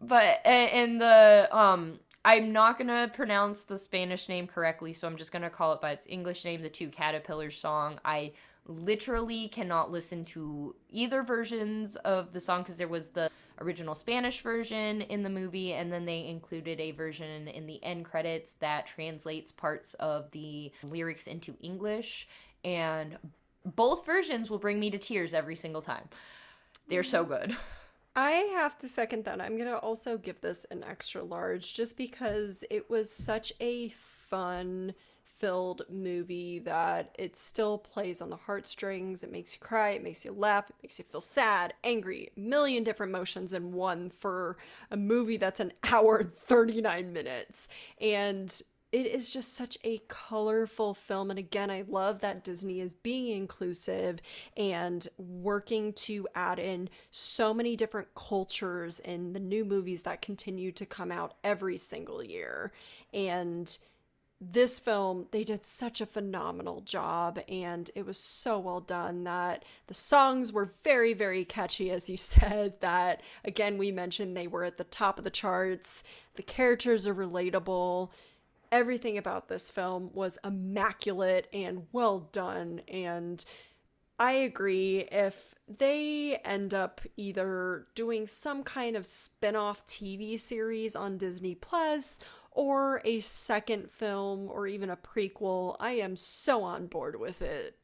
but 0.02 0.40
and 0.46 1.00
the 1.00 1.48
um, 1.50 1.98
I'm 2.24 2.52
not 2.52 2.78
gonna 2.78 3.10
pronounce 3.12 3.64
the 3.64 3.76
Spanish 3.76 4.28
name 4.28 4.46
correctly, 4.46 4.92
so 4.92 5.08
I'm 5.08 5.16
just 5.16 5.32
gonna 5.32 5.50
call 5.50 5.72
it 5.72 5.80
by 5.80 5.92
its 5.92 6.06
English 6.08 6.44
name, 6.44 6.62
the 6.62 6.68
Two 6.68 6.88
Caterpillars 6.88 7.56
song. 7.56 7.98
I 8.04 8.32
literally 8.68 9.48
cannot 9.48 9.90
listen 9.90 10.24
to 10.26 10.76
either 10.90 11.22
versions 11.22 11.96
of 11.96 12.32
the 12.32 12.40
song 12.40 12.62
because 12.62 12.76
there 12.76 12.86
was 12.86 13.08
the 13.08 13.30
original 13.60 13.94
Spanish 13.94 14.40
version 14.42 15.00
in 15.02 15.22
the 15.22 15.30
movie, 15.30 15.72
and 15.72 15.92
then 15.92 16.04
they 16.04 16.26
included 16.26 16.78
a 16.78 16.92
version 16.92 17.48
in 17.48 17.66
the 17.66 17.82
end 17.82 18.04
credits 18.04 18.54
that 18.60 18.86
translates 18.86 19.50
parts 19.50 19.94
of 19.94 20.30
the 20.30 20.70
lyrics 20.82 21.26
into 21.26 21.56
English. 21.60 22.28
And 22.64 23.18
both 23.64 24.06
versions 24.06 24.50
will 24.50 24.58
bring 24.58 24.78
me 24.78 24.90
to 24.90 24.98
tears 24.98 25.34
every 25.34 25.56
single 25.56 25.82
time. 25.82 26.08
They're 26.88 27.02
so 27.02 27.24
mm. 27.24 27.28
good. 27.28 27.56
I 28.16 28.30
have 28.54 28.76
to 28.78 28.88
second 28.88 29.24
that. 29.26 29.40
I'm 29.40 29.56
going 29.56 29.70
to 29.70 29.78
also 29.78 30.18
give 30.18 30.40
this 30.40 30.66
an 30.70 30.82
extra 30.82 31.22
large 31.22 31.74
just 31.74 31.96
because 31.96 32.64
it 32.70 32.90
was 32.90 33.12
such 33.12 33.52
a 33.60 33.90
fun 33.90 34.92
filled 35.38 35.82
movie 35.88 36.58
that 36.58 37.14
it 37.18 37.36
still 37.36 37.78
plays 37.78 38.20
on 38.20 38.30
the 38.30 38.36
heartstrings. 38.36 39.22
It 39.22 39.32
makes 39.32 39.54
you 39.54 39.60
cry, 39.60 39.90
it 39.90 40.02
makes 40.02 40.24
you 40.24 40.32
laugh, 40.32 40.68
it 40.68 40.76
makes 40.82 40.98
you 40.98 41.04
feel 41.04 41.20
sad, 41.20 41.74
angry, 41.84 42.30
million 42.36 42.84
different 42.84 43.10
emotions 43.10 43.54
in 43.54 43.72
one 43.72 44.10
for 44.10 44.56
a 44.90 44.96
movie 44.96 45.36
that's 45.36 45.60
an 45.60 45.72
hour 45.84 46.18
and 46.18 46.34
39 46.34 47.12
minutes. 47.12 47.68
And 48.00 48.60
it 48.90 49.06
is 49.06 49.30
just 49.30 49.54
such 49.54 49.76
a 49.84 50.00
colorful 50.08 50.94
film 50.94 51.30
and 51.30 51.38
again 51.38 51.70
i 51.70 51.84
love 51.88 52.20
that 52.20 52.42
disney 52.42 52.80
is 52.80 52.94
being 52.94 53.36
inclusive 53.36 54.18
and 54.56 55.08
working 55.18 55.92
to 55.92 56.26
add 56.34 56.58
in 56.58 56.88
so 57.10 57.52
many 57.52 57.76
different 57.76 58.08
cultures 58.14 59.00
in 59.00 59.34
the 59.34 59.40
new 59.40 59.62
movies 59.64 60.02
that 60.02 60.22
continue 60.22 60.72
to 60.72 60.86
come 60.86 61.12
out 61.12 61.34
every 61.44 61.76
single 61.76 62.22
year 62.22 62.72
and 63.12 63.78
this 64.40 64.78
film 64.78 65.26
they 65.32 65.42
did 65.42 65.64
such 65.64 66.00
a 66.00 66.06
phenomenal 66.06 66.80
job 66.82 67.40
and 67.48 67.90
it 67.96 68.06
was 68.06 68.16
so 68.16 68.56
well 68.56 68.80
done 68.80 69.24
that 69.24 69.64
the 69.88 69.94
songs 69.94 70.52
were 70.52 70.70
very 70.84 71.12
very 71.12 71.44
catchy 71.44 71.90
as 71.90 72.08
you 72.08 72.16
said 72.16 72.80
that 72.80 73.20
again 73.44 73.78
we 73.78 73.90
mentioned 73.90 74.36
they 74.36 74.46
were 74.46 74.64
at 74.64 74.78
the 74.78 74.84
top 74.84 75.18
of 75.18 75.24
the 75.24 75.30
charts. 75.30 76.04
The 76.36 76.42
characters 76.42 77.06
are 77.06 77.14
relatable. 77.14 78.10
Everything 78.70 79.18
about 79.18 79.48
this 79.48 79.70
film 79.72 80.10
was 80.12 80.38
immaculate 80.44 81.48
and 81.52 81.86
well 81.92 82.28
done 82.30 82.82
and 82.86 83.44
I 84.20 84.32
agree 84.32 85.08
if 85.12 85.54
they 85.68 86.40
end 86.44 86.74
up 86.74 87.00
either 87.16 87.86
doing 87.94 88.26
some 88.26 88.62
kind 88.62 88.96
of 88.96 89.06
spin-off 89.06 89.86
TV 89.86 90.38
series 90.38 90.96
on 90.96 91.18
Disney 91.18 91.54
Plus 91.54 92.18
or 92.58 93.00
a 93.04 93.20
second 93.20 93.88
film 93.88 94.48
or 94.50 94.66
even 94.66 94.90
a 94.90 94.96
prequel, 94.96 95.76
I 95.78 95.92
am 95.92 96.16
so 96.16 96.64
on 96.64 96.88
board 96.88 97.20
with 97.20 97.40
it. 97.40 97.76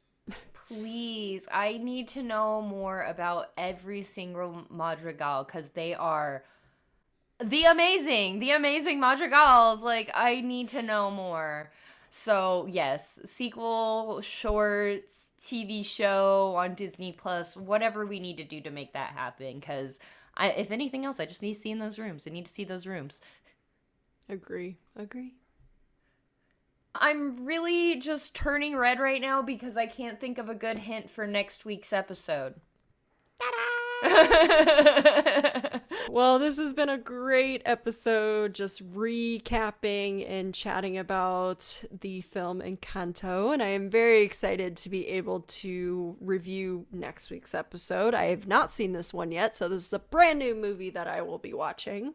Please, 0.66 1.47
I 1.53 1.77
need 1.77 2.09
to 2.09 2.25
know 2.25 2.61
more 2.61 3.03
about 3.03 3.53
every 3.57 4.03
single 4.03 4.66
Madrigal 4.68 5.45
because 5.45 5.70
they 5.70 5.95
are 5.95 6.43
the 7.39 7.62
amazing, 7.66 8.41
the 8.41 8.51
amazing 8.51 8.99
Madrigals. 8.99 9.85
Like, 9.85 10.11
I 10.12 10.41
need 10.41 10.70
to 10.70 10.83
know 10.83 11.09
more. 11.09 11.70
So, 12.11 12.66
yes, 12.68 13.20
sequel, 13.25 14.22
shorts, 14.22 15.29
TV 15.41 15.85
show 15.85 16.55
on 16.57 16.75
Disney 16.75 17.12
Plus, 17.12 17.57
whatever 17.57 18.07
we 18.07 18.18
need 18.18 18.39
to 18.39 18.45
do 18.45 18.61
to 18.62 18.70
make 18.72 18.93
that 18.95 19.12
happen. 19.12 19.61
Because, 19.61 20.01
if 20.41 20.72
anything 20.72 21.05
else, 21.05 21.20
I 21.20 21.27
just 21.27 21.43
need 21.43 21.55
to 21.55 21.61
see 21.61 21.70
in 21.70 21.79
those 21.79 22.01
rooms. 22.01 22.27
I 22.27 22.31
need 22.31 22.47
to 22.47 22.53
see 22.53 22.64
those 22.64 22.89
rooms. 22.89 23.20
Agree. 24.29 24.77
Agree. 24.97 25.35
I'm 26.95 27.45
really 27.45 27.99
just 27.99 28.35
turning 28.35 28.77
red 28.77 29.01
right 29.01 29.20
now 29.20 29.43
because 29.43 29.77
I 29.77 29.87
can't 29.87 30.20
think 30.20 30.39
of 30.39 30.49
a 30.49 30.55
good 30.55 30.79
hint 30.79 31.11
for 31.11 31.27
next 31.27 31.64
week's 31.64 31.93
episode. 31.93 32.55
well, 36.11 36.39
this 36.39 36.59
has 36.59 36.75
been 36.75 36.91
a 36.91 36.99
great 36.99 37.62
episode, 37.64 38.55
just 38.55 38.87
recapping 38.93 40.29
and 40.29 40.55
chatting 40.55 40.99
about 40.99 41.83
the 42.01 42.20
film 42.20 42.61
Encanto, 42.61 43.53
and 43.53 43.62
I 43.62 43.68
am 43.68 43.89
very 43.89 44.22
excited 44.22 44.77
to 44.79 44.91
be 44.91 45.09
able 45.09 45.41
to 45.41 46.16
review 46.20 46.87
next 46.93 47.31
week's 47.31 47.55
episode. 47.55 48.14
I 48.14 48.27
have 48.27 48.47
not 48.47 48.70
seen 48.70 48.93
this 48.93 49.14
one 49.14 49.33
yet, 49.33 49.57
so 49.57 49.68
this 49.68 49.87
is 49.87 49.93
a 49.93 49.99
brand 49.99 50.39
new 50.39 50.55
movie 50.55 50.91
that 50.91 51.09
I 51.09 51.22
will 51.22 51.39
be 51.39 51.55
watching. 51.55 52.14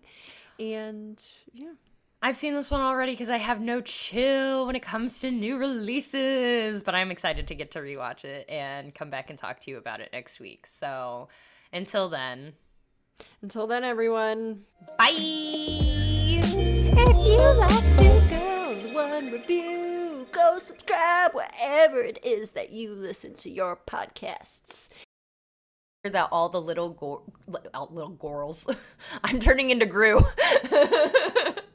And 0.60 1.26
yeah, 1.53 1.74
I've 2.22 2.36
seen 2.36 2.53
this 2.53 2.70
one 2.70 2.82
already 2.82 3.13
because 3.13 3.30
I 3.30 3.38
have 3.38 3.61
no 3.61 3.80
chill 3.80 4.67
when 4.67 4.76
it 4.76 4.82
comes 4.82 5.20
to 5.20 5.32
new 5.32 5.57
releases, 5.57 6.84
but 6.84 6.93
I'm 6.93 7.11
excited 7.11 7.47
to 7.47 7.55
get 7.55 7.72
to 7.72 7.80
rewatch 7.80 8.26
it 8.26 8.45
and 8.49 8.93
come 8.93 9.09
back 9.09 9.30
and 9.30 9.39
talk 9.39 9.61
to 9.61 9.72
you 9.72 9.78
about 9.78 10.01
it 10.01 10.09
next 10.11 10.38
week. 10.41 10.67
So 10.67 11.30
until 11.72 12.09
then, 12.09 12.53
until 13.41 13.67
then, 13.67 13.86
everyone, 13.86 14.65
bye. 14.97 15.07
If 15.11 16.53
you 17.26 17.41
like 17.57 17.95
two 17.95 18.30
girls, 18.30 18.86
one 18.93 19.32
review, 19.32 20.28
go 20.34 20.57
subscribe 20.57 21.34
wherever 21.34 22.01
it 22.01 22.20
is 22.26 22.51
that 22.51 22.72
you 22.72 22.91
listen 22.91 23.34
to 23.36 23.49
your 23.49 23.78
podcasts 23.78 24.89
that 26.03 26.30
all 26.32 26.47
the 26.47 26.61
little 26.61 26.91
go- 26.91 27.24
little 27.91 28.09
girls 28.09 28.65
I'm 29.24 29.41
turning 29.41 29.70
into 29.70 29.86
Gru 29.86 30.26